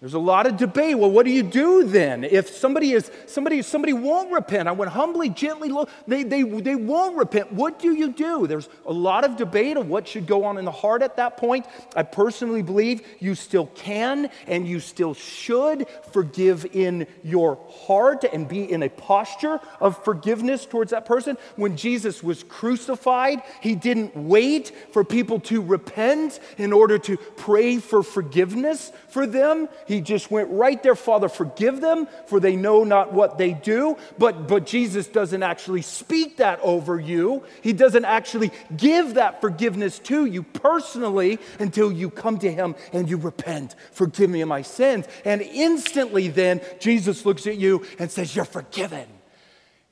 There's 0.00 0.14
a 0.14 0.18
lot 0.18 0.46
of 0.46 0.56
debate. 0.56 0.98
Well, 0.98 1.10
what 1.10 1.26
do 1.26 1.30
you 1.30 1.42
do 1.42 1.84
then? 1.84 2.24
If 2.24 2.48
somebody 2.48 2.92
is 2.92 3.10
somebody 3.26 3.60
somebody 3.60 3.92
won't 3.92 4.32
repent, 4.32 4.66
I 4.66 4.72
went 4.72 4.90
humbly, 4.92 5.28
gently, 5.28 5.68
low, 5.68 5.88
they, 6.06 6.22
they, 6.22 6.42
they 6.42 6.74
won't 6.74 7.18
repent. 7.18 7.52
What 7.52 7.78
do 7.78 7.92
you 7.92 8.10
do? 8.10 8.46
There's 8.46 8.70
a 8.86 8.92
lot 8.94 9.24
of 9.24 9.36
debate 9.36 9.76
of 9.76 9.88
what 9.90 10.08
should 10.08 10.26
go 10.26 10.44
on 10.44 10.56
in 10.56 10.64
the 10.64 10.70
heart 10.70 11.02
at 11.02 11.16
that 11.16 11.36
point. 11.36 11.66
I 11.94 12.02
personally 12.02 12.62
believe 12.62 13.02
you 13.18 13.34
still 13.34 13.66
can 13.66 14.30
and 14.46 14.66
you 14.66 14.80
still 14.80 15.12
should 15.12 15.86
forgive 16.12 16.64
in 16.74 17.06
your 17.22 17.58
heart 17.68 18.24
and 18.24 18.48
be 18.48 18.72
in 18.72 18.82
a 18.82 18.88
posture 18.88 19.60
of 19.80 20.02
forgiveness 20.02 20.64
towards 20.64 20.92
that 20.92 21.04
person. 21.04 21.36
When 21.56 21.76
Jesus 21.76 22.22
was 22.22 22.42
crucified, 22.42 23.42
he 23.60 23.74
didn't 23.74 24.16
wait 24.16 24.72
for 24.92 25.04
people 25.04 25.40
to 25.40 25.60
repent 25.60 26.40
in 26.56 26.72
order 26.72 26.98
to 27.00 27.18
pray 27.36 27.76
for 27.76 28.02
forgiveness 28.02 28.92
for 29.10 29.26
them. 29.26 29.68
He 29.90 30.00
just 30.00 30.30
went 30.30 30.48
right 30.50 30.80
there, 30.84 30.94
Father, 30.94 31.28
forgive 31.28 31.80
them, 31.80 32.06
for 32.26 32.38
they 32.38 32.54
know 32.54 32.84
not 32.84 33.12
what 33.12 33.38
they 33.38 33.54
do. 33.54 33.96
But, 34.18 34.46
but 34.46 34.64
Jesus 34.64 35.08
doesn't 35.08 35.42
actually 35.42 35.82
speak 35.82 36.36
that 36.36 36.60
over 36.60 37.00
you. 37.00 37.42
He 37.60 37.72
doesn't 37.72 38.04
actually 38.04 38.52
give 38.76 39.14
that 39.14 39.40
forgiveness 39.40 39.98
to 40.10 40.26
you 40.26 40.44
personally 40.44 41.40
until 41.58 41.90
you 41.90 42.08
come 42.08 42.38
to 42.38 42.52
Him 42.52 42.76
and 42.92 43.10
you 43.10 43.16
repent. 43.16 43.74
Forgive 43.90 44.30
me 44.30 44.42
of 44.42 44.48
my 44.48 44.62
sins. 44.62 45.06
And 45.24 45.42
instantly, 45.42 46.28
then, 46.28 46.60
Jesus 46.78 47.26
looks 47.26 47.48
at 47.48 47.56
you 47.56 47.84
and 47.98 48.12
says, 48.12 48.36
You're 48.36 48.44
forgiven. 48.44 49.08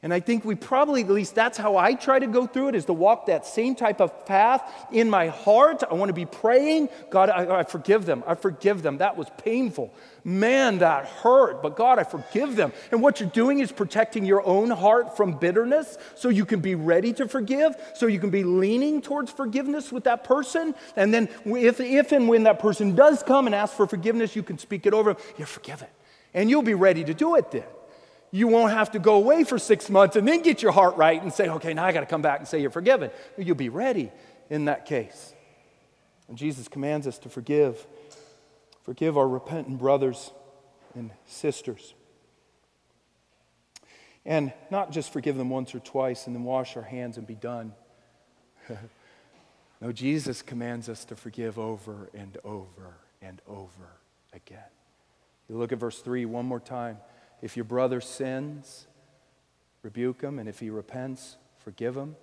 And 0.00 0.14
I 0.14 0.20
think 0.20 0.44
we 0.44 0.54
probably, 0.54 1.02
at 1.02 1.10
least 1.10 1.34
that's 1.34 1.58
how 1.58 1.76
I 1.76 1.94
try 1.94 2.20
to 2.20 2.28
go 2.28 2.46
through 2.46 2.68
it, 2.68 2.76
is 2.76 2.84
to 2.84 2.92
walk 2.92 3.26
that 3.26 3.44
same 3.44 3.74
type 3.74 4.00
of 4.00 4.26
path 4.26 4.86
in 4.92 5.10
my 5.10 5.26
heart. 5.26 5.82
I 5.90 5.94
want 5.94 6.08
to 6.08 6.12
be 6.12 6.24
praying, 6.24 6.88
God, 7.10 7.30
I, 7.30 7.58
I, 7.58 7.62
forgive 7.64 8.06
them. 8.06 8.22
I 8.24 8.36
forgive 8.36 8.82
them. 8.82 8.98
That 8.98 9.16
was 9.16 9.26
painful. 9.38 9.92
Man, 10.22 10.78
that 10.78 11.06
hurt. 11.06 11.62
But 11.62 11.74
God, 11.74 11.98
I 11.98 12.04
forgive 12.04 12.54
them. 12.54 12.72
And 12.92 13.02
what 13.02 13.18
you're 13.18 13.28
doing 13.30 13.58
is 13.58 13.72
protecting 13.72 14.24
your 14.24 14.46
own 14.46 14.70
heart 14.70 15.16
from 15.16 15.32
bitterness 15.32 15.98
so 16.14 16.28
you 16.28 16.44
can 16.44 16.60
be 16.60 16.76
ready 16.76 17.12
to 17.14 17.26
forgive, 17.26 17.74
so 17.96 18.06
you 18.06 18.20
can 18.20 18.30
be 18.30 18.44
leaning 18.44 19.02
towards 19.02 19.32
forgiveness 19.32 19.90
with 19.90 20.04
that 20.04 20.22
person. 20.22 20.76
And 20.94 21.12
then 21.12 21.28
if, 21.44 21.80
if 21.80 22.12
and 22.12 22.28
when 22.28 22.44
that 22.44 22.60
person 22.60 22.94
does 22.94 23.24
come 23.24 23.46
and 23.46 23.54
ask 23.54 23.74
for 23.74 23.88
forgiveness, 23.88 24.36
you 24.36 24.44
can 24.44 24.58
speak 24.58 24.86
it 24.86 24.94
over. 24.94 25.16
You're 25.36 25.48
forgiven. 25.48 25.88
And 26.34 26.48
you'll 26.48 26.62
be 26.62 26.74
ready 26.74 27.02
to 27.02 27.14
do 27.14 27.34
it 27.34 27.50
then 27.50 27.64
you 28.30 28.48
won't 28.48 28.72
have 28.72 28.92
to 28.92 28.98
go 28.98 29.14
away 29.14 29.44
for 29.44 29.58
six 29.58 29.88
months 29.88 30.16
and 30.16 30.26
then 30.26 30.42
get 30.42 30.62
your 30.62 30.72
heart 30.72 30.96
right 30.96 31.20
and 31.22 31.32
say, 31.32 31.48
okay, 31.48 31.74
now 31.74 31.84
I 31.84 31.92
got 31.92 32.00
to 32.00 32.06
come 32.06 32.22
back 32.22 32.40
and 32.40 32.48
say 32.48 32.60
you're 32.60 32.70
forgiven. 32.70 33.10
You'll 33.36 33.56
be 33.56 33.68
ready 33.68 34.12
in 34.50 34.66
that 34.66 34.86
case. 34.86 35.34
And 36.28 36.36
Jesus 36.36 36.68
commands 36.68 37.06
us 37.06 37.18
to 37.20 37.28
forgive, 37.28 37.86
forgive 38.82 39.16
our 39.16 39.26
repentant 39.26 39.78
brothers 39.78 40.30
and 40.94 41.10
sisters. 41.26 41.94
And 44.26 44.52
not 44.70 44.92
just 44.92 45.10
forgive 45.12 45.36
them 45.36 45.48
once 45.48 45.74
or 45.74 45.78
twice 45.78 46.26
and 46.26 46.36
then 46.36 46.44
wash 46.44 46.76
our 46.76 46.82
hands 46.82 47.16
and 47.16 47.26
be 47.26 47.34
done. 47.34 47.72
no, 49.80 49.90
Jesus 49.90 50.42
commands 50.42 50.90
us 50.90 51.06
to 51.06 51.16
forgive 51.16 51.58
over 51.58 52.10
and 52.12 52.36
over 52.44 52.98
and 53.22 53.40
over 53.48 53.88
again. 54.34 54.58
You 55.48 55.56
look 55.56 55.72
at 55.72 55.78
verse 55.78 56.00
3 56.00 56.26
one 56.26 56.44
more 56.44 56.60
time. 56.60 56.98
If 57.40 57.56
your 57.56 57.64
brother 57.64 58.00
sins, 58.00 58.86
rebuke 59.82 60.22
him, 60.22 60.38
and 60.38 60.48
if 60.48 60.58
he 60.58 60.70
repents, 60.70 61.36
forgive 61.58 61.96
him. 61.96 62.16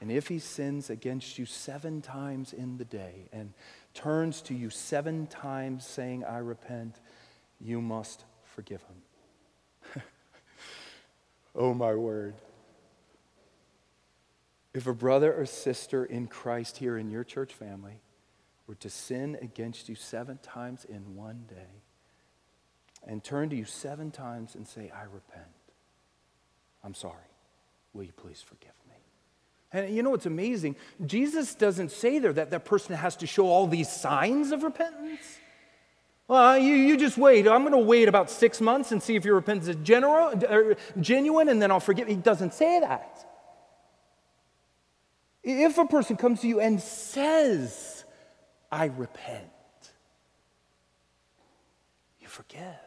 And 0.00 0.10
if 0.10 0.28
he 0.28 0.38
sins 0.38 0.90
against 0.90 1.38
you 1.38 1.46
seven 1.46 2.02
times 2.02 2.52
in 2.52 2.76
the 2.76 2.84
day 2.84 3.28
and 3.32 3.52
turns 3.94 4.42
to 4.42 4.54
you 4.54 4.68
seven 4.68 5.26
times 5.26 5.86
saying, 5.86 6.24
I 6.24 6.38
repent, 6.38 7.00
you 7.60 7.80
must 7.80 8.24
forgive 8.44 8.82
him. 8.82 10.02
oh, 11.54 11.72
my 11.72 11.94
word. 11.94 12.34
If 14.74 14.86
a 14.86 14.92
brother 14.92 15.32
or 15.32 15.46
sister 15.46 16.04
in 16.04 16.26
Christ 16.26 16.76
here 16.76 16.98
in 16.98 17.10
your 17.10 17.24
church 17.24 17.54
family 17.54 18.00
were 18.66 18.74
to 18.74 18.90
sin 18.90 19.38
against 19.40 19.88
you 19.88 19.94
seven 19.94 20.38
times 20.42 20.84
in 20.84 21.16
one 21.16 21.46
day, 21.48 21.82
and 23.06 23.22
turn 23.22 23.50
to 23.50 23.56
you 23.56 23.64
seven 23.64 24.10
times 24.10 24.54
and 24.54 24.66
say, 24.66 24.90
I 24.94 25.04
repent. 25.04 25.44
I'm 26.82 26.94
sorry. 26.94 27.14
Will 27.92 28.04
you 28.04 28.12
please 28.12 28.42
forgive 28.42 28.72
me? 28.88 28.94
And 29.72 29.94
you 29.94 30.02
know 30.02 30.10
what's 30.10 30.26
amazing? 30.26 30.76
Jesus 31.04 31.54
doesn't 31.54 31.90
say 31.90 32.18
there 32.18 32.32
that 32.32 32.50
that 32.50 32.64
person 32.64 32.94
has 32.94 33.16
to 33.16 33.26
show 33.26 33.46
all 33.46 33.66
these 33.66 33.90
signs 33.90 34.52
of 34.52 34.62
repentance. 34.62 35.38
Well, 36.28 36.58
you, 36.58 36.74
you 36.74 36.96
just 36.96 37.16
wait. 37.16 37.46
I'm 37.46 37.62
going 37.62 37.72
to 37.72 37.78
wait 37.78 38.08
about 38.08 38.30
six 38.30 38.60
months 38.60 38.90
and 38.90 39.00
see 39.02 39.14
if 39.14 39.24
your 39.24 39.36
repentance 39.36 39.68
is 39.68 39.76
general, 39.76 40.32
er, 40.50 40.76
genuine, 41.00 41.48
and 41.48 41.62
then 41.62 41.70
I'll 41.70 41.80
forgive. 41.80 42.08
He 42.08 42.16
doesn't 42.16 42.52
say 42.52 42.80
that. 42.80 43.24
If 45.44 45.78
a 45.78 45.86
person 45.86 46.16
comes 46.16 46.40
to 46.40 46.48
you 46.48 46.58
and 46.58 46.80
says, 46.80 48.04
I 48.72 48.86
repent, 48.86 49.46
you 52.20 52.26
forgive. 52.26 52.85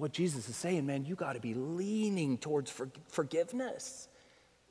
What 0.00 0.12
Jesus 0.12 0.48
is 0.48 0.56
saying, 0.56 0.86
man, 0.86 1.04
you 1.04 1.14
got 1.14 1.34
to 1.34 1.40
be 1.40 1.52
leaning 1.52 2.38
towards 2.38 2.70
for, 2.70 2.88
forgiveness. 3.08 4.08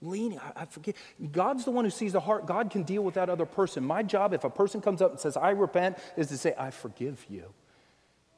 Leaning, 0.01 0.39
I, 0.39 0.61
I 0.61 0.65
forgive. 0.65 0.95
God's 1.31 1.65
the 1.65 1.71
one 1.71 1.85
who 1.85 1.91
sees 1.91 2.13
the 2.13 2.19
heart. 2.19 2.47
God 2.47 2.71
can 2.71 2.81
deal 2.81 3.03
with 3.03 3.13
that 3.13 3.29
other 3.29 3.45
person. 3.45 3.83
My 3.83 4.01
job, 4.01 4.33
if 4.33 4.43
a 4.43 4.49
person 4.49 4.81
comes 4.81 5.03
up 5.03 5.11
and 5.11 5.19
says, 5.19 5.37
I 5.37 5.51
repent, 5.51 5.99
is 6.17 6.29
to 6.29 6.37
say, 6.37 6.55
I 6.57 6.71
forgive 6.71 7.23
you. 7.29 7.53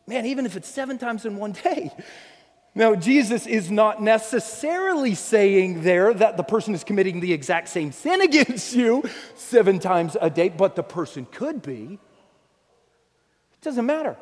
Man, 0.05 0.25
even 0.25 0.45
if 0.45 0.57
it's 0.57 0.67
seven 0.67 0.97
times 0.97 1.25
in 1.25 1.37
one 1.37 1.53
day. 1.53 1.91
Now, 2.75 2.95
Jesus 2.95 3.47
is 3.47 3.71
not 3.71 4.01
necessarily 4.01 5.15
saying 5.15 5.83
there 5.83 6.13
that 6.13 6.35
the 6.35 6.43
person 6.43 6.73
is 6.73 6.83
committing 6.83 7.21
the 7.21 7.31
exact 7.31 7.69
same 7.69 7.93
sin 7.93 8.19
against 8.29 8.75
you 8.75 9.03
seven 9.35 9.79
times 9.79 10.17
a 10.19 10.29
day, 10.29 10.49
but 10.49 10.75
the 10.75 10.83
person 10.83 11.25
could 11.25 11.61
be. 11.61 11.99
It 13.53 13.61
doesn't 13.61 13.85
matter. 13.85 14.17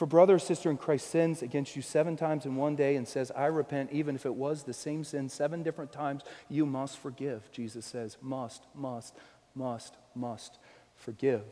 A 0.00 0.06
brother 0.06 0.34
or 0.34 0.38
sister 0.38 0.70
in 0.70 0.76
Christ 0.76 1.08
sins 1.08 1.40
against 1.40 1.76
you 1.76 1.82
seven 1.82 2.16
times 2.16 2.46
in 2.46 2.56
one 2.56 2.76
day 2.76 2.96
and 2.96 3.06
says, 3.06 3.30
I 3.30 3.46
repent, 3.46 3.92
even 3.92 4.16
if 4.16 4.26
it 4.26 4.34
was 4.34 4.64
the 4.64 4.72
same 4.72 5.04
sin 5.04 5.28
seven 5.28 5.62
different 5.62 5.92
times, 5.92 6.22
you 6.48 6.66
must 6.66 6.98
forgive. 6.98 7.50
Jesus 7.52 7.86
says, 7.86 8.18
must, 8.20 8.64
must, 8.74 9.14
must, 9.54 9.96
must 10.14 10.58
forgive. 10.96 11.44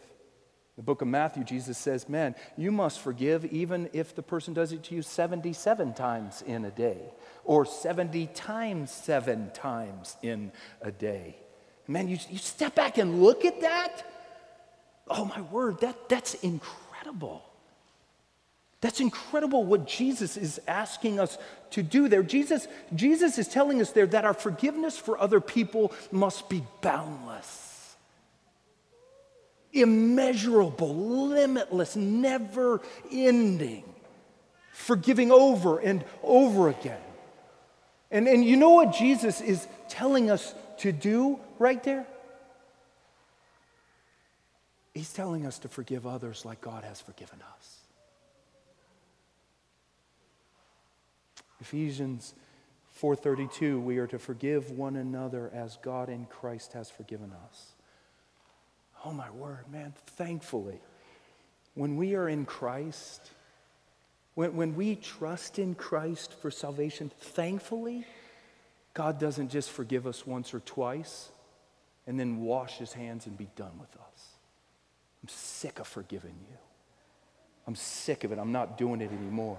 The 0.77 0.83
book 0.83 1.03
of 1.03 1.09
Matthew, 1.09 1.45
Jesus 1.45 1.77
says, 1.77 2.09
Man, 2.09 2.35
you 2.57 2.73
must 2.73 3.01
forgive 3.01 3.45
even 3.47 3.91
if 3.93 4.15
the 4.15 4.23
person 4.23 4.55
does 4.55 4.73
it 4.73 4.83
to 4.85 4.95
you 4.95 5.03
77 5.03 5.93
times 5.95 6.43
in 6.43 6.65
a 6.65 6.71
day 6.71 6.99
or 7.45 7.67
70 7.67 8.27
times 8.29 8.91
seven 8.91 9.51
times 9.53 10.17
in 10.23 10.51
a 10.81 10.91
day. 10.91 11.37
Man, 11.87 12.09
you, 12.09 12.19
you 12.31 12.39
step 12.39 12.75
back 12.75 12.97
and 12.97 13.23
look 13.23 13.45
at 13.45 13.61
that. 13.61 14.05
Oh, 15.09 15.27
my 15.27 15.43
word, 15.43 15.81
that, 15.81 16.09
that's 16.09 16.35
incredible. 16.35 17.45
That's 18.83 18.99
incredible 18.99 19.65
what 19.65 19.87
Jesus 19.87 20.37
is 20.37 20.61
asking 20.67 21.21
us 21.21 21.39
to 21.71 21.85
do 21.85 22.09
there. 22.09 22.25
Jesus, 22.25 22.67
Jesus 22.93 23.39
is 23.39 23.47
telling 23.47 23.81
us 23.81 23.93
there 23.93 24.07
that 24.09 24.25
our 24.25 24.35
forgiveness 24.35 24.99
for 24.99 25.19
other 25.19 25.41
people 25.41 25.93
must 26.11 26.49
be 26.49 26.65
boundless, 26.81 27.97
immeasurable, 29.73 30.97
limitless, 30.97 31.95
never 31.95 32.81
ending, 33.11 33.85
forgiving 34.73 35.31
over 35.31 35.79
and 35.79 36.05
over 36.25 36.69
again. 36.69 37.01
And, 38.11 38.27
and 38.27 38.45
you 38.45 38.57
know 38.57 38.71
what 38.71 38.93
Jesus 38.93 39.41
is 39.41 39.69
telling 39.89 40.29
us 40.29 40.57
to 40.79 40.91
do 40.91 41.39
right 41.61 41.83
there? 41.85 42.05
He's 44.93 45.13
telling 45.13 45.47
us 45.47 45.61
to 45.61 45.69
forgive 45.69 46.05
others 46.05 46.45
like 46.45 46.61
God 46.61 46.83
has 46.83 47.01
forgiven 47.01 47.39
us. 47.57 47.82
Ephesians 51.63 52.35
4:32 53.01 53.81
we 53.81 53.97
are 53.99 54.07
to 54.07 54.19
forgive 54.19 54.71
one 54.71 54.97
another 54.97 55.51
as 55.55 55.79
God 55.79 56.11
in 56.11 56.27
Christ 56.27 56.75
has 56.75 56.91
forgiven 56.91 57.33
us. 57.47 57.73
Oh 59.05 59.13
my 59.13 59.31
word, 59.31 59.71
man, 59.71 59.95
thankfully 60.07 60.81
when 61.75 61.97
we 61.97 62.15
are 62.15 62.29
in 62.29 62.45
Christ, 62.45 63.31
when, 64.35 64.57
when 64.57 64.77
we 64.77 64.97
trust 64.97 65.59
in 65.59 65.75
Christ 65.75 66.35
for 66.35 66.51
salvation, 66.51 67.11
thankfully, 67.19 68.05
God 68.95 69.19
doesn't 69.19 69.51
just 69.51 69.71
forgive 69.71 70.07
us 70.07 70.27
once 70.27 70.53
or 70.53 70.61
twice 70.61 71.31
and 72.07 72.19
then 72.19 72.41
wash 72.41 72.79
his 72.79 72.93
hands 72.93 73.27
and 73.27 73.39
be 73.39 73.49
done 73.57 73.79
with 73.79 73.95
us. 73.97 74.29
I'm 75.23 75.29
sick 75.29 75.79
of 75.79 75.87
forgiving 75.87 76.35
you. 76.51 76.57
I'm 77.67 77.77
sick 77.77 78.25
of 78.25 78.33
it. 78.33 78.39
I'm 78.39 78.53
not 78.53 78.77
doing 78.77 79.01
it 79.01 79.13
anymore. 79.13 79.59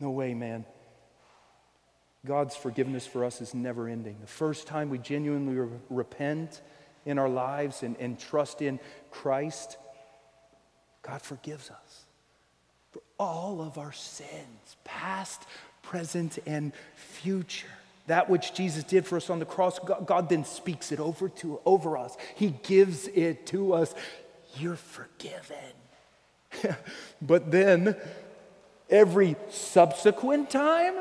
No 0.00 0.10
way. 0.10 0.34
Man. 0.34 0.64
God's 2.26 2.56
forgiveness 2.56 3.06
for 3.06 3.24
us 3.24 3.40
is 3.40 3.54
never 3.54 3.86
ending. 3.86 4.16
The 4.20 4.26
first 4.26 4.66
time 4.66 4.88
we 4.88 4.98
genuinely 4.98 5.56
re- 5.56 5.68
repent 5.90 6.62
in 7.04 7.18
our 7.18 7.28
lives 7.28 7.82
and, 7.82 7.96
and 7.98 8.18
trust 8.18 8.62
in 8.62 8.80
Christ, 9.10 9.76
God 11.02 11.20
forgives 11.20 11.70
us 11.70 12.04
for 12.92 13.02
all 13.18 13.60
of 13.60 13.76
our 13.76 13.92
sins, 13.92 14.76
past, 14.84 15.42
present, 15.82 16.38
and 16.46 16.72
future. 16.94 17.66
That 18.06 18.30
which 18.30 18.54
Jesus 18.54 18.84
did 18.84 19.06
for 19.06 19.16
us 19.16 19.28
on 19.28 19.38
the 19.38 19.44
cross, 19.44 19.78
God, 19.78 20.06
God 20.06 20.28
then 20.28 20.44
speaks 20.44 20.92
it 20.92 21.00
over 21.00 21.28
to 21.28 21.60
over 21.66 21.98
us. 21.98 22.16
He 22.36 22.54
gives 22.62 23.08
it 23.08 23.46
to 23.48 23.74
us. 23.74 23.94
You're 24.56 24.76
forgiven. 24.76 25.56
but 27.22 27.50
then 27.50 27.96
every 28.90 29.36
subsequent 29.50 30.50
time 30.50 30.94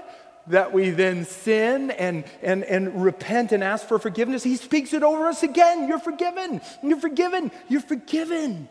that 0.48 0.74
we 0.74 0.90
then 0.90 1.26
sin 1.26 1.92
and, 1.92 2.26
and, 2.42 2.64
and 2.64 3.04
repent 3.04 3.52
and 3.52 3.64
ask 3.64 3.88
for 3.88 3.98
forgiveness, 3.98 4.44
he 4.44 4.58
speaks 4.58 4.94
it 4.94 5.04
over 5.04 5.28
us 5.28 5.44
again. 5.44 5.88
You're 5.88 6.00
forgiven. 6.00 6.62
You're 6.82 7.00
forgiven. 7.00 7.52
You're 7.70 7.82
forgiven. 7.82 8.68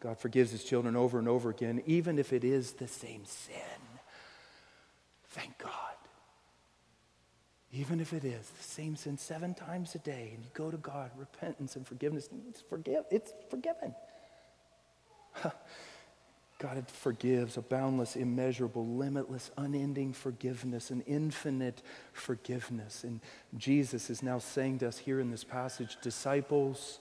God 0.00 0.18
forgives 0.18 0.50
his 0.50 0.64
children 0.64 0.96
over 0.96 1.18
and 1.18 1.28
over 1.28 1.50
again, 1.50 1.82
even 1.86 2.18
if 2.18 2.32
it 2.32 2.42
is 2.42 2.72
the 2.72 2.88
same 2.88 3.24
sin. 3.26 3.54
Thank 5.28 5.58
God. 5.58 5.70
Even 7.72 8.00
if 8.00 8.12
it 8.12 8.24
is 8.24 8.48
the 8.48 8.64
same 8.64 8.96
sin 8.96 9.16
seven 9.16 9.54
times 9.54 9.94
a 9.94 9.98
day, 9.98 10.32
and 10.34 10.42
you 10.42 10.50
go 10.54 10.70
to 10.70 10.76
God, 10.76 11.12
repentance 11.16 11.76
and 11.76 11.86
forgiveness, 11.86 12.28
it's, 12.48 12.62
forgive, 12.62 13.04
it's 13.10 13.32
forgiven. 13.48 13.94
God 16.60 16.86
forgives 16.88 17.56
a 17.56 17.62
boundless, 17.62 18.16
immeasurable, 18.16 18.86
limitless, 18.86 19.50
unending 19.56 20.12
forgiveness, 20.12 20.90
an 20.90 21.00
infinite 21.06 21.80
forgiveness. 22.12 23.02
And 23.02 23.20
Jesus 23.56 24.10
is 24.10 24.22
now 24.22 24.38
saying 24.38 24.80
to 24.80 24.88
us 24.88 24.98
here 24.98 25.20
in 25.20 25.30
this 25.30 25.42
passage 25.42 25.96
disciples, 26.02 26.98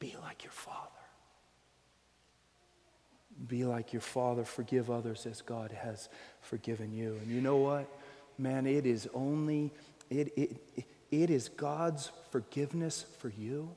be 0.00 0.16
like 0.22 0.42
your 0.42 0.50
Father. 0.50 0.88
Be 3.46 3.64
like 3.64 3.92
your 3.92 4.02
Father. 4.02 4.44
Forgive 4.44 4.90
others 4.90 5.24
as 5.24 5.40
God 5.40 5.70
has 5.70 6.08
forgiven 6.40 6.92
you. 6.92 7.16
And 7.22 7.30
you 7.30 7.40
know 7.40 7.58
what? 7.58 7.88
Man, 8.38 8.66
it 8.66 8.86
is 8.86 9.08
only, 9.14 9.70
it, 10.10 10.32
it, 10.36 10.84
it 11.12 11.30
is 11.30 11.48
God's 11.48 12.10
forgiveness 12.32 13.06
for 13.20 13.32
you 13.38 13.70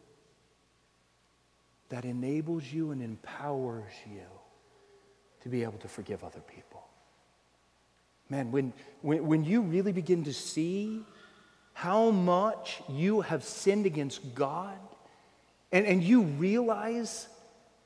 that 1.91 2.05
enables 2.05 2.63
you 2.71 2.91
and 2.91 3.01
empowers 3.01 3.91
you 4.09 4.25
to 5.41 5.49
be 5.49 5.63
able 5.63 5.77
to 5.77 5.89
forgive 5.89 6.23
other 6.23 6.39
people. 6.39 6.81
Man, 8.29 8.49
when, 8.51 8.71
when, 9.01 9.27
when 9.27 9.43
you 9.43 9.61
really 9.61 9.91
begin 9.91 10.23
to 10.23 10.33
see 10.33 11.03
how 11.73 12.09
much 12.09 12.81
you 12.87 13.21
have 13.21 13.43
sinned 13.43 13.85
against 13.85 14.33
God, 14.33 14.77
and, 15.73 15.85
and 15.85 16.01
you 16.01 16.23
realize 16.23 17.27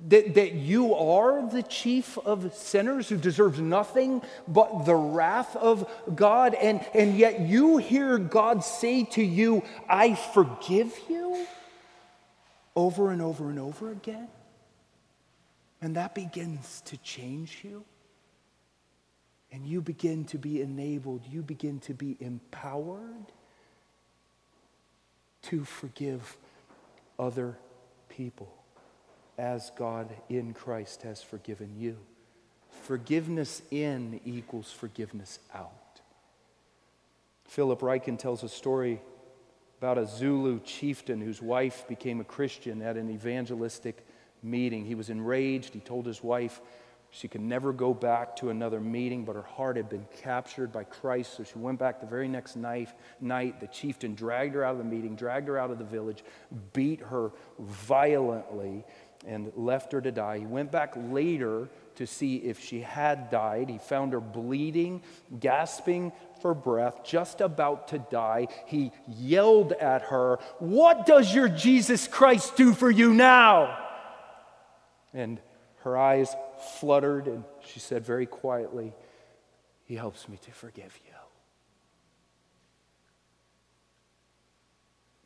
that, 0.08 0.36
that 0.36 0.53
you 0.53 0.93
are 0.93 1.49
the 1.49 1.64
chief 1.64 2.20
of 2.20 2.53
sinners 2.53 3.10
who 3.10 3.18
deserves 3.18 3.60
nothing 3.60 4.22
but 4.47 4.86
the 4.86 4.95
wrath 4.95 5.56
of 5.56 5.89
God, 6.14 6.53
and, 6.53 6.86
and 6.93 7.18
yet 7.18 7.39
you 7.39 7.78
hear 7.78 8.20
God 8.20 8.64
say 8.64 9.03
to 9.06 9.24
you, 9.24 9.64
I 9.89 10.14
forgive 10.14 10.93
you, 11.10 11.47
over 12.76 13.11
and 13.11 13.21
over 13.21 13.49
and 13.49 13.59
over 13.59 13.91
again. 13.91 14.28
And 15.82 15.95
that 15.95 16.15
begins 16.15 16.82
to 16.86 16.97
change 16.97 17.59
you. 17.63 17.84
And 19.51 19.65
you 19.65 19.82
begin 19.82 20.26
to 20.26 20.38
be 20.38 20.61
enabled, 20.61 21.21
you 21.30 21.41
begin 21.41 21.80
to 21.82 21.93
be 21.93 22.17
empowered 22.19 23.32
to 25.43 25.63
forgive 25.63 26.36
other 27.19 27.57
people 28.09 28.51
as 29.38 29.71
God 29.78 30.09
in 30.30 30.53
Christ 30.53 31.03
has 31.03 31.21
forgiven 31.21 31.76
you. 31.78 31.97
Forgiveness 32.84 33.61
in 33.71 34.19
equals 34.26 34.71
forgiveness 34.71 35.39
out. 35.53 36.01
Philip 37.45 37.80
Ryken 37.80 38.17
tells 38.17 38.43
a 38.43 38.49
story 38.49 39.01
about 39.86 39.99
a 39.99 40.07
Zulu 40.07 40.59
chieftain 40.61 41.21
whose 41.21 41.43
wife 41.43 41.88
became 41.88 42.19
a 42.19 42.23
Christian 42.23 42.81
at 42.81 42.97
an 42.97 43.11
evangelistic 43.11 44.03
meeting. 44.41 44.83
He 44.83 44.95
was 44.95 45.11
enraged. 45.11 45.75
He 45.75 45.79
told 45.79 46.07
his 46.07 46.23
wife 46.23 46.59
she 47.11 47.27
could 47.27 47.41
never 47.41 47.71
go 47.71 47.93
back 47.93 48.36
to 48.38 48.49
another 48.49 48.79
meeting, 48.79 49.25
but 49.25 49.36
her 49.36 49.43
heart 49.43 49.77
had 49.77 49.88
been 49.88 50.07
captured 50.23 50.71
by 50.71 50.86
Christ. 50.86 51.38
So 51.38 51.43
she 51.43 51.59
went 51.59 51.77
back 51.77 51.99
the 51.99 52.07
very 52.07 52.27
next 52.27 52.55
night. 52.55 52.89
night. 53.21 53.59
The 53.59 53.67
chieftain 53.67 54.15
dragged 54.15 54.55
her 54.55 54.63
out 54.63 54.71
of 54.71 54.79
the 54.79 54.83
meeting, 54.86 55.15
dragged 55.15 55.47
her 55.49 55.59
out 55.59 55.69
of 55.69 55.77
the 55.77 55.86
village, 55.86 56.23
beat 56.73 57.01
her 57.01 57.31
violently, 57.59 58.86
and 59.27 59.51
left 59.55 59.91
her 59.91 60.01
to 60.01 60.11
die. 60.11 60.39
He 60.39 60.47
went 60.47 60.71
back 60.71 60.95
later 60.95 61.69
to 61.97 62.07
see 62.07 62.38
if 62.38 62.59
she 62.59 62.81
had 62.81 63.29
died. 63.29 63.69
He 63.69 63.77
found 63.77 64.13
her 64.13 64.19
bleeding, 64.19 65.03
gasping 65.39 66.11
for 66.45 66.53
breath, 66.53 67.03
just 67.03 67.41
about 67.41 67.87
to 67.87 67.97
die. 67.97 68.47
He 68.67 68.91
yelled 69.07 69.71
at 69.71 70.03
her, 70.03 70.37
What 70.59 71.07
does 71.07 71.33
your 71.33 71.49
Jesus 71.49 72.07
Christ 72.07 72.55
do 72.55 72.71
for 72.71 72.91
you 72.91 73.15
now? 73.15 73.83
And 75.11 75.41
her 75.77 75.97
eyes 75.97 76.35
fluttered, 76.79 77.25
and 77.25 77.45
she 77.65 77.79
said 77.79 78.05
very 78.05 78.27
quietly, 78.27 78.93
He 79.85 79.95
helps 79.95 80.29
me 80.29 80.37
to 80.43 80.51
forgive 80.51 80.95
you. 81.07 81.15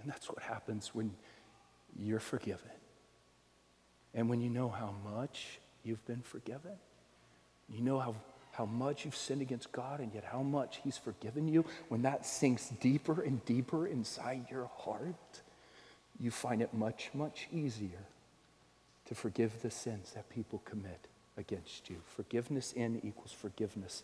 And 0.02 0.10
that's 0.10 0.30
what 0.30 0.42
happens 0.42 0.96
when 0.96 1.12
you're 1.98 2.22
forgiven. 2.22 2.72
And 4.14 4.30
when 4.30 4.40
you 4.40 4.50
know 4.50 4.70
how 4.70 4.94
much 5.04 5.60
you've 5.84 6.06
been 6.06 6.22
forgiven, 6.22 6.78
you 7.68 7.82
know 7.82 8.00
how, 8.00 8.16
how 8.60 8.66
much 8.66 9.06
you've 9.06 9.16
sinned 9.16 9.42
against 9.42 9.72
God 9.72 10.02
and 10.02 10.14
yet 10.14 10.26
how 10.26 10.44
much 10.44 10.82
He's 10.84 10.98
forgiven 10.98 11.48
you, 11.48 11.64
when 11.88 12.02
that 12.02 12.26
sinks 12.26 12.68
deeper 12.82 13.22
and 13.22 13.44
deeper 13.46 13.88
inside 13.88 14.48
your 14.52 14.70
heart, 14.80 15.42
you 16.20 16.30
find 16.30 16.62
it 16.62 16.74
much, 16.74 17.10
much 17.14 17.48
easier 17.54 18.06
to 19.06 19.16
forgive 19.16 19.62
the 19.62 19.72
sins 19.72 20.12
that 20.12 20.30
people 20.30 20.62
commit 20.66 21.08
against 21.38 21.90
you. 21.90 21.96
Forgiveness 22.06 22.74
in 22.74 23.00
equals 23.02 23.32
forgiveness 23.32 24.04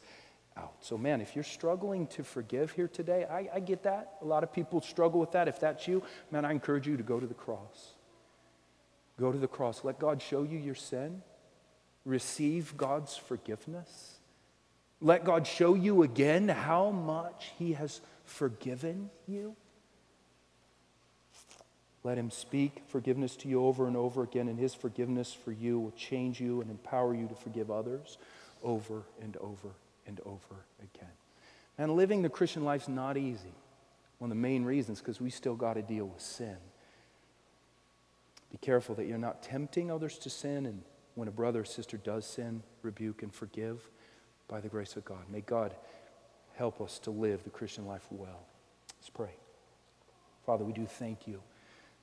out. 0.55 0.75
So, 0.79 0.97
man, 0.97 1.19
if 1.19 1.35
you're 1.35 1.43
struggling 1.43 2.07
to 2.07 2.23
forgive 2.23 2.71
here 2.71 2.87
today, 2.87 3.25
I, 3.29 3.49
I, 3.55 3.59
get 3.59 3.83
that. 3.83 4.13
A 4.21 4.25
lot 4.25 4.41
of 4.43 4.53
people 4.53 4.79
struggle 4.79 5.19
with 5.19 5.33
that. 5.33 5.49
If 5.49 5.59
that's 5.59 5.85
you, 5.85 6.01
man, 6.31 6.45
I 6.45 6.51
encourage 6.51 6.87
you 6.87 6.95
to 6.95 7.03
go 7.03 7.19
to 7.19 7.27
the 7.27 7.33
cross. 7.33 7.95
Go 9.19 9.33
to 9.33 9.37
the 9.37 9.49
cross. 9.49 9.83
Let 9.83 9.99
God 9.99 10.21
show 10.21 10.43
you 10.43 10.57
your 10.57 10.75
sin. 10.75 11.23
Receive 12.05 12.77
God's 12.77 13.17
forgiveness. 13.17 14.14
Let 15.01 15.25
God 15.25 15.45
show 15.45 15.73
you 15.73 16.03
again 16.03 16.47
how 16.47 16.91
much 16.91 17.51
He 17.59 17.73
has 17.73 18.01
forgiven 18.23 19.09
you. 19.27 19.55
Let 22.03 22.17
Him 22.17 22.31
speak 22.31 22.83
forgiveness 22.87 23.35
to 23.37 23.47
you 23.47 23.65
over 23.65 23.87
and 23.87 23.97
over 23.97 24.23
again, 24.23 24.47
and 24.47 24.59
His 24.59 24.73
forgiveness 24.73 25.33
for 25.33 25.51
you 25.51 25.79
will 25.79 25.91
change 25.91 26.39
you 26.39 26.61
and 26.61 26.69
empower 26.69 27.13
you 27.13 27.27
to 27.27 27.35
forgive 27.35 27.69
others 27.69 28.17
over 28.63 29.03
and 29.21 29.35
over 29.37 29.69
and 30.07 30.19
over 30.25 30.55
again. 30.79 31.11
And 31.77 31.95
living 31.95 32.21
the 32.21 32.29
Christian 32.29 32.63
life 32.63 32.83
is 32.83 32.89
not 32.89 33.17
easy. 33.17 33.53
One 34.19 34.31
of 34.31 34.37
the 34.37 34.41
main 34.41 34.63
reasons 34.63 34.99
because 34.99 35.19
we 35.19 35.29
still 35.29 35.55
got 35.55 35.73
to 35.73 35.81
deal 35.81 36.05
with 36.05 36.21
sin. 36.21 36.55
Be 38.51 38.57
careful 38.59 38.95
that 38.95 39.07
you're 39.07 39.17
not 39.17 39.43
tempting 39.43 39.91
others 39.91 40.17
to 40.19 40.29
sin, 40.29 40.65
and 40.65 40.83
when 41.15 41.27
a 41.27 41.31
brother 41.31 41.61
or 41.61 41.65
sister 41.65 41.97
does 41.97 42.25
sin, 42.25 42.63
rebuke 42.81 43.23
and 43.23 43.33
forgive 43.33 43.89
by 44.47 44.59
the 44.59 44.67
grace 44.69 44.95
of 44.95 45.05
God. 45.05 45.29
May 45.31 45.41
God 45.41 45.73
help 46.55 46.81
us 46.81 46.99
to 46.99 47.11
live 47.11 47.43
the 47.43 47.49
Christian 47.49 47.85
life 47.85 48.05
well. 48.11 48.45
Let's 48.97 49.09
pray. 49.09 49.31
Father, 50.45 50.63
we 50.63 50.73
do 50.73 50.85
thank 50.85 51.27
you. 51.27 51.41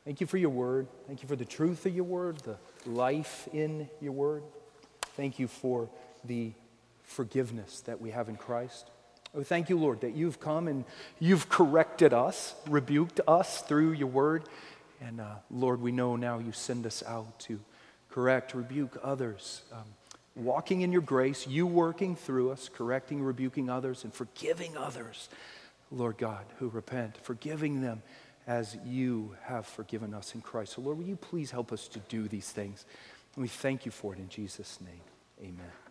Thank 0.04 0.20
you 0.20 0.26
for 0.26 0.36
your 0.36 0.50
word. 0.50 0.88
Thank 1.06 1.22
you 1.22 1.28
for 1.28 1.36
the 1.36 1.44
truth 1.44 1.86
of 1.86 1.94
your 1.94 2.04
word, 2.04 2.38
the 2.38 2.56
life 2.86 3.48
in 3.52 3.88
your 4.00 4.12
word. 4.12 4.42
Thank 5.16 5.38
you 5.38 5.46
for 5.46 5.88
the 6.24 6.52
forgiveness 7.04 7.80
that 7.82 8.00
we 8.00 8.10
have 8.10 8.28
in 8.28 8.36
Christ. 8.36 8.90
Oh, 9.34 9.42
thank 9.42 9.70
you, 9.70 9.78
Lord, 9.78 10.00
that 10.02 10.14
you've 10.14 10.40
come 10.40 10.68
and 10.68 10.84
you've 11.18 11.48
corrected 11.48 12.12
us, 12.12 12.54
rebuked 12.68 13.20
us 13.26 13.62
through 13.62 13.92
your 13.92 14.08
word. 14.08 14.44
And 15.00 15.20
uh, 15.20 15.36
Lord, 15.50 15.80
we 15.80 15.92
know 15.92 16.16
now 16.16 16.38
you 16.38 16.52
send 16.52 16.84
us 16.84 17.02
out 17.06 17.38
to 17.40 17.60
correct, 18.10 18.54
rebuke 18.54 18.98
others, 19.02 19.62
um, 19.72 19.84
walking 20.34 20.80
in 20.80 20.92
your 20.92 21.02
grace, 21.02 21.46
you 21.46 21.66
working 21.66 22.16
through 22.16 22.50
us, 22.50 22.68
correcting, 22.72 23.22
rebuking 23.22 23.68
others, 23.68 24.04
and 24.04 24.12
forgiving 24.12 24.76
others, 24.76 25.28
Lord 25.90 26.18
God, 26.18 26.44
who 26.58 26.68
repent, 26.68 27.16
forgiving 27.22 27.82
them 27.82 28.02
as 28.46 28.76
you 28.84 29.36
have 29.44 29.66
forgiven 29.66 30.14
us 30.14 30.34
in 30.34 30.40
Christ. 30.40 30.72
So, 30.72 30.80
Lord, 30.80 30.98
will 30.98 31.04
you 31.04 31.16
please 31.16 31.50
help 31.50 31.72
us 31.72 31.86
to 31.88 31.98
do 32.08 32.28
these 32.28 32.50
things? 32.50 32.84
And 33.36 33.42
we 33.42 33.48
thank 33.48 33.86
you 33.86 33.92
for 33.92 34.14
it 34.14 34.18
in 34.18 34.28
Jesus' 34.28 34.78
name. 34.80 35.00
Amen. 35.40 35.81